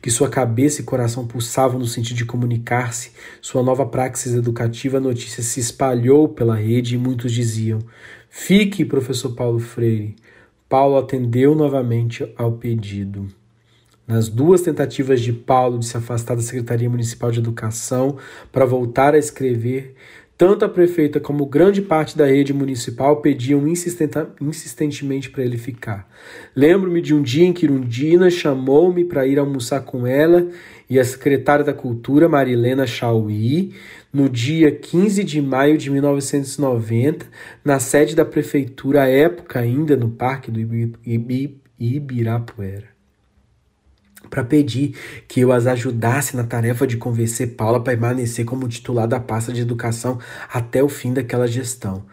que 0.00 0.08
sua 0.08 0.28
cabeça 0.28 0.82
e 0.82 0.84
coração 0.84 1.26
pulsavam 1.26 1.80
no 1.80 1.86
sentido 1.88 2.18
de 2.18 2.24
comunicar-se. 2.24 3.10
Sua 3.42 3.60
nova 3.60 3.84
praxis 3.84 4.34
educativa, 4.34 4.98
a 4.98 5.00
notícia 5.00 5.42
se 5.42 5.58
espalhou 5.58 6.28
pela 6.28 6.54
rede 6.54 6.94
e 6.94 6.98
muitos 6.98 7.32
diziam: 7.32 7.80
Fique, 8.30 8.84
professor 8.84 9.34
Paulo 9.34 9.58
Freire. 9.58 10.14
Paulo 10.68 10.96
atendeu 10.96 11.54
novamente 11.54 12.28
ao 12.36 12.52
pedido. 12.52 13.28
Nas 14.06 14.28
duas 14.28 14.62
tentativas 14.62 15.20
de 15.20 15.32
Paulo 15.32 15.78
de 15.78 15.86
se 15.86 15.96
afastar 15.96 16.34
da 16.34 16.42
Secretaria 16.42 16.90
Municipal 16.90 17.30
de 17.30 17.38
Educação 17.38 18.16
para 18.50 18.64
voltar 18.64 19.14
a 19.14 19.18
escrever, 19.18 19.94
tanto 20.36 20.64
a 20.64 20.68
prefeita 20.68 21.18
como 21.18 21.46
grande 21.46 21.80
parte 21.80 22.16
da 22.16 22.26
rede 22.26 22.52
municipal 22.52 23.22
pediam 23.22 23.66
insistentemente 23.66 25.30
para 25.30 25.44
ele 25.44 25.56
ficar. 25.56 26.08
Lembro-me 26.54 27.00
de 27.00 27.14
um 27.14 27.22
dia 27.22 27.46
em 27.46 27.52
que 27.52 27.64
Irundina 27.64 28.28
chamou-me 28.28 29.04
para 29.04 29.26
ir 29.26 29.38
almoçar 29.38 29.80
com 29.80 30.06
ela 30.06 30.48
e 30.90 30.98
a 31.00 31.04
secretária 31.04 31.64
da 31.64 31.72
Cultura, 31.72 32.28
Marilena 32.28 32.86
Chauí, 32.86 33.72
no 34.16 34.30
dia 34.30 34.72
15 34.72 35.22
de 35.22 35.42
maio 35.42 35.76
de 35.76 35.90
1990, 35.90 37.26
na 37.62 37.78
sede 37.78 38.16
da 38.16 38.24
prefeitura, 38.24 39.02
à 39.02 39.08
época 39.10 39.60
ainda 39.60 39.94
no 39.94 40.08
Parque 40.08 40.50
do 40.50 40.58
Ibirapuera 41.78 42.96
para 44.30 44.42
pedir 44.42 44.96
que 45.28 45.40
eu 45.40 45.52
as 45.52 45.66
ajudasse 45.68 46.34
na 46.34 46.42
tarefa 46.42 46.84
de 46.84 46.96
convencer 46.96 47.54
Paula 47.54 47.76
a 47.76 47.80
permanecer 47.80 48.44
como 48.44 48.66
titular 48.66 49.06
da 49.06 49.20
pasta 49.20 49.52
de 49.52 49.60
educação 49.60 50.18
até 50.52 50.82
o 50.82 50.88
fim 50.88 51.12
daquela 51.12 51.46
gestão. 51.46 52.04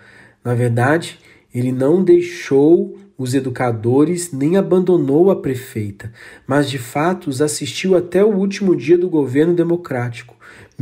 Na 0.43 0.53
verdade, 0.53 1.17
ele 1.55 1.71
não 1.71 2.03
deixou 2.03 2.99
os 3.17 3.33
educadores 3.33 4.31
nem 4.31 4.57
abandonou 4.57 5.31
a 5.31 5.35
prefeita, 5.35 6.11
mas 6.45 6.69
de 6.69 6.77
fato 6.77 7.29
os 7.29 7.41
assistiu 7.41 7.95
até 7.95 8.23
o 8.23 8.35
último 8.35 8.75
dia 8.75 8.97
do 8.97 9.09
governo 9.09 9.55
democrático, 9.55 10.32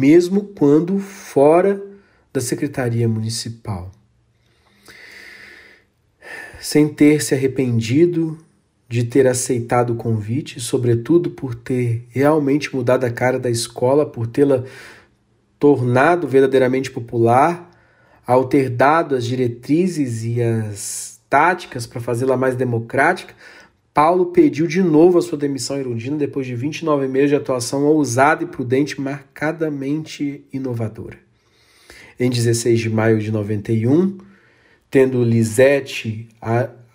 mesmo 0.01 0.45
quando 0.55 0.97
fora 0.97 1.79
da 2.33 2.41
secretaria 2.41 3.07
municipal. 3.07 3.91
Sem 6.59 6.87
ter 6.87 7.21
se 7.21 7.35
arrependido 7.35 8.35
de 8.89 9.03
ter 9.03 9.27
aceitado 9.27 9.93
o 9.93 9.95
convite, 9.95 10.59
sobretudo 10.59 11.29
por 11.29 11.53
ter 11.53 12.07
realmente 12.09 12.75
mudado 12.75 13.03
a 13.05 13.11
cara 13.11 13.37
da 13.37 13.49
escola, 13.49 14.03
por 14.03 14.25
tê-la 14.25 14.63
tornado 15.59 16.27
verdadeiramente 16.27 16.89
popular, 16.89 17.69
ao 18.25 18.45
ter 18.45 18.69
dado 18.69 19.15
as 19.15 19.23
diretrizes 19.23 20.23
e 20.23 20.41
as 20.41 21.21
táticas 21.29 21.85
para 21.85 22.01
fazê-la 22.01 22.35
mais 22.35 22.55
democrática, 22.55 23.35
Paulo 23.93 24.27
pediu 24.27 24.67
de 24.67 24.81
novo 24.81 25.17
a 25.17 25.21
sua 25.21 25.37
demissão 25.37 25.77
erudina 25.77 26.15
depois 26.15 26.47
de 26.47 26.55
29 26.55 27.07
meses 27.09 27.29
de 27.29 27.35
atuação 27.35 27.83
ousada 27.85 28.43
e 28.43 28.47
prudente, 28.47 29.01
marcadamente 29.01 30.45
inovadora. 30.53 31.19
Em 32.17 32.29
16 32.29 32.79
de 32.79 32.89
maio 32.89 33.19
de 33.19 33.31
91, 33.31 34.17
tendo 34.89 35.23
Lisete 35.23 36.29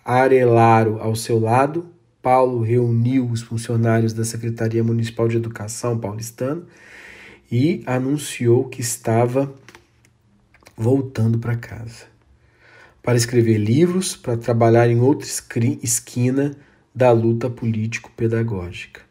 Arelaro 0.05 0.99
ao 1.01 1.15
seu 1.15 1.39
lado, 1.39 1.91
Paulo 2.23 2.63
reuniu 2.63 3.29
os 3.31 3.43
funcionários 3.43 4.15
da 4.15 4.25
Secretaria 4.25 4.83
Municipal 4.83 5.29
de 5.29 5.37
Educação 5.37 5.99
paulistana 5.99 6.63
e 7.53 7.83
anunciou 7.87 8.69
que 8.69 8.81
estava 8.81 9.55
voltando 10.77 11.39
para 11.39 11.57
casa 11.57 12.17
para 13.07 13.17
escrever 13.17 13.59
livros, 13.59 14.17
para 14.17 14.37
trabalhar 14.37 14.91
em 14.91 14.99
outra 14.99 15.29
esquina 15.81 16.57
da 16.97 17.13
luta 17.13 17.51
político-pedagógica. 17.51 19.03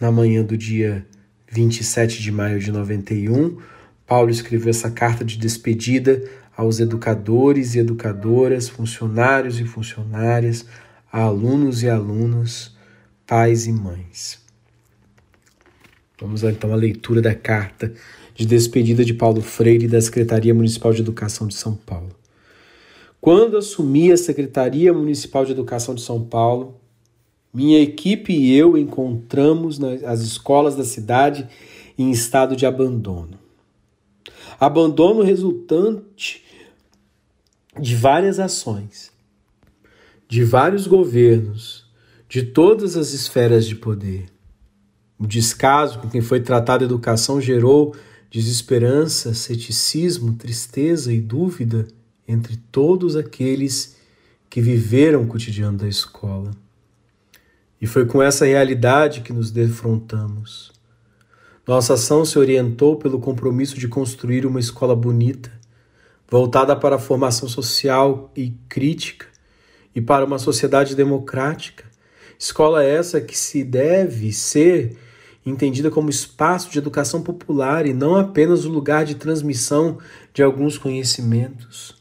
Na 0.00 0.10
manhã 0.10 0.42
do 0.42 0.56
dia 0.56 1.06
27 1.52 2.22
de 2.22 2.32
maio 2.32 2.58
de 2.58 2.72
91, 2.72 3.58
Paulo 4.06 4.30
escreveu 4.30 4.70
essa 4.70 4.90
carta 4.90 5.22
de 5.22 5.36
despedida 5.36 6.24
aos 6.56 6.80
educadores 6.80 7.74
e 7.74 7.80
educadoras, 7.80 8.70
funcionários 8.70 9.60
e 9.60 9.64
funcionárias, 9.66 10.64
alunos 11.12 11.82
e 11.82 11.90
alunas, 11.90 12.74
pais 13.26 13.66
e 13.66 13.72
mães. 13.72 14.42
Vamos 16.18 16.40
lá 16.40 16.50
então 16.50 16.72
à 16.72 16.76
leitura 16.76 17.20
da 17.20 17.34
carta 17.34 17.92
de 18.34 18.46
despedida 18.46 19.04
de 19.04 19.12
Paulo 19.12 19.42
Freire 19.42 19.86
da 19.86 20.00
Secretaria 20.00 20.54
Municipal 20.54 20.94
de 20.94 21.02
Educação 21.02 21.46
de 21.46 21.54
São 21.54 21.74
Paulo. 21.74 22.16
Quando 23.20 23.58
assumi 23.58 24.10
a 24.10 24.16
Secretaria 24.16 24.94
Municipal 24.94 25.44
de 25.44 25.52
Educação 25.52 25.94
de 25.94 26.00
São 26.00 26.24
Paulo, 26.24 26.80
minha 27.54 27.80
equipe 27.80 28.32
e 28.32 28.52
eu 28.52 28.76
encontramos 28.76 29.80
as 30.04 30.20
escolas 30.20 30.74
da 30.74 30.84
cidade 30.84 31.48
em 31.96 32.10
estado 32.10 32.56
de 32.56 32.66
abandono. 32.66 33.38
Abandono 34.58 35.22
resultante 35.22 36.42
de 37.80 37.94
várias 37.94 38.40
ações, 38.40 39.12
de 40.28 40.42
vários 40.42 40.88
governos, 40.88 41.84
de 42.28 42.42
todas 42.42 42.96
as 42.96 43.12
esferas 43.12 43.66
de 43.66 43.76
poder. 43.76 44.26
O 45.16 45.26
descaso 45.26 46.00
com 46.00 46.08
quem 46.08 46.20
foi 46.20 46.40
tratada 46.40 46.84
a 46.84 46.86
educação 46.86 47.40
gerou 47.40 47.94
desesperança, 48.30 49.32
ceticismo, 49.32 50.34
tristeza 50.34 51.12
e 51.12 51.20
dúvida 51.20 51.86
entre 52.26 52.56
todos 52.56 53.14
aqueles 53.14 53.96
que 54.50 54.60
viveram 54.60 55.22
o 55.22 55.26
cotidiano 55.28 55.78
da 55.78 55.86
escola. 55.86 56.50
E 57.84 57.86
foi 57.86 58.06
com 58.06 58.22
essa 58.22 58.46
realidade 58.46 59.20
que 59.20 59.30
nos 59.30 59.50
defrontamos. 59.50 60.72
Nossa 61.68 61.92
ação 61.92 62.24
se 62.24 62.38
orientou 62.38 62.96
pelo 62.96 63.20
compromisso 63.20 63.78
de 63.78 63.86
construir 63.86 64.46
uma 64.46 64.58
escola 64.58 64.96
bonita, 64.96 65.52
voltada 66.26 66.74
para 66.74 66.96
a 66.96 66.98
formação 66.98 67.46
social 67.46 68.32
e 68.34 68.54
crítica 68.70 69.26
e 69.94 70.00
para 70.00 70.24
uma 70.24 70.38
sociedade 70.38 70.96
democrática. 70.96 71.84
Escola 72.38 72.82
essa 72.82 73.20
que 73.20 73.36
se 73.36 73.62
deve 73.62 74.32
ser 74.32 74.96
entendida 75.44 75.90
como 75.90 76.08
espaço 76.08 76.70
de 76.70 76.78
educação 76.78 77.20
popular 77.20 77.84
e 77.84 77.92
não 77.92 78.16
apenas 78.16 78.64
o 78.64 78.70
lugar 78.70 79.04
de 79.04 79.16
transmissão 79.16 79.98
de 80.32 80.42
alguns 80.42 80.78
conhecimentos, 80.78 81.94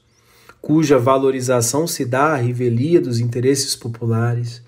cuja 0.62 0.98
valorização 0.98 1.86
se 1.86 2.06
dá 2.06 2.28
à 2.28 2.36
revelia 2.38 3.02
dos 3.02 3.20
interesses 3.20 3.76
populares, 3.76 4.64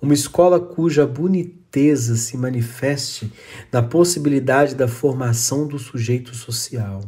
uma 0.00 0.14
escola 0.14 0.58
cuja 0.58 1.06
boniteza 1.06 2.16
se 2.16 2.36
manifeste 2.36 3.30
na 3.70 3.82
possibilidade 3.82 4.74
da 4.74 4.88
formação 4.88 5.66
do 5.66 5.78
sujeito 5.78 6.34
social. 6.34 7.02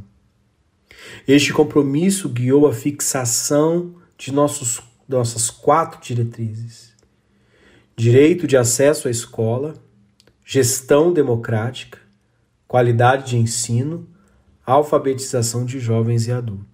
Este 1.26 1.52
compromisso 1.52 2.28
guiou 2.28 2.66
a 2.66 2.72
fixação 2.72 3.94
de 4.16 4.32
nossos, 4.32 4.80
nossas 5.08 5.50
quatro 5.50 6.00
diretrizes: 6.00 6.92
direito 7.96 8.46
de 8.46 8.56
acesso 8.56 9.08
à 9.08 9.10
escola, 9.10 9.74
gestão 10.44 11.12
democrática, 11.12 11.98
qualidade 12.68 13.30
de 13.30 13.36
ensino, 13.36 14.08
alfabetização 14.64 15.64
de 15.64 15.80
jovens 15.80 16.26
e 16.26 16.32
adultos. 16.32 16.71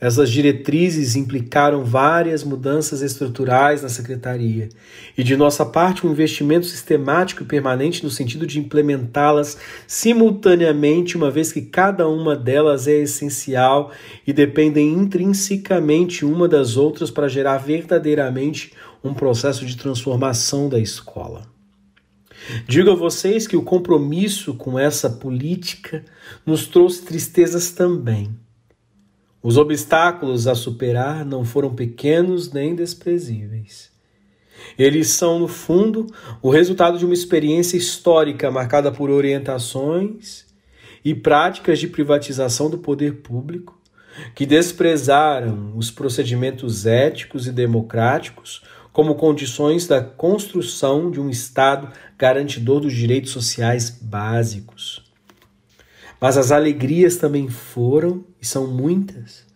Essas 0.00 0.30
diretrizes 0.30 1.16
implicaram 1.16 1.84
várias 1.84 2.44
mudanças 2.44 3.02
estruturais 3.02 3.82
na 3.82 3.88
secretaria 3.88 4.68
e, 5.16 5.24
de 5.24 5.36
nossa 5.36 5.66
parte, 5.66 6.06
um 6.06 6.12
investimento 6.12 6.66
sistemático 6.66 7.42
e 7.42 7.46
permanente 7.46 8.04
no 8.04 8.10
sentido 8.10 8.46
de 8.46 8.60
implementá-las 8.60 9.58
simultaneamente, 9.88 11.16
uma 11.16 11.32
vez 11.32 11.50
que 11.50 11.62
cada 11.62 12.06
uma 12.06 12.36
delas 12.36 12.86
é 12.86 12.94
essencial 12.94 13.90
e 14.24 14.32
dependem 14.32 14.92
intrinsecamente 14.92 16.24
uma 16.24 16.46
das 16.46 16.76
outras 16.76 17.10
para 17.10 17.26
gerar 17.26 17.58
verdadeiramente 17.58 18.72
um 19.02 19.12
processo 19.12 19.66
de 19.66 19.76
transformação 19.76 20.68
da 20.68 20.78
escola. 20.78 21.42
Digo 22.68 22.92
a 22.92 22.94
vocês 22.94 23.48
que 23.48 23.56
o 23.56 23.62
compromisso 23.62 24.54
com 24.54 24.78
essa 24.78 25.10
política 25.10 26.04
nos 26.46 26.68
trouxe 26.68 27.04
tristezas 27.04 27.72
também 27.72 28.30
os 29.42 29.56
obstáculos 29.56 30.46
a 30.46 30.54
superar 30.54 31.24
não 31.24 31.44
foram 31.44 31.74
pequenos 31.74 32.52
nem 32.52 32.74
desprezíveis. 32.74 33.90
Eles 34.76 35.08
são, 35.08 35.38
no 35.38 35.48
fundo, 35.48 36.06
o 36.42 36.50
resultado 36.50 36.98
de 36.98 37.04
uma 37.04 37.14
experiência 37.14 37.76
histórica 37.76 38.50
marcada 38.50 38.90
por 38.90 39.10
orientações 39.10 40.46
e 41.04 41.14
práticas 41.14 41.78
de 41.78 41.86
privatização 41.86 42.68
do 42.68 42.78
poder 42.78 43.22
público, 43.22 43.78
que 44.34 44.44
desprezaram 44.44 45.72
os 45.76 45.90
procedimentos 45.90 46.86
éticos 46.86 47.46
e 47.46 47.52
democráticos 47.52 48.62
como 48.92 49.14
condições 49.14 49.86
da 49.86 50.02
construção 50.02 51.08
de 51.08 51.20
um 51.20 51.30
Estado 51.30 51.92
garantidor 52.18 52.80
dos 52.80 52.92
direitos 52.92 53.30
sociais 53.30 53.90
básicos. 53.90 55.07
Mas 56.20 56.36
as 56.36 56.50
alegrias 56.50 57.16
também 57.16 57.48
foram 57.48 58.24
e 58.40 58.46
são 58.46 58.66
muitas. 58.66 59.46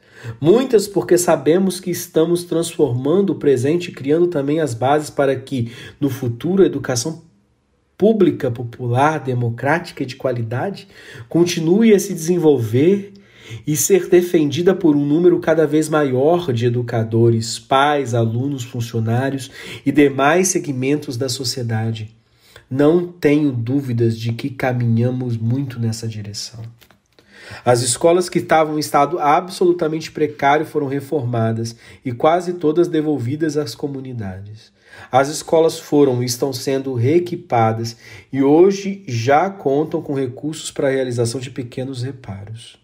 Muitas 0.40 0.86
porque 0.86 1.18
sabemos 1.18 1.80
que 1.80 1.90
estamos 1.90 2.44
transformando 2.44 3.30
o 3.30 3.34
presente 3.36 3.88
e 3.88 3.92
criando 3.92 4.28
também 4.28 4.60
as 4.60 4.72
bases 4.72 5.10
para 5.10 5.34
que, 5.34 5.72
no 6.00 6.08
futuro, 6.08 6.62
a 6.62 6.66
educação 6.66 7.22
pública, 7.98 8.50
popular, 8.50 9.20
democrática 9.20 10.02
e 10.02 10.06
de 10.06 10.16
qualidade 10.16 10.88
continue 11.28 11.94
a 11.94 11.98
se 11.98 12.14
desenvolver 12.14 13.12
e 13.66 13.76
ser 13.76 14.08
defendida 14.08 14.74
por 14.74 14.96
um 14.96 15.04
número 15.04 15.38
cada 15.40 15.66
vez 15.66 15.88
maior 15.88 16.52
de 16.52 16.66
educadores, 16.66 17.58
pais, 17.58 18.14
alunos, 18.14 18.62
funcionários 18.62 19.50
e 19.84 19.92
demais 19.92 20.48
segmentos 20.48 21.16
da 21.16 21.28
sociedade. 21.28 22.14
Não 22.74 23.06
tenho 23.06 23.52
dúvidas 23.52 24.18
de 24.18 24.32
que 24.32 24.48
caminhamos 24.48 25.36
muito 25.36 25.78
nessa 25.78 26.08
direção. 26.08 26.64
As 27.62 27.82
escolas 27.82 28.30
que 28.30 28.38
estavam 28.38 28.78
em 28.78 28.80
estado 28.80 29.18
absolutamente 29.18 30.10
precário 30.10 30.64
foram 30.64 30.86
reformadas 30.86 31.76
e 32.02 32.12
quase 32.12 32.54
todas 32.54 32.88
devolvidas 32.88 33.58
às 33.58 33.74
comunidades. 33.74 34.72
As 35.10 35.28
escolas 35.28 35.78
foram 35.78 36.22
e 36.22 36.24
estão 36.24 36.50
sendo 36.50 36.94
reequipadas 36.94 37.94
e 38.32 38.42
hoje 38.42 39.04
já 39.06 39.50
contam 39.50 40.00
com 40.00 40.14
recursos 40.14 40.70
para 40.70 40.88
a 40.88 40.92
realização 40.92 41.42
de 41.42 41.50
pequenos 41.50 42.02
reparos. 42.02 42.81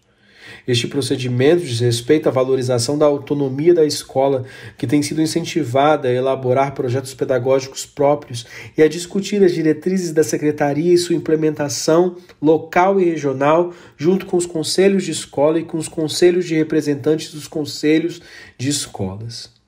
Este 0.67 0.87
procedimento 0.87 1.63
diz 1.63 1.79
respeito 1.79 2.27
à 2.27 2.31
valorização 2.31 2.97
da 2.97 3.05
autonomia 3.05 3.73
da 3.73 3.85
escola, 3.85 4.45
que 4.77 4.87
tem 4.87 5.01
sido 5.01 5.21
incentivada 5.21 6.07
a 6.07 6.13
elaborar 6.13 6.73
projetos 6.73 7.13
pedagógicos 7.13 7.85
próprios 7.85 8.45
e 8.77 8.81
a 8.81 8.87
discutir 8.87 9.43
as 9.43 9.53
diretrizes 9.53 10.11
da 10.11 10.23
secretaria 10.23 10.93
e 10.93 10.97
sua 10.97 11.15
implementação 11.15 12.15
local 12.41 12.99
e 12.99 13.05
regional, 13.05 13.73
junto 13.97 14.25
com 14.25 14.37
os 14.37 14.45
conselhos 14.45 15.03
de 15.03 15.11
escola 15.11 15.59
e 15.59 15.63
com 15.63 15.77
os 15.77 15.87
conselhos 15.87 16.45
de 16.45 16.55
representantes 16.55 17.33
dos 17.33 17.47
conselhos 17.47 18.21
de 18.57 18.69
escolas 18.69 19.58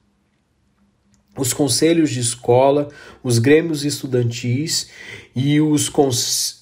os 1.42 1.54
conselhos 1.54 2.12
de 2.12 2.20
escola, 2.20 2.90
os 3.24 3.40
grêmios 3.40 3.84
estudantis 3.84 4.90
e 5.36 5.60
os, 5.60 5.92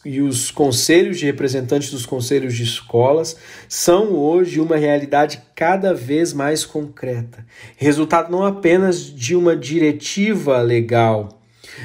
e 0.06 0.22
os 0.22 0.52
conselhos 0.52 1.20
de 1.20 1.26
representantes 1.26 1.92
dos 1.92 2.06
conselhos 2.06 2.56
de 2.56 2.64
escolas 2.64 3.36
são 3.68 4.14
hoje 4.14 4.62
uma 4.62 4.78
realidade 4.78 5.42
cada 5.54 5.94
vez 5.94 6.32
mais 6.32 6.64
concreta, 6.64 7.46
resultado 7.76 8.32
não 8.32 8.46
apenas 8.46 9.02
de 9.02 9.36
uma 9.36 9.54
diretiva 9.54 10.62
legal, 10.62 11.42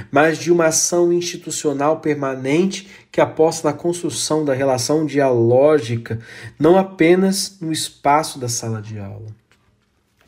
mas 0.09 0.39
de 0.39 0.53
uma 0.53 0.67
ação 0.67 1.13
institucional 1.13 1.99
permanente 1.99 2.89
que 3.11 3.21
aposta 3.21 3.69
na 3.69 3.77
construção 3.77 4.45
da 4.45 4.55
relação 4.55 5.05
dialógica, 5.05 6.21
não 6.57 6.79
apenas 6.79 7.57
no 7.61 7.73
espaço 7.73 8.39
da 8.39 8.49
sala 8.49 8.81
de 8.81 9.01
aula 9.01 9.44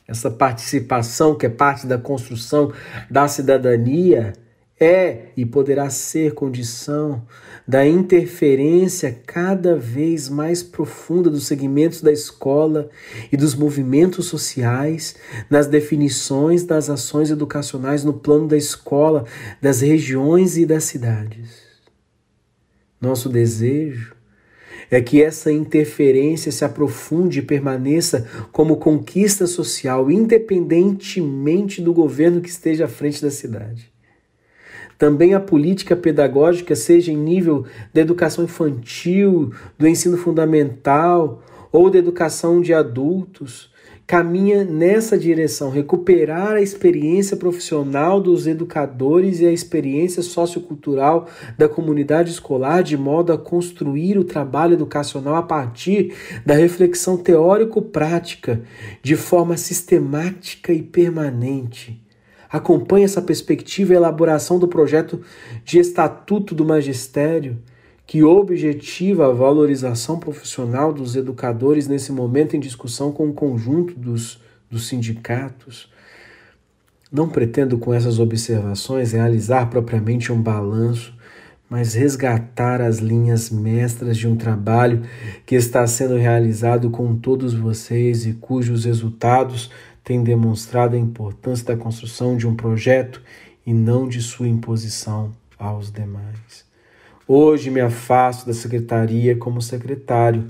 essa 0.07 0.30
participação 0.30 1.34
que 1.34 1.46
é 1.46 1.48
parte 1.48 1.86
da 1.86 1.98
construção 1.98 2.72
da 3.11 3.26
cidadania, 3.26 4.32
é 4.78 5.28
e 5.36 5.46
poderá 5.46 5.88
ser 5.88 6.34
condição 6.34 7.26
da 7.66 7.86
interferência 7.86 9.18
cada 9.26 9.74
vez 9.74 10.28
mais 10.28 10.62
profunda 10.62 11.30
dos 11.30 11.46
segmentos 11.46 12.02
da 12.02 12.12
escola 12.12 12.90
e 13.32 13.36
dos 13.36 13.54
movimentos 13.54 14.26
sociais 14.26 15.16
nas 15.48 15.66
definições 15.66 16.62
das 16.62 16.90
ações 16.90 17.30
educacionais 17.30 18.04
no 18.04 18.12
plano 18.12 18.46
da 18.46 18.57
escola, 18.57 19.24
das 19.61 19.80
regiões 19.80 20.57
e 20.59 20.66
das 20.66 20.84
cidades. 20.84 21.64
Nosso 23.00 23.28
desejo 23.28 24.16
é 24.91 25.01
que 25.01 25.22
essa 25.22 25.51
interferência 25.51 26.53
se 26.53 26.64
aprofunde 26.64 27.41
e 27.41 27.43
permaneça 27.43 28.26
como 28.53 28.76
conquista 28.76 29.47
social, 29.47 30.11
independentemente 30.11 31.82
do 31.82 31.93
governo 31.93 32.41
que 32.41 32.49
esteja 32.49 32.84
à 32.84 32.89
frente 32.89 33.22
da 33.22 33.30
cidade. 33.30 33.91
Também 34.99 35.34
a 35.34 35.41
política 35.41 35.95
pedagógica, 35.95 36.74
seja 36.74 37.12
em 37.12 37.16
nível 37.16 37.66
da 37.93 38.01
educação 38.01 38.45
infantil, 38.45 39.53
do 39.78 39.87
ensino 39.87 40.16
fundamental 40.16 41.43
ou 41.70 41.91
da 41.91 41.99
educação 41.99 42.61
de 42.61 42.72
adultos, 42.72 43.70
caminha 44.07 44.62
nessa 44.62 45.18
direção, 45.18 45.68
recuperar 45.68 46.52
a 46.52 46.62
experiência 46.62 47.36
profissional 47.36 48.20
dos 48.20 48.46
educadores 48.46 49.40
e 49.40 49.46
a 49.46 49.52
experiência 49.52 50.22
sociocultural 50.22 51.26
da 51.59 51.68
comunidade 51.68 52.30
escolar, 52.30 52.82
de 52.82 52.96
modo 52.96 53.32
a 53.32 53.38
construir 53.38 54.16
o 54.16 54.24
trabalho 54.24 54.74
educacional 54.74 55.34
a 55.34 55.42
partir 55.42 56.14
da 56.44 56.54
reflexão 56.54 57.16
teórico-prática, 57.16 58.62
de 59.02 59.16
forma 59.16 59.57
sistemática 59.57 60.72
e 60.72 60.82
permanente. 60.82 62.00
Acompanhe 62.48 63.04
essa 63.04 63.20
perspectiva 63.20 63.92
e 63.92 63.96
elaboração 63.96 64.57
do 64.57 64.68
projeto 64.68 65.20
de 65.64 65.80
Estatuto 65.80 66.54
do 66.54 66.64
Magistério 66.64 67.59
que 68.07 68.22
objetiva 68.22 69.26
a 69.26 69.32
valorização 69.32 70.18
profissional 70.18 70.92
dos 70.92 71.16
educadores 71.16 71.88
nesse 71.88 72.12
momento 72.12 72.54
em 72.54 72.61
discussão 72.61 73.11
com 73.11 73.28
o 73.28 73.34
conjunto 73.34 73.98
dos, 73.98 74.40
dos 74.70 74.86
sindicatos. 74.86 75.90
Não 77.11 77.28
pretendo 77.28 77.78
com 77.78 77.92
essas 77.92 78.20
observações 78.20 79.12
realizar 79.12 79.66
propriamente 79.66 80.32
um 80.32 80.40
balanço, 80.40 81.16
mas 81.68 81.94
resgatar 81.94 82.80
as 82.80 82.98
linhas 82.98 83.50
mestras 83.50 84.16
de 84.16 84.28
um 84.28 84.36
trabalho 84.36 85.02
que 85.44 85.57
está 85.57 85.84
sendo 85.86 86.16
realizado 86.16 86.90
com 86.90 87.16
todos 87.16 87.54
vocês 87.54 88.24
e 88.24 88.34
cujos 88.34 88.84
resultados 88.84 89.68
têm 90.04 90.22
demonstrado 90.22 90.94
a 90.94 90.98
importância 90.98 91.66
da 91.66 91.76
construção 91.76 92.36
de 92.36 92.46
um 92.46 92.54
projeto 92.54 93.20
e 93.66 93.74
não 93.74 94.09
de 94.09 94.22
sua 94.22 94.46
imposição 94.46 95.32
aos 95.59 95.90
demais. 95.90 96.66
Hoje 97.29 97.70
me 97.70 97.81
afasto 97.81 98.47
da 98.47 98.53
secretaria 98.53 99.37
como 99.37 99.61
secretário, 99.61 100.49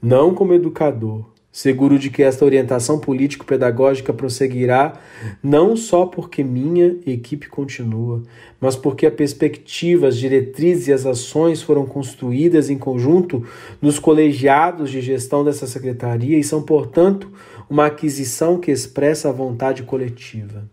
não 0.00 0.34
como 0.34 0.54
educador, 0.54 1.26
seguro 1.52 1.98
de 1.98 2.08
que 2.08 2.22
esta 2.22 2.46
orientação 2.46 2.98
político-pedagógica 2.98 4.10
prosseguirá 4.10 4.94
não 5.42 5.76
só 5.76 6.06
porque 6.06 6.42
minha 6.42 6.96
equipe 7.06 7.46
continua, 7.48 8.22
mas 8.58 8.74
porque 8.74 9.04
a 9.04 9.10
perspectiva, 9.10 10.08
as 10.08 10.16
diretrizes 10.16 10.88
e 10.88 10.94
as 10.94 11.04
ações 11.04 11.60
foram 11.60 11.84
construídas 11.84 12.70
em 12.70 12.78
conjunto 12.78 13.46
nos 13.82 13.98
colegiados 13.98 14.90
de 14.90 15.02
gestão 15.02 15.44
dessa 15.44 15.66
secretaria 15.66 16.38
e 16.38 16.42
são, 16.42 16.62
portanto, 16.62 17.30
uma 17.68 17.84
aquisição 17.84 18.58
que 18.58 18.70
expressa 18.70 19.28
a 19.28 19.32
vontade 19.32 19.82
coletiva. 19.82 20.64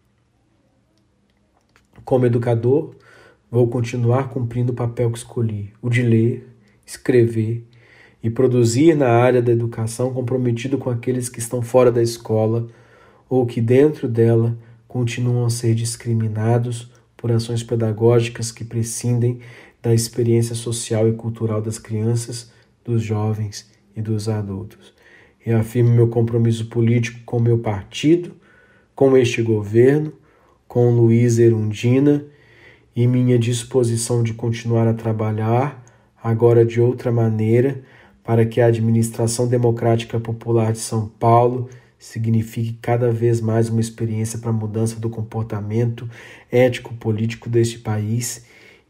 Como 2.06 2.26
educador, 2.26 2.96
Vou 3.52 3.68
continuar 3.68 4.30
cumprindo 4.30 4.72
o 4.72 4.76
papel 4.76 5.12
que 5.12 5.18
escolhi, 5.18 5.74
o 5.82 5.90
de 5.90 6.02
ler, 6.02 6.48
escrever 6.86 7.68
e 8.24 8.30
produzir 8.30 8.96
na 8.96 9.10
área 9.10 9.42
da 9.42 9.52
educação 9.52 10.14
comprometido 10.14 10.78
com 10.78 10.90
aqueles 10.90 11.28
que 11.28 11.40
estão 11.40 11.62
fora 11.62 11.92
da 11.92 12.02
escola 12.02 12.70
ou 13.30 13.46
que 13.46 13.60
dentro 13.60 14.08
dela 14.08 14.58
continuam 14.88 15.46
a 15.46 15.50
ser 15.50 15.76
discriminados 15.76 16.90
por 17.18 17.30
ações 17.30 17.62
pedagógicas 17.62 18.54
que 18.54 18.64
prescindem 18.64 19.42
da 19.84 19.94
experiência 19.94 20.56
social 20.56 21.10
e 21.10 21.12
cultural 21.12 21.62
das 21.62 21.78
crianças, 21.78 22.54
dos 22.86 23.04
jovens 23.04 23.70
e 23.94 24.02
dos 24.02 24.30
adultos. 24.30 24.94
Reafirmo 25.40 25.90
meu 25.90 26.08
compromisso 26.08 26.68
político 26.68 27.20
com 27.26 27.38
meu 27.38 27.58
partido, 27.58 28.32
com 28.96 29.18
este 29.18 29.42
governo, 29.42 30.14
com 30.70 30.90
Luiz 30.92 31.38
Erundina 31.38 32.26
e 32.96 33.08
minha 33.08 33.40
disposição 33.40 34.24
de 34.24 34.34
continuar 34.34 34.88
a 34.88 34.94
trabalhar, 34.94 35.84
agora 36.22 36.66
de 36.66 36.82
outra 36.82 37.12
maneira, 37.12 37.82
para 38.24 38.46
que 38.46 38.62
a 38.62 38.68
administração 38.68 39.48
democrática 39.48 40.20
popular 40.20 40.72
de 40.72 40.80
São 40.80 41.08
Paulo 41.08 41.70
signifique 41.98 42.78
cada 42.82 43.12
vez 43.12 43.40
mais 43.40 43.70
uma 43.70 43.80
experiência 43.80 44.40
para 44.40 44.50
a 44.50 44.54
mudança 44.54 45.00
do 45.00 45.10
comportamento 45.10 46.10
ético-político 46.52 47.50
deste 47.50 47.80
país 47.80 48.46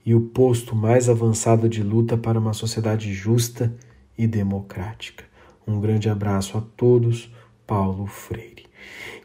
e 0.05 0.15
o 0.15 0.21
posto 0.21 0.75
mais 0.75 1.09
avançado 1.09 1.69
de 1.69 1.83
luta 1.83 2.17
para 2.17 2.39
uma 2.39 2.53
sociedade 2.53 3.13
justa 3.13 3.73
e 4.17 4.25
democrática. 4.25 5.23
Um 5.67 5.79
grande 5.79 6.09
abraço 6.09 6.57
a 6.57 6.61
todos, 6.61 7.31
Paulo 7.67 8.07
Freire. 8.07 8.65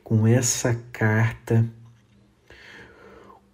Com 0.04 0.26
essa 0.26 0.78
carta 0.92 1.64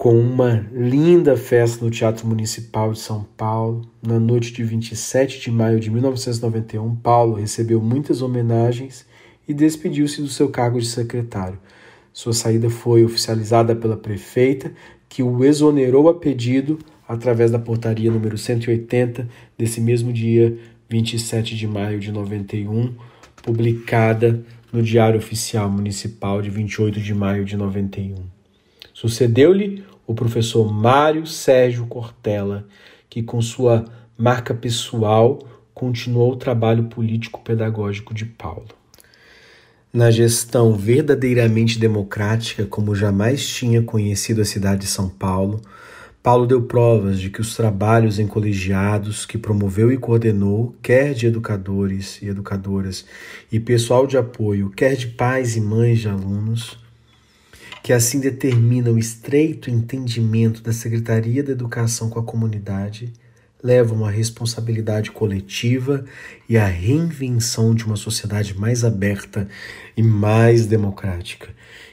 com 0.02 0.18
uma 0.18 0.66
linda 0.72 1.36
festa 1.36 1.84
no 1.84 1.88
Teatro 1.88 2.26
Municipal 2.26 2.92
de 2.92 2.98
São 2.98 3.22
Paulo. 3.36 3.82
Na 4.04 4.18
noite 4.18 4.52
de 4.52 4.64
27 4.64 5.40
de 5.40 5.48
maio 5.48 5.78
de 5.78 5.92
1991, 5.92 6.96
Paulo 6.96 7.34
recebeu 7.34 7.80
muitas 7.80 8.20
homenagens 8.20 9.06
e 9.46 9.54
despediu-se 9.54 10.20
do 10.20 10.26
seu 10.26 10.48
cargo 10.48 10.80
de 10.80 10.86
secretário. 10.86 11.56
Sua 12.12 12.32
saída 12.32 12.68
foi 12.68 13.04
oficializada 13.04 13.76
pela 13.76 13.96
prefeita, 13.96 14.72
que 15.08 15.22
o 15.22 15.44
exonerou 15.44 16.08
a 16.08 16.14
pedido 16.14 16.80
através 17.06 17.52
da 17.52 17.60
portaria 17.60 18.10
número 18.10 18.36
180 18.36 19.28
desse 19.56 19.80
mesmo 19.80 20.12
dia 20.12 20.58
27 20.88 21.54
de 21.54 21.68
maio 21.68 22.00
de 22.00 22.10
91, 22.10 22.92
publicada 23.40 24.44
no 24.72 24.82
Diário 24.82 25.18
Oficial 25.18 25.70
Municipal 25.70 26.42
de 26.42 26.50
28 26.50 26.98
de 26.98 27.14
maio 27.14 27.44
de 27.44 27.56
91. 27.56 28.16
Sucedeu-lhe 28.92 29.91
o 30.12 30.14
professor 30.14 30.72
Mário 30.72 31.26
Sérgio 31.26 31.86
Cortella, 31.86 32.66
que 33.08 33.22
com 33.22 33.40
sua 33.40 33.84
marca 34.16 34.54
pessoal 34.54 35.38
continuou 35.74 36.32
o 36.32 36.36
trabalho 36.36 36.84
político-pedagógico 36.84 38.14
de 38.14 38.24
Paulo. 38.24 38.68
Na 39.92 40.10
gestão 40.10 40.74
verdadeiramente 40.74 41.78
democrática, 41.78 42.64
como 42.64 42.94
jamais 42.94 43.46
tinha 43.46 43.82
conhecido 43.82 44.40
a 44.40 44.44
cidade 44.44 44.82
de 44.82 44.86
São 44.86 45.08
Paulo, 45.08 45.60
Paulo 46.22 46.46
deu 46.46 46.62
provas 46.62 47.18
de 47.18 47.28
que 47.28 47.40
os 47.40 47.56
trabalhos 47.56 48.18
em 48.18 48.26
colegiados 48.26 49.26
que 49.26 49.36
promoveu 49.36 49.90
e 49.90 49.98
coordenou, 49.98 50.74
quer 50.80 51.14
de 51.14 51.26
educadores 51.26 52.22
e 52.22 52.28
educadoras 52.28 53.04
e 53.50 53.58
pessoal 53.58 54.06
de 54.06 54.16
apoio, 54.16 54.70
quer 54.70 54.94
de 54.94 55.08
pais 55.08 55.56
e 55.56 55.60
mães 55.60 55.98
de 55.98 56.08
alunos, 56.08 56.81
que 57.82 57.92
assim 57.92 58.20
determina 58.20 58.90
o 58.90 58.98
estreito 58.98 59.68
entendimento 59.68 60.62
da 60.62 60.72
Secretaria 60.72 61.42
da 61.42 61.50
Educação 61.50 62.08
com 62.08 62.20
a 62.20 62.22
comunidade, 62.22 63.12
levam 63.62 64.04
à 64.04 64.10
responsabilidade 64.10 65.10
coletiva 65.10 66.04
e 66.48 66.56
à 66.56 66.66
reinvenção 66.66 67.74
de 67.74 67.84
uma 67.84 67.96
sociedade 67.96 68.58
mais 68.58 68.84
aberta 68.84 69.48
e 69.96 70.02
mais 70.02 70.66
democrática, 70.66 71.48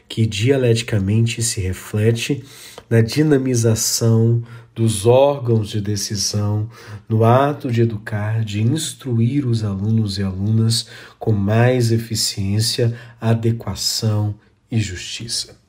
que 0.07 0.25
dialeticamente 0.25 1.41
se 1.41 1.59
reflete 1.59 2.43
na 2.89 3.01
dinamização 3.01 4.43
dos 4.75 5.05
órgãos 5.05 5.69
de 5.69 5.81
decisão, 5.81 6.69
no 7.07 7.23
ato 7.23 7.71
de 7.71 7.81
educar, 7.81 8.43
de 8.43 8.61
instruir 8.61 9.45
os 9.45 9.63
alunos 9.63 10.17
e 10.17 10.23
alunas 10.23 10.87
com 11.19 11.31
mais 11.31 11.91
eficiência, 11.91 12.95
adequação 13.19 14.35
e 14.71 14.79
justiça. 14.79 15.59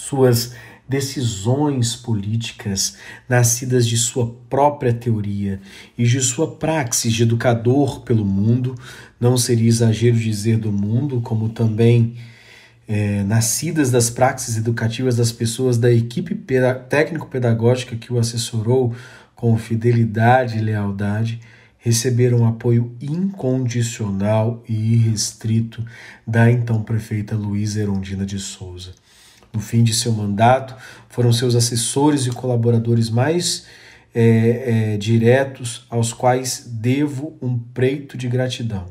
Suas 0.00 0.54
decisões 0.88 1.94
políticas 1.94 2.96
nascidas 3.28 3.86
de 3.86 3.96
sua 3.96 4.34
própria 4.48 4.92
teoria 4.92 5.60
e 5.96 6.04
de 6.04 6.20
sua 6.20 6.50
praxis 6.56 7.12
de 7.12 7.22
educador 7.22 8.00
pelo 8.00 8.24
mundo, 8.24 8.74
não 9.20 9.38
seria 9.38 9.68
exagero 9.68 10.16
dizer 10.16 10.58
do 10.58 10.72
mundo, 10.72 11.20
como 11.20 11.48
também 11.48 12.16
é, 12.88 13.22
nascidas 13.22 13.92
das 13.92 14.10
praxis 14.10 14.56
educativas 14.56 15.14
das 15.14 15.30
pessoas 15.30 15.78
da 15.78 15.92
equipe 15.92 16.34
técnico-pedagógica 16.88 17.94
que 17.94 18.12
o 18.12 18.18
assessorou 18.18 18.92
com 19.36 19.56
fidelidade 19.56 20.58
e 20.58 20.60
lealdade, 20.60 21.40
receberam 21.78 22.46
apoio 22.46 22.96
incondicional 23.00 24.62
e 24.68 24.94
irrestrito 24.94 25.84
da 26.26 26.50
então 26.50 26.82
prefeita 26.82 27.36
Luísa 27.36 27.80
Erundina 27.80 28.26
de 28.26 28.40
Souza. 28.40 28.92
No 29.52 29.60
fim 29.60 29.82
de 29.82 29.92
seu 29.92 30.12
mandato, 30.12 30.74
foram 31.08 31.32
seus 31.32 31.54
assessores 31.54 32.26
e 32.26 32.30
colaboradores 32.30 33.10
mais 33.10 33.66
é, 34.14 34.92
é, 34.92 34.96
diretos 34.96 35.86
aos 35.88 36.12
quais 36.12 36.66
devo 36.66 37.36
um 37.40 37.58
preito 37.58 38.16
de 38.16 38.28
gratidão. 38.28 38.86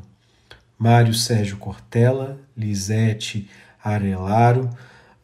Mário 0.78 1.14
Sérgio 1.14 1.58
Cortella, 1.58 2.40
Lisete 2.56 3.50
Arelaro, 3.84 4.70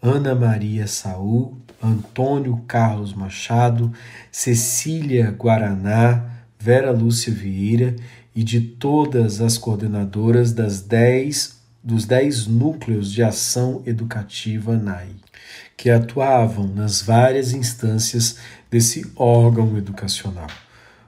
Ana 0.01 0.35
Maria 0.35 0.85
Saul, 0.87 1.57
Antônio 1.81 2.61
Carlos 2.67 3.13
Machado, 3.13 3.91
Cecília 4.31 5.31
Guaraná, 5.31 6.25
Vera 6.59 6.91
Lúcia 6.91 7.33
Vieira 7.33 7.95
e 8.35 8.43
de 8.43 8.59
todas 8.59 9.39
as 9.39 9.57
coordenadoras 9.57 10.51
das 10.51 10.81
dez, 10.81 11.59
dos 11.83 12.05
dez 12.05 12.47
núcleos 12.47 13.11
de 13.11 13.23
ação 13.23 13.81
educativa 13.85 14.75
NAI, 14.75 15.09
que 15.77 15.89
atuavam 15.89 16.67
nas 16.67 17.01
várias 17.01 17.53
instâncias 17.53 18.37
desse 18.69 19.05
órgão 19.15 19.77
educacional. 19.77 20.47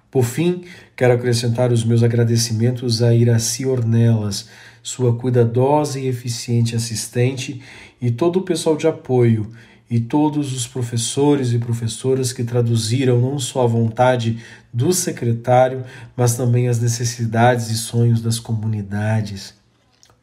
Por 0.09 0.24
fim, 0.24 0.63
quero 0.95 1.13
acrescentar 1.13 1.72
os 1.72 1.84
meus 1.84 2.01
agradecimentos 2.03 3.01
a 3.01 3.13
Iraci 3.13 3.65
Ornelas, 3.65 4.47
sua 4.82 5.15
cuidadosa 5.15 5.99
e 5.99 6.07
eficiente 6.07 6.76
assistente, 6.76 7.61
e 8.01 8.09
todo 8.09 8.39
o 8.39 8.41
pessoal 8.43 8.78
de 8.78 8.88
apoio, 8.88 9.51
e 9.89 9.99
todos 9.99 10.53
os 10.53 10.68
professores 10.68 11.53
e 11.53 11.59
professoras 11.59 12.34
que 12.34 12.43
traduziram 12.43 13.20
não 13.20 13.39
só 13.39 13.63
a 13.63 13.68
vontade 13.68 14.39
do 14.72 14.93
secretário, 14.93 15.84
mas 16.15 16.36
também 16.36 16.68
as 16.68 16.80
necessidades 16.80 17.70
e 17.70 17.78
sonhos 17.78 18.22
das 18.22 18.39
comunidades. 18.39 19.57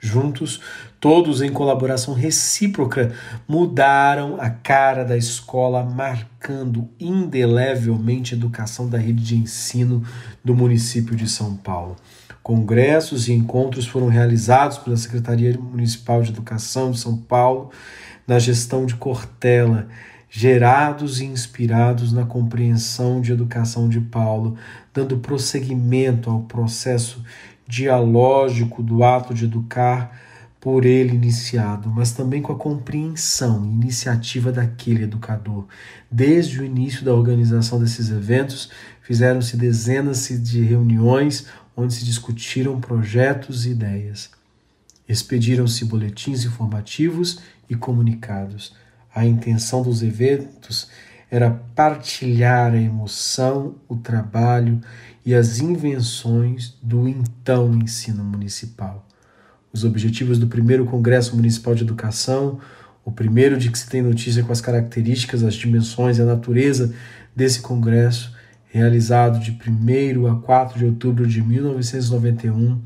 Juntos, 0.04 0.60
todos 1.00 1.40
em 1.40 1.50
colaboração 1.50 2.12
recíproca, 2.12 3.14
mudaram 3.48 4.38
a 4.38 4.50
cara 4.50 5.02
da 5.02 5.16
escola, 5.16 5.82
marcando 5.82 6.90
indelevelmente 7.00 8.34
a 8.34 8.36
educação 8.36 8.86
da 8.86 8.98
rede 8.98 9.24
de 9.24 9.34
ensino 9.34 10.04
do 10.44 10.54
município 10.54 11.16
de 11.16 11.26
São 11.26 11.56
Paulo. 11.56 11.96
Congressos 12.42 13.28
e 13.28 13.32
encontros 13.32 13.86
foram 13.86 14.08
realizados 14.08 14.76
pela 14.76 14.98
Secretaria 14.98 15.58
Municipal 15.58 16.22
de 16.22 16.32
Educação 16.32 16.90
de 16.90 16.98
São 16.98 17.16
Paulo 17.16 17.70
na 18.26 18.38
gestão 18.38 18.84
de 18.84 18.96
Cortella, 18.96 19.88
gerados 20.28 21.18
e 21.18 21.24
inspirados 21.24 22.12
na 22.12 22.26
compreensão 22.26 23.22
de 23.22 23.32
educação 23.32 23.88
de 23.88 24.02
Paulo, 24.02 24.54
dando 24.92 25.16
prosseguimento 25.16 26.28
ao 26.28 26.42
processo 26.42 27.24
dialógico 27.66 28.82
do 28.82 29.02
ato 29.02 29.32
de 29.34 29.44
educar 29.44 30.20
por 30.60 30.86
ele 30.86 31.14
iniciado, 31.14 31.90
mas 31.90 32.12
também 32.12 32.40
com 32.40 32.50
a 32.50 32.56
compreensão 32.56 33.66
e 33.66 33.68
iniciativa 33.68 34.50
daquele 34.50 35.04
educador. 35.04 35.66
Desde 36.10 36.60
o 36.60 36.64
início 36.64 37.04
da 37.04 37.12
organização 37.12 37.78
desses 37.78 38.10
eventos, 38.10 38.70
fizeram-se 39.02 39.58
dezenas 39.58 40.26
de 40.28 40.62
reuniões 40.62 41.46
onde 41.76 41.92
se 41.92 42.04
discutiram 42.04 42.80
projetos 42.80 43.66
e 43.66 43.72
ideias. 43.72 44.30
Expediram-se 45.06 45.84
boletins 45.84 46.46
informativos 46.46 47.40
e 47.68 47.74
comunicados. 47.74 48.74
A 49.14 49.26
intenção 49.26 49.82
dos 49.82 50.02
eventos 50.02 50.88
era 51.30 51.50
partilhar 51.74 52.72
a 52.72 52.80
emoção, 52.80 53.74
o 53.86 53.96
trabalho 53.96 54.80
e 55.24 55.34
as 55.34 55.58
invenções 55.58 56.74
do 56.82 57.08
então 57.08 57.74
ensino 57.74 58.22
municipal. 58.22 59.06
Os 59.72 59.84
objetivos 59.84 60.38
do 60.38 60.46
primeiro 60.46 60.84
Congresso 60.84 61.34
Municipal 61.34 61.74
de 61.74 61.82
Educação, 61.82 62.60
o 63.04 63.10
primeiro 63.10 63.56
de 63.56 63.70
que 63.70 63.78
se 63.78 63.88
tem 63.88 64.02
notícia 64.02 64.42
com 64.42 64.52
as 64.52 64.60
características, 64.60 65.42
as 65.42 65.54
dimensões 65.54 66.18
e 66.18 66.22
a 66.22 66.26
natureza 66.26 66.94
desse 67.34 67.60
congresso, 67.60 68.34
realizado 68.66 69.38
de 69.40 69.50
1 69.50 70.26
a 70.26 70.40
4 70.40 70.78
de 70.78 70.84
outubro 70.84 71.26
de 71.26 71.42
1991, 71.42 72.80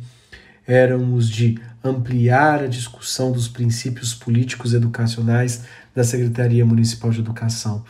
eram 0.66 1.14
os 1.14 1.28
de 1.28 1.59
ampliar 1.82 2.62
a 2.62 2.66
discussão 2.66 3.32
dos 3.32 3.49
princípios 3.49 4.14
políticos 4.14 4.74
educacionais 4.74 5.64
da 5.95 6.05
Secretaria 6.05 6.64
Municipal 6.64 7.11
de 7.11 7.20
Educação, 7.20 7.84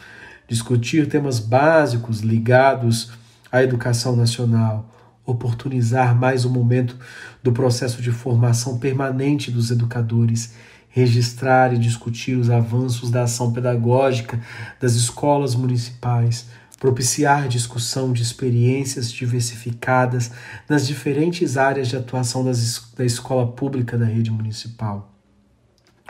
discutir 0.47 1.09
temas 1.09 1.41
básicos 1.41 2.21
ligados 2.21 3.11
à 3.51 3.63
educação 3.63 4.15
nacional, 4.15 4.95
oportunizar 5.25 6.15
mais 6.15 6.45
um 6.45 6.51
momento 6.51 6.97
do 7.43 7.53
processo 7.53 8.01
de 8.01 8.11
formação 8.11 8.79
permanente 8.79 9.51
dos 9.51 9.71
educadores, 9.71 10.55
registrar 10.89 11.75
e 11.75 11.79
discutir 11.79 12.37
os 12.37 12.51
avanços 12.51 13.11
da 13.11 13.23
ação 13.23 13.53
pedagógica 13.53 14.41
das 14.81 14.95
escolas 14.95 15.55
municipais, 15.55 16.47
propiciar 16.79 17.49
discussão 17.49 18.13
de 18.13 18.23
experiências 18.23 19.13
diversificadas 19.13 20.31
nas 20.69 20.87
diferentes 20.87 21.57
áreas 21.57 21.89
de 21.89 21.97
atuação 21.97 22.45
das, 22.45 22.91
da 22.97 23.05
escola 23.05 23.53
pública 23.53 23.99
da 23.99 24.07
rede 24.07 24.31
municipal. 24.31 25.13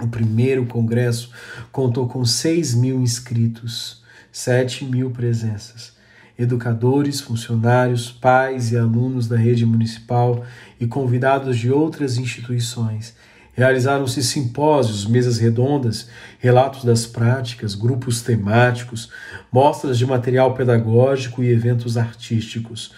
O 0.00 0.06
primeiro 0.06 0.64
congresso 0.66 1.32
contou 1.72 2.06
com 2.06 2.24
6 2.24 2.74
mil 2.74 3.00
inscritos, 3.00 4.04
7 4.30 4.84
mil 4.84 5.10
presenças. 5.10 5.97
Educadores, 6.38 7.20
funcionários, 7.20 8.12
pais 8.12 8.70
e 8.70 8.78
alunos 8.78 9.26
da 9.26 9.36
rede 9.36 9.66
municipal 9.66 10.44
e 10.78 10.86
convidados 10.86 11.58
de 11.58 11.70
outras 11.72 12.16
instituições 12.16 13.14
Realizaram-se 13.58 14.22
simpósios, 14.22 15.04
mesas 15.04 15.38
redondas, 15.38 16.08
relatos 16.38 16.84
das 16.84 17.06
práticas, 17.06 17.74
grupos 17.74 18.22
temáticos, 18.22 19.10
mostras 19.50 19.98
de 19.98 20.06
material 20.06 20.54
pedagógico 20.54 21.42
e 21.42 21.50
eventos 21.50 21.96
artísticos. 21.96 22.92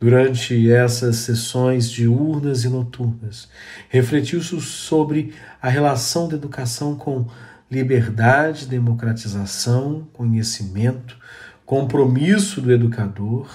Durante 0.00 0.72
essas 0.72 1.16
sessões 1.16 1.90
diurnas 1.90 2.64
e 2.64 2.70
noturnas, 2.70 3.50
refletiu-se 3.90 4.58
sobre 4.62 5.34
a 5.60 5.68
relação 5.68 6.26
da 6.26 6.36
educação 6.36 6.96
com 6.96 7.26
liberdade, 7.70 8.64
democratização, 8.64 10.08
conhecimento, 10.14 11.18
compromisso 11.68 12.62
do 12.62 12.72
educador 12.72 13.46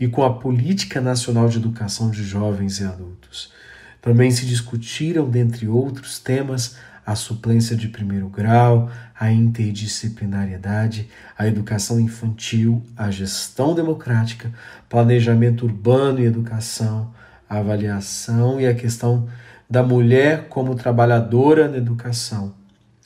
e 0.00 0.08
com 0.08 0.22
a 0.22 0.32
Política 0.32 1.02
Nacional 1.02 1.50
de 1.50 1.58
Educação 1.58 2.10
de 2.10 2.24
Jovens 2.24 2.80
e 2.80 2.84
Adultos. 2.84 3.52
Também 4.00 4.30
se 4.30 4.46
discutiram, 4.46 5.28
dentre 5.28 5.68
outros 5.68 6.18
temas, 6.18 6.78
a 7.04 7.14
suplência 7.14 7.76
de 7.76 7.88
primeiro 7.88 8.26
grau, 8.30 8.90
a 9.14 9.30
interdisciplinariedade, 9.30 11.10
a 11.36 11.46
educação 11.46 12.00
infantil, 12.00 12.82
a 12.96 13.10
gestão 13.10 13.74
democrática, 13.74 14.50
planejamento 14.88 15.66
urbano 15.66 16.20
e 16.20 16.24
educação, 16.24 17.12
a 17.46 17.58
avaliação 17.58 18.58
e 18.58 18.66
a 18.66 18.74
questão 18.74 19.28
da 19.68 19.82
mulher 19.82 20.48
como 20.48 20.74
trabalhadora 20.74 21.68
na 21.68 21.76
educação. 21.76 22.54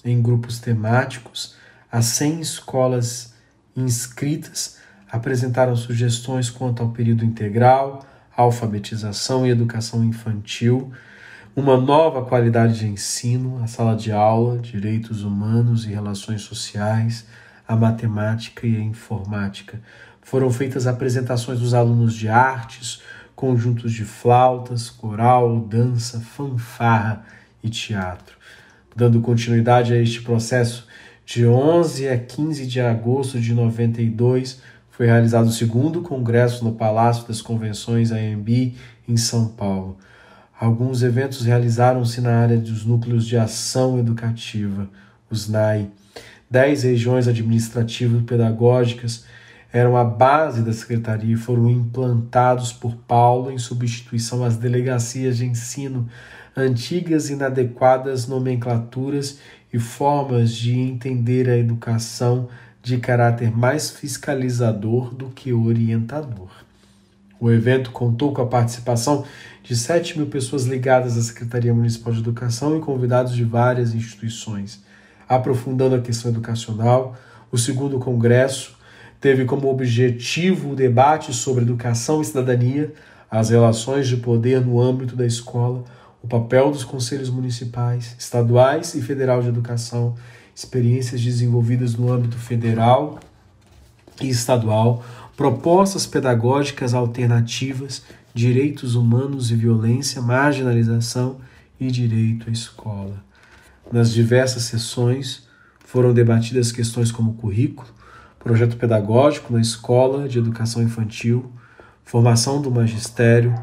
Em 0.04 0.22
grupos 0.22 0.60
temáticos, 0.60 1.56
as 1.90 2.04
100 2.04 2.40
escolas 2.42 3.34
inscritas 3.76 4.78
apresentaram 5.10 5.76
sugestões 5.76 6.50
quanto 6.50 6.82
ao 6.82 6.90
período 6.90 7.24
integral, 7.24 8.04
alfabetização 8.36 9.46
e 9.46 9.50
educação 9.50 10.04
infantil, 10.04 10.92
uma 11.54 11.76
nova 11.76 12.24
qualidade 12.24 12.78
de 12.78 12.86
ensino, 12.86 13.62
a 13.62 13.66
sala 13.66 13.96
de 13.96 14.12
aula, 14.12 14.58
direitos 14.58 15.22
humanos 15.22 15.86
e 15.86 15.88
relações 15.88 16.42
sociais, 16.42 17.26
a 17.66 17.74
matemática 17.74 18.66
e 18.66 18.76
a 18.76 18.80
informática. 18.80 19.80
Foram 20.20 20.50
feitas 20.50 20.86
apresentações 20.86 21.60
dos 21.60 21.72
alunos 21.72 22.14
de 22.14 22.28
artes, 22.28 23.00
conjuntos 23.34 23.92
de 23.92 24.04
flautas, 24.04 24.90
coral, 24.90 25.60
dança, 25.60 26.20
fanfarra 26.20 27.24
e 27.62 27.70
teatro. 27.70 28.36
Dando 28.94 29.20
continuidade 29.20 29.92
a 29.92 29.96
este 29.96 30.22
processo, 30.22 30.85
de 31.26 31.44
11 31.44 32.08
a 32.08 32.16
15 32.16 32.66
de 32.68 32.80
agosto 32.80 33.40
de 33.40 33.52
92, 33.52 34.60
foi 34.88 35.06
realizado 35.06 35.48
o 35.48 35.52
segundo 35.52 36.00
congresso 36.00 36.64
no 36.64 36.72
Palácio 36.72 37.26
das 37.26 37.42
Convenções 37.42 38.12
AMB 38.12 38.74
em 39.08 39.16
São 39.16 39.48
Paulo. 39.48 39.98
Alguns 40.58 41.02
eventos 41.02 41.44
realizaram-se 41.44 42.20
na 42.20 42.38
área 42.38 42.56
dos 42.56 42.86
núcleos 42.86 43.26
de 43.26 43.36
ação 43.36 43.98
educativa, 43.98 44.88
os 45.28 45.48
NAI. 45.48 45.90
Dez 46.48 46.84
regiões 46.84 47.26
administrativas 47.26 48.22
pedagógicas 48.22 49.24
eram 49.72 49.96
a 49.96 50.04
base 50.04 50.62
da 50.62 50.72
secretaria 50.72 51.34
e 51.34 51.36
foram 51.36 51.68
implantados 51.68 52.72
por 52.72 52.94
Paulo 52.94 53.50
em 53.50 53.58
substituição 53.58 54.44
às 54.44 54.56
delegacias 54.56 55.38
de 55.38 55.44
ensino, 55.44 56.08
antigas 56.56 57.28
e 57.28 57.32
inadequadas 57.32 58.28
nomenclaturas 58.28 59.40
e 59.76 59.78
formas 59.78 60.52
de 60.52 60.74
entender 60.74 61.50
a 61.50 61.56
educação 61.58 62.48
de 62.82 62.96
caráter 62.96 63.54
mais 63.54 63.90
fiscalizador 63.90 65.14
do 65.14 65.26
que 65.26 65.52
orientador. 65.52 66.48
O 67.38 67.50
evento 67.50 67.90
contou 67.90 68.32
com 68.32 68.40
a 68.40 68.46
participação 68.46 69.26
de 69.62 69.76
7 69.76 70.16
mil 70.16 70.28
pessoas 70.28 70.64
ligadas 70.64 71.18
à 71.18 71.20
Secretaria 71.20 71.74
Municipal 71.74 72.10
de 72.10 72.20
Educação 72.20 72.74
e 72.74 72.80
convidados 72.80 73.34
de 73.34 73.44
várias 73.44 73.94
instituições. 73.94 74.82
Aprofundando 75.28 75.94
a 75.94 76.00
questão 76.00 76.30
educacional, 76.30 77.14
o 77.52 77.58
segundo 77.58 77.98
congresso 77.98 78.78
teve 79.20 79.44
como 79.44 79.68
objetivo 79.68 80.70
o 80.70 80.74
debate 80.74 81.34
sobre 81.34 81.64
educação 81.64 82.22
e 82.22 82.24
cidadania, 82.24 82.94
as 83.30 83.50
relações 83.50 84.08
de 84.08 84.16
poder 84.16 84.64
no 84.64 84.80
âmbito 84.80 85.14
da 85.14 85.26
escola, 85.26 85.84
o 86.26 86.28
papel 86.28 86.72
dos 86.72 86.82
conselhos 86.82 87.30
municipais, 87.30 88.16
estaduais 88.18 88.96
e 88.96 89.00
federal 89.00 89.40
de 89.40 89.48
educação, 89.48 90.16
experiências 90.52 91.22
desenvolvidas 91.22 91.94
no 91.94 92.12
âmbito 92.12 92.36
federal 92.36 93.20
e 94.20 94.28
estadual, 94.28 95.04
propostas 95.36 96.04
pedagógicas 96.04 96.94
alternativas 96.94 98.02
direitos 98.34 98.96
humanos 98.96 99.52
e 99.52 99.54
violência, 99.54 100.20
marginalização 100.20 101.36
e 101.78 101.92
direito 101.92 102.50
à 102.50 102.52
escola. 102.52 103.24
Nas 103.92 104.10
diversas 104.12 104.64
sessões 104.64 105.46
foram 105.84 106.12
debatidas 106.12 106.72
questões 106.72 107.12
como 107.12 107.34
currículo, 107.34 107.88
projeto 108.40 108.76
pedagógico 108.76 109.52
na 109.52 109.60
escola 109.60 110.28
de 110.28 110.40
educação 110.40 110.82
infantil, 110.82 111.52
formação 112.04 112.60
do 112.60 112.68
magistério, 112.68 113.54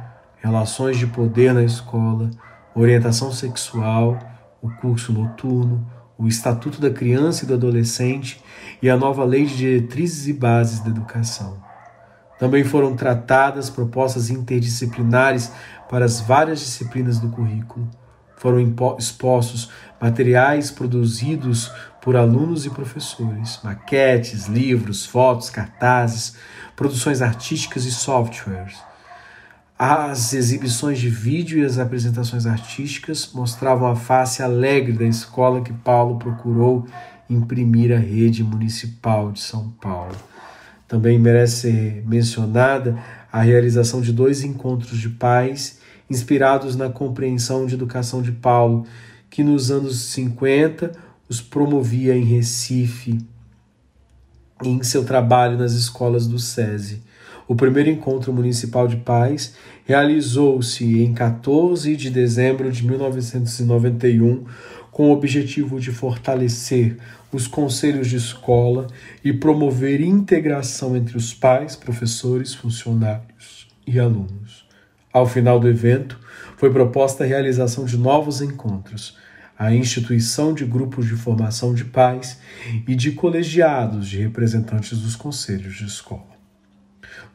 relações 0.42 0.98
de 0.98 1.08
poder 1.08 1.54
na 1.54 1.64
escola, 1.64 2.32
orientação 2.76 3.32
sexual, 3.32 4.20
o 4.62 4.70
curso 4.70 5.12
noturno, 5.12 5.86
o 6.18 6.28
Estatuto 6.28 6.80
da 6.80 6.90
Criança 6.90 7.44
e 7.44 7.48
do 7.48 7.54
Adolescente 7.54 8.42
e 8.82 8.90
a 8.90 8.98
nova 8.98 9.24
Lei 9.24 9.46
de 9.46 9.58
Diretrizes 9.58 10.28
e 10.28 10.34
Bases 10.34 10.80
da 10.80 10.90
Educação. 10.90 11.62
Também 12.40 12.64
foram 12.64 12.96
tratadas 12.96 13.70
propostas 13.70 14.30
interdisciplinares 14.30 15.52
para 15.90 16.06
as 16.06 16.20
várias 16.20 16.60
disciplinas 16.60 17.20
do 17.20 17.30
currículo. 17.30 17.90
Foram 18.38 18.60
expostos 18.98 19.70
materiais 20.02 20.70
produzidos 20.70 21.72
por 22.02 22.18
alunos 22.18 22.66
e 22.66 22.70
professores, 22.70 23.60
maquetes, 23.64 24.48
livros, 24.48 25.06
fotos, 25.06 25.50
cartazes, 25.50 26.36
produções 26.76 27.22
artísticas 27.22 27.86
e 27.86 27.92
softwares. 27.92 28.78
As 29.78 30.34
exibições 30.34 31.00
de 31.00 31.10
vídeo 31.10 31.60
e 31.60 31.66
as 31.66 31.80
apresentações 31.80 32.46
artísticas 32.46 33.32
mostravam 33.34 33.88
a 33.88 33.96
face 33.96 34.44
alegre 34.44 34.94
da 34.94 35.06
escola 35.06 35.62
que 35.62 35.74
Paulo 35.74 36.20
procurou 36.20 36.86
imprimir 37.30 37.92
à 37.92 37.98
rede 37.98 38.44
municipal 38.44 39.32
de 39.32 39.40
São 39.40 39.70
Paulo. 39.82 40.16
Também 40.88 41.18
merece 41.18 41.62
ser 41.62 42.04
mencionada 42.06 42.98
a 43.32 43.42
realização 43.42 44.00
de 44.00 44.14
dois 44.14 44.44
encontros 44.44 45.00
de 45.00 45.10
pais 45.10 45.80
inspirados 46.08 46.76
na 46.76 46.90
compreensão 46.90 47.66
de 47.66 47.74
educação 47.74 48.22
de 48.22 48.32
Paulo, 48.32 48.86
que 49.30 49.44
nos 49.44 49.72
anos 49.72 50.00
50 50.12 50.92
os 51.28 51.42
promovia 51.42 52.16
em 52.16 52.24
Recife 52.24 53.20
em 54.64 54.84
seu 54.84 55.04
trabalho 55.04 55.58
nas 55.58 55.74
escolas 55.74 56.28
do 56.28 56.38
SESI. 56.38 57.02
O 57.48 57.56
primeiro 57.56 57.90
encontro 57.90 58.32
municipal 58.32 58.88
de 58.88 58.98
pais 58.98 59.56
realizou-se 59.86 61.02
em 61.02 61.14
14 61.14 61.96
de 61.96 62.10
dezembro 62.10 62.72
de 62.72 62.86
1991 62.86 64.46
com 64.92 65.10
o 65.10 65.12
objetivo 65.12 65.80
de 65.80 65.92
fortalecer 65.92 66.98
os 67.32 67.48
conselhos 67.48 68.08
de 68.08 68.16
escola 68.16 68.88
e 69.24 69.34
promover 69.34 70.00
integração 70.00 70.96
entre 70.96 71.18
os 71.18 71.34
pais, 71.34 71.76
professores, 71.76 72.54
funcionários 72.54 73.68
e 73.88 74.00
alunos. 74.00 74.66
Ao 75.12 75.28
final 75.28 75.60
do 75.60 75.68
evento, 75.68 76.20
foi 76.58 76.72
proposta 76.72 77.24
a 77.24 77.28
realização 77.28 77.86
de 77.86 77.98
novos 77.98 78.42
encontros, 78.42 79.18
a 79.58 79.74
instituição 79.74 80.54
de 80.54 80.64
grupos 80.64 81.08
de 81.08 81.16
formação 81.16 81.74
de 81.74 81.86
pais 81.86 82.40
e 82.88 82.96
de 82.96 83.12
colegiados 83.12 84.08
de 84.08 84.18
representantes 84.22 85.00
dos 85.00 85.16
conselhos 85.16 85.76
de 85.76 85.86
escola. 85.86 86.33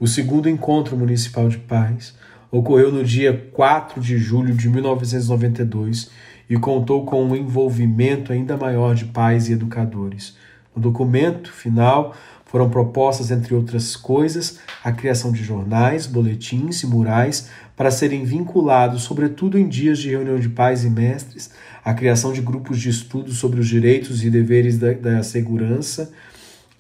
O 0.01 0.07
segundo 0.07 0.49
encontro 0.49 0.97
municipal 0.97 1.49
de 1.49 1.59
pais 1.59 2.15
ocorreu 2.53 2.93
no 2.93 3.03
dia 3.03 3.51
4 3.53 4.01
de 4.01 4.17
julho 4.17 4.55
de 4.55 4.69
1992 4.69 6.11
e 6.49 6.57
contou 6.57 7.05
com 7.05 7.25
um 7.25 7.35
envolvimento 7.35 8.33
ainda 8.33 8.57
maior 8.57 8.95
de 8.95 9.07
pais 9.07 9.49
e 9.49 9.53
educadores. 9.55 10.37
No 10.75 10.81
documento 10.81 11.53
final 11.53 12.15
foram 12.47 12.71
propostas, 12.71 13.33
entre 13.33 13.55
outras 13.55 13.97
coisas, 13.97 14.61
a 14.85 14.93
criação 14.93 15.33
de 15.33 15.43
jornais, 15.43 16.07
boletins 16.07 16.83
e 16.83 16.87
murais 16.87 17.51
para 17.77 17.91
serem 17.91 18.25
vinculados, 18.25 19.03
sobretudo 19.03 19.59
em 19.59 19.69
dias 19.69 19.99
de 19.99 20.11
reunião 20.11 20.39
de 20.39 20.49
pais 20.49 20.85
e 20.85 20.91
mestres, 20.91 21.51
a 21.85 21.93
criação 21.93 22.33
de 22.33 22.41
grupos 22.41 22.81
de 22.81 22.89
estudo 22.89 23.33
sobre 23.33 23.59
os 23.59 23.67
direitos 23.67 24.25
e 24.25 24.31
deveres 24.31 24.79
da, 24.79 24.93
da 24.93 25.23
segurança, 25.25 26.13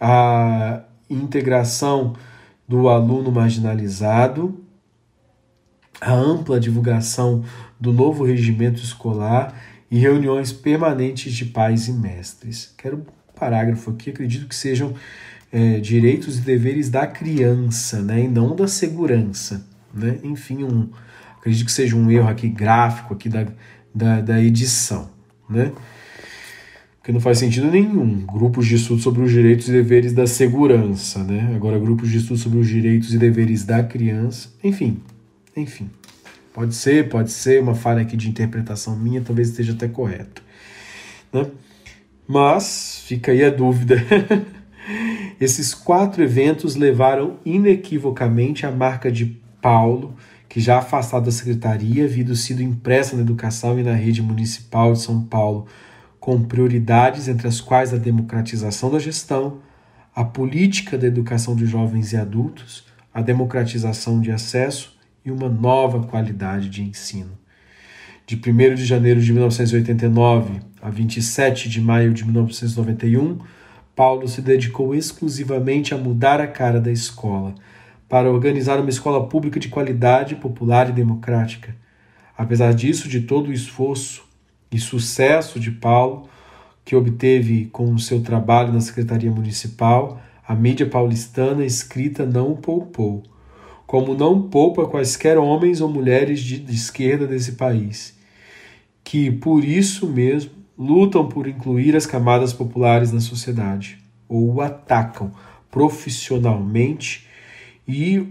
a 0.00 0.82
integração 1.10 2.14
do 2.68 2.88
aluno 2.88 3.32
marginalizado, 3.32 4.62
a 6.00 6.12
ampla 6.12 6.60
divulgação 6.60 7.42
do 7.80 7.92
novo 7.92 8.24
regimento 8.24 8.80
escolar 8.82 9.54
e 9.90 9.98
reuniões 9.98 10.52
permanentes 10.52 11.32
de 11.32 11.46
pais 11.46 11.88
e 11.88 11.92
mestres. 11.92 12.74
Quero 12.76 12.98
um 12.98 13.06
parágrafo 13.34 13.90
aqui, 13.90 14.10
acredito 14.10 14.46
que 14.46 14.54
sejam 14.54 14.94
é, 15.50 15.80
direitos 15.80 16.38
e 16.38 16.42
deveres 16.42 16.90
da 16.90 17.06
criança, 17.06 18.02
né, 18.02 18.24
e 18.24 18.28
não 18.28 18.54
da 18.54 18.68
segurança. 18.68 19.66
Né? 19.94 20.18
Enfim, 20.22 20.62
um, 20.62 20.90
acredito 21.38 21.64
que 21.64 21.72
seja 21.72 21.96
um 21.96 22.10
erro 22.10 22.28
aqui 22.28 22.48
gráfico 22.48 23.14
aqui 23.14 23.28
da, 23.28 23.46
da, 23.94 24.20
da 24.20 24.42
edição. 24.42 25.08
Né? 25.48 25.72
Porque 27.08 27.14
não 27.14 27.22
faz 27.22 27.38
sentido 27.38 27.70
nenhum. 27.70 28.26
Grupos 28.26 28.66
de 28.66 28.74
estudo 28.74 29.00
sobre 29.00 29.22
os 29.22 29.30
direitos 29.30 29.66
e 29.66 29.72
deveres 29.72 30.12
da 30.12 30.26
segurança, 30.26 31.24
né? 31.24 31.54
Agora, 31.56 31.78
grupos 31.78 32.10
de 32.10 32.18
estudo 32.18 32.38
sobre 32.38 32.58
os 32.58 32.68
direitos 32.68 33.14
e 33.14 33.16
deveres 33.16 33.64
da 33.64 33.82
criança. 33.82 34.50
Enfim, 34.62 35.00
enfim. 35.56 35.88
Pode 36.52 36.74
ser, 36.74 37.08
pode 37.08 37.32
ser 37.32 37.62
uma 37.62 37.74
falha 37.74 38.02
aqui 38.02 38.14
de 38.14 38.28
interpretação 38.28 38.94
minha, 38.94 39.22
talvez 39.22 39.48
esteja 39.48 39.72
até 39.72 39.88
correto. 39.88 40.42
Né? 41.32 41.46
Mas 42.26 43.02
fica 43.06 43.32
aí 43.32 43.42
a 43.42 43.48
dúvida. 43.48 43.96
Esses 45.40 45.72
quatro 45.72 46.22
eventos 46.22 46.74
levaram 46.74 47.38
inequivocamente 47.42 48.66
a 48.66 48.70
marca 48.70 49.10
de 49.10 49.34
Paulo, 49.62 50.14
que 50.46 50.60
já 50.60 50.76
afastado 50.76 51.24
da 51.24 51.30
secretaria, 51.30 52.04
havido 52.04 52.36
sido 52.36 52.62
impressa 52.62 53.16
na 53.16 53.22
educação 53.22 53.80
e 53.80 53.82
na 53.82 53.94
rede 53.94 54.20
municipal 54.20 54.92
de 54.92 55.00
São 55.00 55.22
Paulo, 55.22 55.66
com 56.28 56.42
prioridades 56.42 57.26
entre 57.26 57.48
as 57.48 57.58
quais 57.58 57.94
a 57.94 57.96
democratização 57.96 58.90
da 58.90 58.98
gestão, 58.98 59.62
a 60.14 60.22
política 60.22 60.98
da 60.98 61.06
educação 61.06 61.56
de 61.56 61.64
jovens 61.64 62.12
e 62.12 62.18
adultos, 62.18 62.84
a 63.14 63.22
democratização 63.22 64.20
de 64.20 64.30
acesso 64.30 64.94
e 65.24 65.30
uma 65.30 65.48
nova 65.48 66.02
qualidade 66.06 66.68
de 66.68 66.82
ensino. 66.82 67.30
De 68.26 68.36
1 68.36 68.74
de 68.74 68.84
janeiro 68.84 69.22
de 69.22 69.32
1989 69.32 70.60
a 70.82 70.90
27 70.90 71.66
de 71.66 71.80
maio 71.80 72.12
de 72.12 72.26
1991, 72.26 73.38
Paulo 73.96 74.28
se 74.28 74.42
dedicou 74.42 74.94
exclusivamente 74.94 75.94
a 75.94 75.96
mudar 75.96 76.42
a 76.42 76.46
cara 76.46 76.78
da 76.78 76.92
escola, 76.92 77.54
para 78.06 78.30
organizar 78.30 78.78
uma 78.78 78.90
escola 78.90 79.26
pública 79.26 79.58
de 79.58 79.68
qualidade, 79.68 80.34
popular 80.34 80.90
e 80.90 80.92
democrática. 80.92 81.74
Apesar 82.36 82.74
disso, 82.74 83.08
de 83.08 83.22
todo 83.22 83.48
o 83.48 83.52
esforço 83.52 84.27
e 84.70 84.78
sucesso 84.78 85.58
de 85.58 85.70
Paulo, 85.70 86.28
que 86.84 86.96
obteve 86.96 87.66
com 87.66 87.92
o 87.92 87.98
seu 87.98 88.22
trabalho 88.22 88.72
na 88.72 88.80
Secretaria 88.80 89.30
Municipal, 89.30 90.20
a 90.46 90.54
mídia 90.54 90.88
paulistana 90.88 91.64
escrita 91.64 92.24
não 92.24 92.56
poupou, 92.56 93.22
como 93.86 94.14
não 94.14 94.48
poupa 94.48 94.86
quaisquer 94.86 95.38
homens 95.38 95.80
ou 95.80 95.88
mulheres 95.88 96.40
de, 96.40 96.58
de 96.58 96.74
esquerda 96.74 97.26
desse 97.26 97.52
país, 97.52 98.18
que 99.04 99.30
por 99.30 99.64
isso 99.64 100.06
mesmo 100.06 100.52
lutam 100.78 101.28
por 101.28 101.46
incluir 101.46 101.96
as 101.96 102.06
camadas 102.06 102.52
populares 102.52 103.12
na 103.12 103.20
sociedade, 103.20 103.98
ou 104.28 104.54
o 104.54 104.60
atacam 104.60 105.32
profissionalmente 105.70 107.26
e 107.86 108.26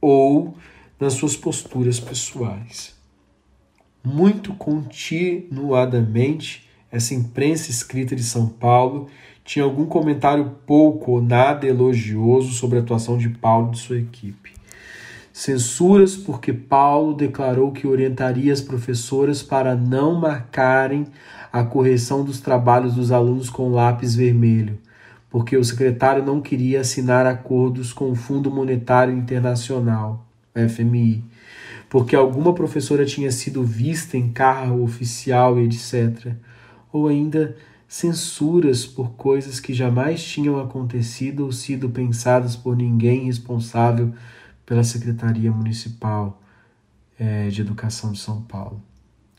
ou 0.00 0.56
nas 0.98 1.14
suas 1.14 1.36
posturas 1.36 1.98
pessoais. 2.00 2.95
Muito 4.08 4.54
continuadamente, 4.54 6.64
essa 6.92 7.12
imprensa 7.12 7.72
escrita 7.72 8.14
de 8.14 8.22
São 8.22 8.46
Paulo 8.46 9.08
tinha 9.44 9.64
algum 9.64 9.84
comentário 9.84 10.48
pouco 10.64 11.10
ou 11.10 11.20
nada 11.20 11.66
elogioso 11.66 12.52
sobre 12.52 12.78
a 12.78 12.82
atuação 12.82 13.18
de 13.18 13.30
Paulo 13.30 13.66
e 13.66 13.70
de 13.72 13.78
sua 13.80 13.98
equipe. 13.98 14.52
Censuras 15.32 16.14
porque 16.14 16.52
Paulo 16.52 17.14
declarou 17.14 17.72
que 17.72 17.84
orientaria 17.84 18.52
as 18.52 18.60
professoras 18.60 19.42
para 19.42 19.74
não 19.74 20.14
marcarem 20.14 21.08
a 21.52 21.64
correção 21.64 22.22
dos 22.22 22.40
trabalhos 22.40 22.94
dos 22.94 23.10
alunos 23.10 23.50
com 23.50 23.70
lápis 23.70 24.14
vermelho, 24.14 24.78
porque 25.28 25.56
o 25.56 25.64
secretário 25.64 26.24
não 26.24 26.40
queria 26.40 26.82
assinar 26.82 27.26
acordos 27.26 27.92
com 27.92 28.12
o 28.12 28.14
Fundo 28.14 28.52
Monetário 28.52 29.12
Internacional, 29.12 30.24
FMI, 30.54 31.24
porque 31.88 32.16
alguma 32.16 32.52
professora 32.52 33.04
tinha 33.04 33.30
sido 33.30 33.62
vista 33.62 34.16
em 34.16 34.30
carro 34.30 34.82
oficial 34.82 35.58
e 35.58 35.64
etc. 35.64 36.34
Ou 36.92 37.08
ainda 37.08 37.56
censuras 37.88 38.84
por 38.84 39.10
coisas 39.12 39.60
que 39.60 39.72
jamais 39.72 40.24
tinham 40.24 40.60
acontecido 40.60 41.44
ou 41.44 41.52
sido 41.52 41.88
pensadas 41.88 42.56
por 42.56 42.76
ninguém 42.76 43.26
responsável 43.26 44.12
pela 44.64 44.82
Secretaria 44.82 45.50
Municipal 45.52 46.42
é, 47.18 47.48
de 47.48 47.60
Educação 47.60 48.12
de 48.12 48.18
São 48.18 48.42
Paulo. 48.42 48.82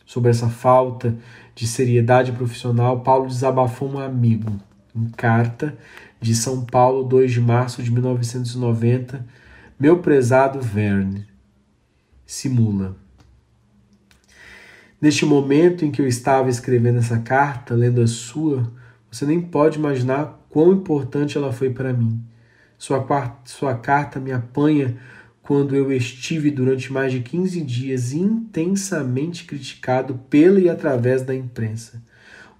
Sobre 0.05 0.31
essa 0.31 0.47
falta 0.47 1.17
de 1.53 1.67
seriedade 1.67 2.31
profissional, 2.31 3.01
Paulo 3.01 3.27
desabafou 3.27 3.91
um 3.91 3.99
amigo 3.99 4.53
em 4.95 5.09
carta 5.09 5.77
de 6.21 6.33
São 6.33 6.65
Paulo, 6.65 7.03
2 7.03 7.31
de 7.31 7.41
março 7.41 7.83
de 7.83 7.91
1990. 7.91 9.25
Meu 9.77 9.99
prezado 9.99 10.61
Verne, 10.61 11.27
simula. 12.27 12.95
Neste 15.01 15.25
momento 15.25 15.85
em 15.85 15.91
que 15.91 16.01
eu 16.01 16.07
estava 16.07 16.49
escrevendo 16.49 16.99
essa 16.99 17.19
carta, 17.19 17.73
lendo 17.73 18.01
a 18.01 18.07
sua, 18.07 18.71
você 19.09 19.25
nem 19.25 19.39
pode 19.39 19.79
imaginar 19.79 20.45
quão 20.49 20.73
importante 20.73 21.37
ela 21.37 21.53
foi 21.53 21.69
para 21.69 21.93
mim. 21.93 22.21
Sua, 22.77 23.05
sua 23.45 23.75
carta 23.75 24.19
me 24.19 24.31
apanha 24.31 24.97
quando 25.41 25.75
eu 25.75 25.91
estive 25.91 26.51
durante 26.51 26.91
mais 26.91 27.11
de 27.11 27.21
15 27.21 27.61
dias 27.61 28.11
intensamente 28.11 29.45
criticado 29.45 30.19
pela 30.29 30.59
e 30.59 30.67
através 30.69 31.21
da 31.21 31.33
imprensa. 31.33 32.03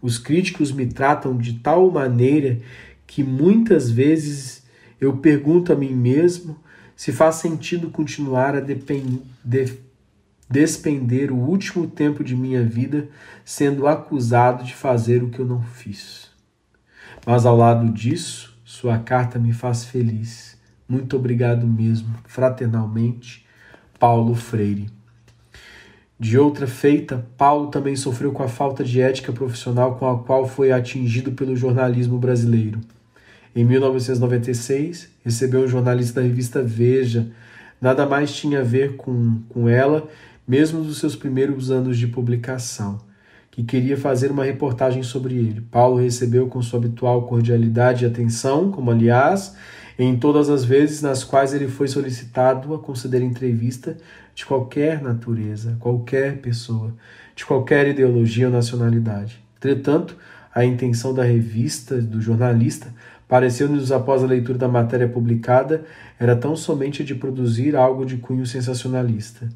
Os 0.01 0.17
críticos 0.17 0.71
me 0.71 0.85
tratam 0.85 1.35
de 1.35 1.55
tal 1.55 1.91
maneira 1.91 2.59
que 3.05 3.23
muitas 3.23 3.91
vezes 3.91 4.63
eu 5.01 5.17
pergunto 5.17 5.73
a 5.73 5.75
mim 5.75 5.93
mesmo 5.93 6.57
se 6.97 7.13
faz 7.13 7.35
sentido 7.35 7.89
continuar 7.89 8.57
a 8.57 8.63
despender 10.49 11.31
o 11.31 11.37
último 11.37 11.87
tempo 11.87 12.25
de 12.25 12.35
minha 12.35 12.61
vida 12.63 13.07
sendo 13.45 13.87
acusado 13.87 14.65
de 14.65 14.75
fazer 14.75 15.23
o 15.23 15.29
que 15.29 15.39
eu 15.39 15.45
não 15.45 15.61
fiz. 15.61 16.29
Mas 17.25 17.45
ao 17.45 17.55
lado 17.55 17.89
disso, 17.93 18.59
sua 18.65 18.99
carta 18.99 19.39
me 19.39 19.53
faz 19.53 19.85
feliz 19.85 20.57
muito 20.89 21.17
obrigado 21.17 21.67
mesmo, 21.67 22.15
fraternalmente, 22.25 23.45
Paulo 23.99 24.33
Freire. 24.35 24.89
De 26.17 26.37
outra 26.37 26.65
feita, 26.65 27.27
Paulo 27.37 27.67
também 27.67 27.95
sofreu 27.95 28.31
com 28.31 28.41
a 28.41 28.47
falta 28.47 28.83
de 28.85 29.01
ética 29.01 29.33
profissional 29.33 29.95
com 29.95 30.09
a 30.09 30.23
qual 30.23 30.47
foi 30.47 30.71
atingido 30.71 31.33
pelo 31.33 31.57
jornalismo 31.57 32.17
brasileiro. 32.17 32.79
Em 33.53 33.65
1996, 33.65 35.09
recebeu 35.27 35.61
um 35.61 35.67
jornalista 35.67 36.21
da 36.21 36.27
revista 36.27 36.63
Veja, 36.63 37.29
nada 37.81 38.05
mais 38.05 38.33
tinha 38.33 38.61
a 38.61 38.63
ver 38.63 38.95
com, 38.95 39.41
com 39.49 39.67
ela, 39.67 40.07
mesmo 40.47 40.81
nos 40.81 40.99
seus 40.99 41.17
primeiros 41.17 41.69
anos 41.69 41.97
de 41.97 42.07
publicação, 42.07 42.97
que 43.51 43.61
queria 43.61 43.97
fazer 43.97 44.31
uma 44.31 44.45
reportagem 44.45 45.03
sobre 45.03 45.35
ele. 45.35 45.59
Paulo 45.69 45.97
recebeu 45.97 46.47
com 46.47 46.61
sua 46.61 46.79
habitual 46.79 47.23
cordialidade 47.27 48.05
e 48.05 48.07
atenção, 48.07 48.71
como 48.71 48.89
aliás 48.89 49.53
em 49.99 50.15
todas 50.15 50.49
as 50.49 50.63
vezes 50.63 51.01
nas 51.01 51.23
quais 51.23 51.53
ele 51.53 51.67
foi 51.67 51.87
solicitado 51.87 52.73
a 52.73 52.79
conceder 52.79 53.21
entrevista 53.21 53.97
de 54.33 54.45
qualquer 54.45 55.01
natureza, 55.01 55.75
qualquer 55.79 56.37
pessoa, 56.37 56.93
de 57.35 57.45
qualquer 57.45 57.87
ideologia 57.87 58.45
ou 58.45 58.53
nacionalidade. 58.53 59.43
Entretanto, 59.57 60.15
a 60.53 60.63
intenção 60.63 61.13
da 61.13 61.23
revista, 61.23 61.99
do 61.99 62.21
jornalista, 62.21 62.93
pareceu-nos 63.27 63.91
após 63.91 64.23
a 64.23 64.27
leitura 64.27 64.57
da 64.57 64.67
matéria 64.67 65.07
publicada, 65.07 65.85
era 66.19 66.35
tão 66.35 66.55
somente 66.55 67.03
de 67.03 67.13
produzir 67.13 67.75
algo 67.75 68.05
de 68.05 68.17
cunho 68.17 68.45
sensacionalista. 68.45 69.49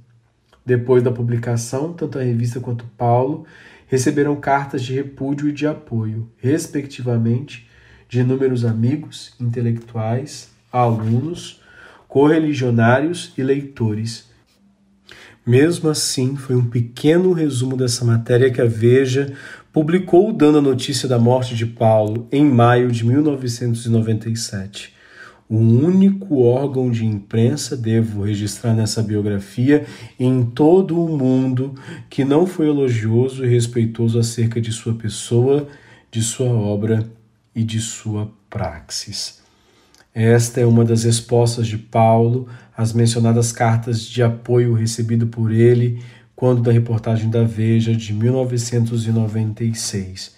Depois 0.65 1.01
da 1.01 1.11
publicação, 1.11 1.93
tanto 1.93 2.19
a 2.19 2.23
revista 2.23 2.59
quanto 2.59 2.85
Paulo 2.97 3.45
receberam 3.87 4.35
cartas 4.35 4.83
de 4.83 4.93
repúdio 4.93 5.49
e 5.49 5.51
de 5.51 5.67
apoio, 5.67 6.29
respectivamente, 6.37 7.67
de 8.07 8.19
inúmeros 8.19 8.63
amigos, 8.63 9.33
intelectuais, 9.39 10.49
alunos, 10.71 11.61
correligionários 12.07 13.33
e 13.37 13.43
leitores. 13.43 14.29
Mesmo 15.45 15.89
assim, 15.89 16.35
foi 16.35 16.55
um 16.55 16.69
pequeno 16.69 17.33
resumo 17.33 17.75
dessa 17.75 18.05
matéria 18.05 18.51
que 18.51 18.61
a 18.61 18.65
Veja 18.65 19.33
publicou 19.71 20.33
dando 20.33 20.57
a 20.57 20.61
notícia 20.61 21.07
da 21.07 21.17
morte 21.17 21.55
de 21.55 21.65
Paulo 21.65 22.27
em 22.31 22.43
maio 22.43 22.91
de 22.91 23.05
1997. 23.05 24.93
O 25.47 25.57
único 25.57 26.43
órgão 26.43 26.89
de 26.89 27.05
imprensa, 27.05 27.75
devo 27.75 28.23
registrar 28.23 28.73
nessa 28.73 29.01
biografia, 29.03 29.85
em 30.17 30.43
todo 30.43 31.03
o 31.03 31.17
mundo 31.17 31.75
que 32.09 32.23
não 32.23 32.45
foi 32.45 32.67
elogioso 32.67 33.45
e 33.45 33.49
respeitoso 33.49 34.17
acerca 34.17 34.61
de 34.61 34.71
sua 34.71 34.93
pessoa, 34.93 35.67
de 36.09 36.21
sua 36.21 36.49
obra 36.49 37.09
e 37.53 37.63
de 37.63 37.79
sua 37.79 38.31
praxis. 38.49 39.41
Esta 40.13 40.59
é 40.59 40.65
uma 40.65 40.83
das 40.83 41.03
respostas 41.03 41.67
de 41.67 41.77
Paulo 41.77 42.47
às 42.75 42.91
mencionadas 42.93 43.51
cartas 43.51 44.03
de 44.03 44.21
apoio 44.21 44.73
recebido 44.73 45.27
por 45.27 45.51
ele 45.51 46.01
quando 46.41 46.61
da 46.63 46.71
reportagem 46.71 47.29
da 47.29 47.43
Veja 47.43 47.95
de 47.95 48.11
1996. 48.15 50.35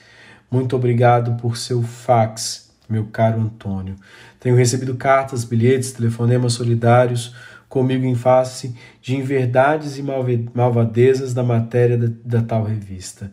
Muito 0.51 0.75
obrigado 0.75 1.41
por 1.41 1.55
seu 1.55 1.81
fax, 1.81 2.69
meu 2.89 3.05
caro 3.05 3.39
Antônio. 3.39 3.95
Tenho 4.37 4.57
recebido 4.57 4.95
cartas, 4.95 5.45
bilhetes, 5.45 5.93
telefonemas 5.93 6.51
solidários 6.51 7.33
comigo 7.69 8.03
em 8.03 8.15
face 8.15 8.75
de 9.01 9.15
inverdades 9.15 9.97
e 9.97 10.03
malvadezas 10.53 11.33
da 11.33 11.41
matéria 11.41 11.97
da, 11.97 12.09
da 12.25 12.41
tal 12.41 12.65
revista. 12.65 13.31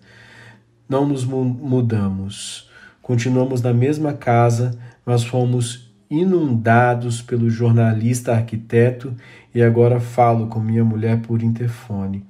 Não 0.88 1.04
nos 1.04 1.24
mudamos 1.24 2.70
Continuamos 3.02 3.62
na 3.62 3.74
mesma 3.74 4.12
casa, 4.12 4.78
mas 5.04 5.24
fomos 5.24 5.92
inundados 6.08 7.20
pelo 7.20 7.50
jornalista 7.50 8.32
arquiteto 8.32 9.12
e 9.52 9.60
agora 9.60 9.98
falo 9.98 10.46
com 10.46 10.60
minha 10.60 10.84
mulher 10.84 11.20
por 11.20 11.42
interfone. 11.42 12.29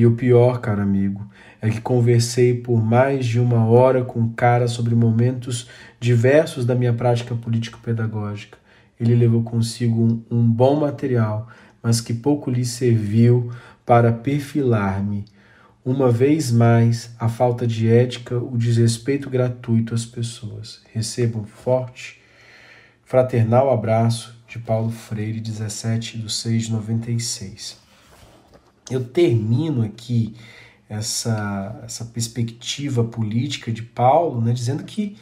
E 0.00 0.06
o 0.06 0.12
pior, 0.12 0.62
caro 0.62 0.80
amigo, 0.80 1.30
é 1.60 1.68
que 1.68 1.78
conversei 1.78 2.54
por 2.54 2.82
mais 2.82 3.26
de 3.26 3.38
uma 3.38 3.66
hora 3.66 4.02
com 4.02 4.22
o 4.22 4.30
cara 4.30 4.66
sobre 4.66 4.94
momentos 4.94 5.68
diversos 6.00 6.64
da 6.64 6.74
minha 6.74 6.94
prática 6.94 7.34
político-pedagógica. 7.34 8.56
Ele 8.98 9.14
levou 9.14 9.42
consigo 9.42 10.02
um, 10.02 10.38
um 10.38 10.50
bom 10.50 10.80
material, 10.80 11.48
mas 11.82 12.00
que 12.00 12.14
pouco 12.14 12.50
lhe 12.50 12.64
serviu 12.64 13.52
para 13.84 14.10
perfilar-me. 14.10 15.26
Uma 15.84 16.10
vez 16.10 16.50
mais, 16.50 17.14
a 17.20 17.28
falta 17.28 17.66
de 17.66 17.86
ética, 17.86 18.38
o 18.38 18.56
desrespeito 18.56 19.28
gratuito 19.28 19.94
às 19.94 20.06
pessoas. 20.06 20.80
Recebo 20.94 21.40
um 21.40 21.44
forte, 21.44 22.22
fraternal 23.04 23.70
abraço 23.70 24.34
de 24.48 24.58
Paulo 24.58 24.90
Freire, 24.90 25.40
17 25.40 26.16
de 26.16 26.32
6 26.32 26.62
de 26.62 26.72
96. 26.72 27.89
Eu 28.90 29.04
termino 29.04 29.82
aqui 29.82 30.34
essa, 30.88 31.80
essa 31.84 32.04
perspectiva 32.04 33.04
política 33.04 33.70
de 33.70 33.82
Paulo, 33.82 34.40
né, 34.40 34.52
dizendo 34.52 34.82
que 34.82 35.16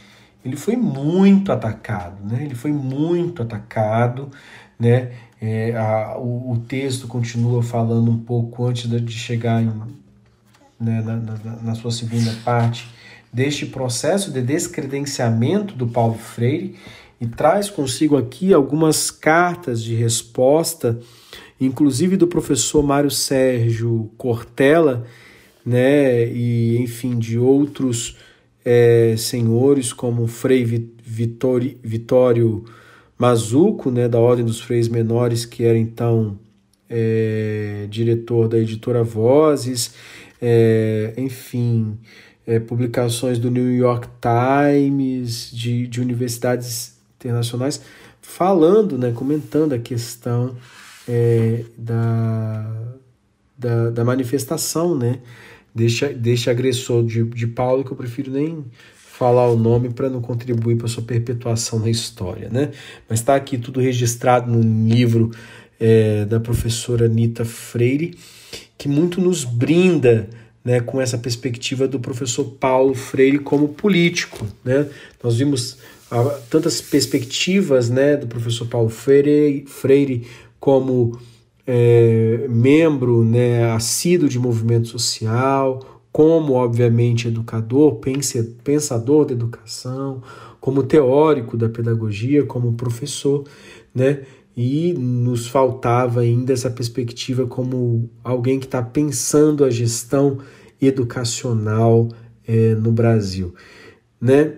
ele 0.45 0.57
foi 0.57 0.77
muito 0.77 1.53
atacado, 1.53 2.25
né? 2.25 2.45
Ele 2.45 2.55
foi 2.55 2.73
muito 2.73 3.43
atacado, 3.43 4.31
né? 4.79 5.13
É, 5.41 5.77
a, 5.77 6.17
o, 6.17 6.53
o, 6.53 6.59
texto 6.59 7.07
continua 7.07 7.63
falando 7.63 8.11
um 8.11 8.19
pouco 8.19 8.67
antes 8.67 8.89
de 8.89 9.13
chegar 9.13 9.63
em, 9.63 9.71
né, 10.81 11.01
na, 11.01 11.17
na, 11.17 11.57
na 11.63 11.75
sua 11.75 11.93
segunda 11.93 12.33
parte 12.45 12.89
deste 13.33 13.67
processo 13.67 14.33
de 14.33 14.43
descredenciamento 14.43 15.75
do 15.75 15.87
Paulo 15.87 16.15
Freire 16.15 16.77
e 17.21 17.27
traz 17.27 17.69
consigo 17.69 18.17
aqui 18.17 18.53
algumas 18.53 19.11
cartas 19.11 19.83
de 19.83 19.95
resposta, 19.95 20.99
inclusive 21.61 22.17
do 22.17 22.27
professor 22.27 22.83
Mário 22.83 23.11
Sérgio 23.11 24.11
Cortella, 24.17 25.07
né, 25.65 26.27
e 26.27 26.79
enfim, 26.79 27.19
de 27.19 27.39
outros 27.39 28.17
é, 28.65 29.15
senhores 29.17 29.93
como 29.93 30.27
Frei 30.27 30.65
Vitório, 31.03 32.65
Mazuco, 33.19 33.91
né, 33.91 34.09
da 34.09 34.19
Ordem 34.19 34.45
dos 34.45 34.61
Freis 34.61 34.89
Menores, 34.89 35.45
que 35.45 35.65
era 35.65 35.77
então 35.77 36.39
é, 36.89 37.87
diretor 37.91 38.49
da 38.49 38.59
editora 38.59 39.03
Vozes, 39.03 39.95
é, 40.41 41.13
enfim, 41.17 41.99
é, 42.47 42.59
publicações 42.59 43.39
do 43.39 43.51
New 43.51 43.75
York 43.75 44.09
Times, 44.23 45.51
de, 45.53 45.87
de 45.87 46.01
universidades 46.01 46.97
internacionais, 47.19 47.83
falando, 48.23 48.97
né, 48.97 49.13
comentando 49.13 49.75
a 49.75 49.79
questão 49.79 50.57
é, 51.09 51.65
da, 51.77 52.71
da, 53.57 53.91
da 53.91 54.05
manifestação, 54.05 54.97
né, 54.97 55.21
deste, 55.75 56.07
deste 56.09 56.51
agressor 56.51 57.05
de, 57.05 57.25
de 57.25 57.47
Paulo, 57.47 57.85
que 57.85 57.93
eu 57.93 57.97
prefiro 57.97 58.31
nem 58.31 58.65
falar 58.95 59.49
o 59.51 59.57
nome 59.57 59.89
para 59.89 60.09
não 60.09 60.21
contribuir 60.21 60.77
para 60.77 60.87
sua 60.87 61.03
perpetuação 61.03 61.81
na 61.81 61.91
história, 61.91 62.49
né? 62.49 62.71
Mas 63.09 63.19
está 63.19 63.35
aqui 63.35 63.59
tudo 63.59 63.81
registrado 63.81 64.49
no 64.49 64.61
livro 64.89 65.33
é, 65.81 66.25
da 66.25 66.39
professora 66.39 67.07
Anita 67.07 67.45
Freire, 67.45 68.17
que 68.77 68.89
muito 68.89 69.21
nos 69.21 69.43
brinda 69.45 70.29
né, 70.65 70.81
com 70.81 71.01
essa 71.01 71.17
perspectiva 71.19 71.89
do 71.89 71.99
professor 71.99 72.45
Paulo 72.45 72.95
Freire 72.95 73.39
como 73.39 73.69
político. 73.69 74.47
Né? 74.65 74.87
Nós 75.23 75.39
vimos 75.39 75.79
ah, 76.11 76.39
tantas 76.51 76.81
perspectivas 76.81 77.89
né, 77.89 78.17
do 78.17 78.27
professor 78.27 78.67
Paulo 78.67 78.89
Freire, 78.89 79.65
Freire 79.67 80.27
como 80.61 81.19
é, 81.67 82.47
membro 82.49 83.23
né, 83.25 83.71
assíduo 83.73 84.29
de 84.29 84.39
movimento 84.39 84.89
social, 84.89 85.99
como, 86.11 86.55
obviamente, 86.55 87.29
educador, 87.29 88.01
pensador 88.65 89.27
da 89.27 89.33
educação, 89.33 90.23
como 90.61 90.83
teórico 90.83 91.57
da 91.57 91.69
pedagogia, 91.69 92.45
como 92.45 92.73
professor, 92.73 93.45
né? 93.95 94.23
E 94.57 94.93
nos 94.95 95.47
faltava 95.47 96.21
ainda 96.21 96.53
essa 96.53 96.69
perspectiva 96.69 97.47
como 97.47 98.11
alguém 98.25 98.59
que 98.59 98.67
está 98.67 98.83
pensando 98.83 99.65
a 99.65 99.71
gestão 99.71 100.39
educacional 100.81 102.09
é, 102.47 102.75
no 102.75 102.91
Brasil, 102.91 103.55
né? 104.21 104.55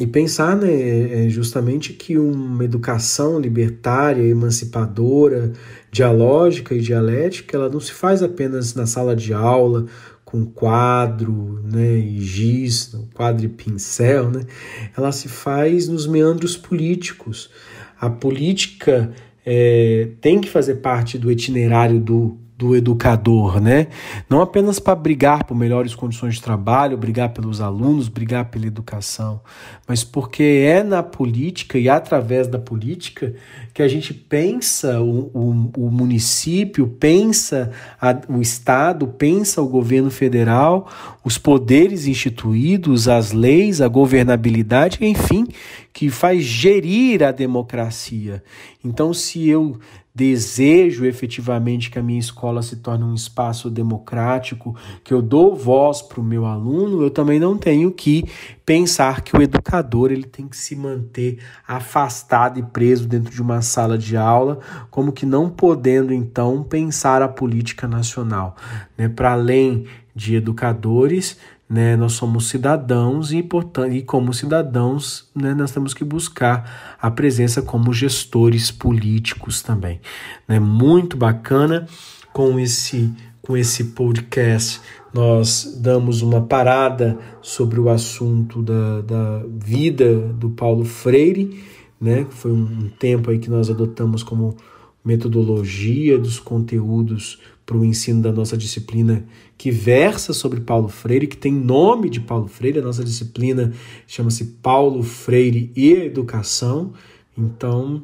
E 0.00 0.06
pensar 0.06 0.56
né, 0.56 1.26
é 1.26 1.28
justamente 1.28 1.92
que 1.92 2.16
uma 2.16 2.64
educação 2.64 3.40
libertária, 3.40 4.22
emancipadora, 4.22 5.52
dialógica 5.90 6.74
e 6.74 6.80
dialética, 6.80 7.56
ela 7.56 7.68
não 7.68 7.80
se 7.80 7.92
faz 7.92 8.22
apenas 8.22 8.74
na 8.74 8.86
sala 8.86 9.16
de 9.16 9.32
aula, 9.32 9.86
com 10.24 10.44
quadro 10.44 11.60
né, 11.64 11.96
e 11.96 12.20
giz, 12.20 12.94
quadro 13.14 13.44
e 13.44 13.48
pincel, 13.48 14.30
né, 14.30 14.42
ela 14.96 15.10
se 15.10 15.26
faz 15.26 15.88
nos 15.88 16.06
meandros 16.06 16.56
políticos. 16.56 17.50
A 18.00 18.08
política 18.08 19.10
é, 19.44 20.10
tem 20.20 20.40
que 20.40 20.48
fazer 20.48 20.76
parte 20.76 21.18
do 21.18 21.32
itinerário 21.32 21.98
do 21.98 22.38
do 22.58 22.74
educador, 22.74 23.60
né? 23.60 23.86
Não 24.28 24.40
apenas 24.40 24.80
para 24.80 24.96
brigar 24.96 25.44
por 25.44 25.54
melhores 25.54 25.94
condições 25.94 26.34
de 26.34 26.42
trabalho, 26.42 26.98
brigar 26.98 27.28
pelos 27.28 27.60
alunos, 27.60 28.08
brigar 28.08 28.46
pela 28.46 28.66
educação, 28.66 29.40
mas 29.86 30.02
porque 30.02 30.42
é 30.42 30.82
na 30.82 31.00
política 31.00 31.78
e 31.78 31.88
através 31.88 32.48
da 32.48 32.58
política 32.58 33.32
que 33.72 33.80
a 33.80 33.86
gente 33.86 34.12
pensa 34.12 35.00
o, 35.00 35.30
o, 35.32 35.86
o 35.86 35.90
município, 35.90 36.88
pensa 36.88 37.70
a, 38.00 38.18
o 38.28 38.42
Estado, 38.42 39.06
pensa 39.06 39.62
o 39.62 39.68
governo 39.68 40.10
federal, 40.10 40.90
os 41.24 41.38
poderes 41.38 42.08
instituídos, 42.08 43.06
as 43.06 43.30
leis, 43.30 43.80
a 43.80 43.86
governabilidade, 43.86 44.98
enfim, 45.00 45.46
que 45.92 46.10
faz 46.10 46.42
gerir 46.42 47.22
a 47.22 47.30
democracia. 47.30 48.42
Então, 48.84 49.14
se 49.14 49.48
eu 49.48 49.78
desejo 50.18 51.06
efetivamente 51.06 51.92
que 51.92 51.98
a 51.98 52.02
minha 52.02 52.18
escola 52.18 52.60
se 52.60 52.74
torne 52.78 53.04
um 53.04 53.14
espaço 53.14 53.70
democrático, 53.70 54.74
que 55.04 55.14
eu 55.14 55.22
dou 55.22 55.54
voz 55.54 56.02
para 56.02 56.20
o 56.20 56.24
meu 56.24 56.44
aluno, 56.44 57.00
eu 57.04 57.08
também 57.08 57.38
não 57.38 57.56
tenho 57.56 57.92
que 57.92 58.24
pensar 58.66 59.20
que 59.20 59.36
o 59.36 59.40
educador 59.40 60.10
ele 60.10 60.24
tem 60.24 60.48
que 60.48 60.56
se 60.56 60.74
manter 60.74 61.38
afastado 61.66 62.58
e 62.58 62.64
preso 62.64 63.06
dentro 63.06 63.32
de 63.32 63.40
uma 63.40 63.62
sala 63.62 63.96
de 63.96 64.16
aula, 64.16 64.58
como 64.90 65.12
que 65.12 65.24
não 65.24 65.48
podendo 65.48 66.12
então 66.12 66.64
pensar 66.64 67.22
a 67.22 67.28
política 67.28 67.86
nacional, 67.86 68.56
né? 68.96 69.08
Para 69.08 69.34
além 69.34 69.86
de 70.16 70.34
educadores, 70.34 71.38
né, 71.68 71.96
nós 71.96 72.14
somos 72.14 72.48
cidadãos 72.48 73.30
e, 73.30 73.46
e 73.92 74.02
como 74.02 74.32
cidadãos, 74.32 75.28
né, 75.34 75.52
nós 75.52 75.70
temos 75.70 75.92
que 75.92 76.02
buscar 76.02 76.96
a 77.00 77.10
presença 77.10 77.60
como 77.60 77.92
gestores 77.92 78.70
políticos 78.70 79.60
também. 79.60 80.00
Né? 80.48 80.58
Muito 80.58 81.16
bacana 81.16 81.86
com 82.32 82.58
esse, 82.58 83.12
com 83.42 83.56
esse 83.56 83.84
podcast. 83.84 84.80
Nós 85.12 85.78
damos 85.80 86.22
uma 86.22 86.40
parada 86.42 87.18
sobre 87.42 87.78
o 87.78 87.90
assunto 87.90 88.62
da, 88.62 89.02
da 89.02 89.42
vida 89.58 90.16
do 90.34 90.50
Paulo 90.50 90.84
Freire, 90.84 91.62
né? 92.00 92.26
Foi 92.30 92.52
um 92.52 92.88
tempo 92.98 93.30
aí 93.30 93.38
que 93.38 93.50
nós 93.50 93.68
adotamos 93.70 94.22
como 94.22 94.54
metodologia 95.04 96.18
dos 96.18 96.38
conteúdos 96.38 97.40
para 97.64 97.76
o 97.76 97.84
ensino 97.84 98.22
da 98.22 98.30
nossa 98.30 98.56
disciplina 98.56 99.24
que 99.58 99.72
versa 99.72 100.32
sobre 100.32 100.60
Paulo 100.60 100.88
Freire, 100.88 101.26
que 101.26 101.36
tem 101.36 101.52
nome 101.52 102.08
de 102.08 102.20
Paulo 102.20 102.46
Freire. 102.46 102.78
A 102.78 102.82
nossa 102.82 103.02
disciplina 103.02 103.72
chama-se 104.06 104.44
Paulo 104.62 105.02
Freire 105.02 105.72
e 105.74 105.92
Educação. 105.92 106.92
Então, 107.36 108.02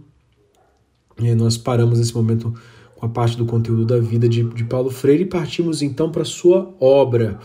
nós 1.37 1.57
paramos 1.57 2.01
nesse 2.01 2.13
momento 2.13 2.53
com 2.97 3.07
a 3.07 3.09
parte 3.09 3.37
do 3.37 3.47
conteúdo 3.47 3.85
da 3.85 4.01
vida 4.01 4.29
de, 4.29 4.43
de 4.43 4.65
Paulo 4.65 4.91
Freire 4.91 5.23
e 5.23 5.27
partimos 5.27 5.81
então 5.81 6.11
para 6.11 6.25
sua 6.25 6.75
obra. 6.81 7.39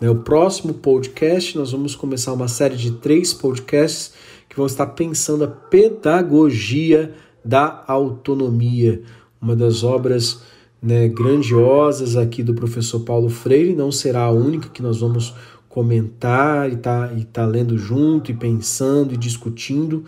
Né? 0.00 0.14
próximo 0.14 0.74
podcast, 0.74 1.58
nós 1.58 1.72
vamos 1.72 1.96
começar 1.96 2.32
uma 2.32 2.48
série 2.48 2.76
de 2.76 2.92
três 2.92 3.34
podcasts 3.34 4.14
que 4.48 4.56
vão 4.56 4.66
estar 4.66 4.86
pensando 4.86 5.42
a 5.42 5.48
pedagogia 5.48 7.14
da 7.44 7.82
autonomia, 7.88 9.02
uma 9.40 9.56
das 9.56 9.82
obras 9.82 10.40
né, 10.82 11.08
grandiosas 11.08 12.16
aqui 12.16 12.42
do 12.42 12.54
professor 12.54 13.00
Paulo 13.00 13.28
Freire, 13.28 13.74
não 13.74 13.90
será 13.90 14.22
a 14.22 14.30
única 14.30 14.68
que 14.68 14.82
nós 14.82 15.00
vamos 15.00 15.34
comentar 15.68 16.70
e 16.72 16.76
tá, 16.76 17.12
e 17.16 17.24
tá 17.24 17.44
lendo 17.44 17.76
junto 17.76 18.30
e 18.30 18.34
pensando 18.34 19.12
e 19.12 19.16
discutindo, 19.16 20.04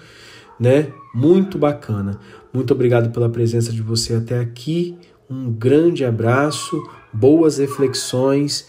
né? 0.59 0.93
Muito 1.14 1.59
bacana. 1.59 2.19
Muito 2.53 2.73
obrigado 2.73 3.11
pela 3.11 3.29
presença 3.29 3.73
de 3.73 3.83
você 3.83 4.14
até 4.14 4.39
aqui. 4.41 4.97
Um 5.29 5.53
grande 5.53 6.05
abraço, 6.05 6.83
boas 7.12 7.59
reflexões 7.59 8.66